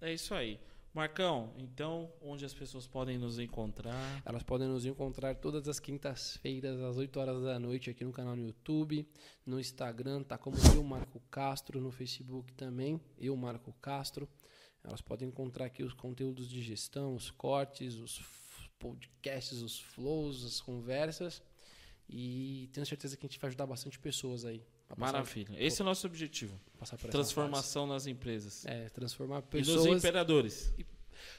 É. 0.00 0.10
é 0.10 0.14
isso 0.14 0.32
aí. 0.32 0.58
Marcão, 0.96 1.52
então, 1.58 2.10
onde 2.22 2.42
as 2.46 2.54
pessoas 2.54 2.86
podem 2.86 3.18
nos 3.18 3.38
encontrar? 3.38 4.22
Elas 4.24 4.42
podem 4.42 4.66
nos 4.66 4.86
encontrar 4.86 5.34
todas 5.34 5.68
as 5.68 5.78
quintas-feiras, 5.78 6.80
às 6.80 6.96
8 6.96 7.20
horas 7.20 7.42
da 7.42 7.58
noite, 7.58 7.90
aqui 7.90 8.02
no 8.02 8.10
canal 8.10 8.34
no 8.34 8.46
YouTube. 8.46 9.06
No 9.44 9.60
Instagram, 9.60 10.22
tá 10.22 10.38
como 10.38 10.56
eu, 10.74 10.82
Marco 10.82 11.20
Castro. 11.30 11.82
No 11.82 11.90
Facebook 11.90 12.50
também, 12.54 12.98
eu, 13.18 13.36
Marco 13.36 13.74
Castro. 13.74 14.26
Elas 14.82 15.02
podem 15.02 15.28
encontrar 15.28 15.66
aqui 15.66 15.82
os 15.82 15.92
conteúdos 15.92 16.48
de 16.48 16.62
gestão, 16.62 17.14
os 17.14 17.30
cortes, 17.30 17.96
os 17.96 18.22
podcasts, 18.78 19.60
os 19.60 19.78
flows, 19.78 20.46
as 20.46 20.62
conversas. 20.62 21.42
E 22.08 22.70
tenho 22.72 22.86
certeza 22.86 23.18
que 23.18 23.26
a 23.26 23.28
gente 23.28 23.38
vai 23.38 23.48
ajudar 23.48 23.66
bastante 23.66 23.98
pessoas 23.98 24.46
aí. 24.46 24.64
Maravilha. 24.96 25.56
Esse 25.58 25.80
é 25.80 25.84
o 25.84 25.86
nosso 25.86 26.06
objetivo. 26.06 26.58
Transformação 27.10 27.86
nas 27.86 28.06
empresas. 28.06 28.64
É, 28.66 28.88
transformar 28.90 29.42
pessoas. 29.42 29.84
E 29.86 29.88
nos 29.88 29.98
imperadores. 29.98 30.72
E 30.78 30.86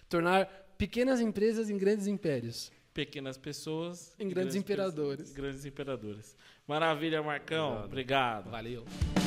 tornar 0.09 0.45
pequenas 0.77 1.21
empresas 1.21 1.69
em 1.69 1.77
grandes 1.77 2.07
impérios. 2.07 2.71
Pequenas 2.93 3.37
pessoas 3.37 4.13
em 4.19 4.27
grandes, 4.27 4.33
grandes 4.33 4.55
imperadores. 4.55 5.17
Pessoas, 5.17 5.35
grandes 5.35 5.65
imperadores. 5.65 6.35
Maravilha, 6.67 7.21
Marcão. 7.21 7.83
Obrigado. 7.85 8.47
Obrigado. 8.47 8.51
Valeu. 8.51 9.26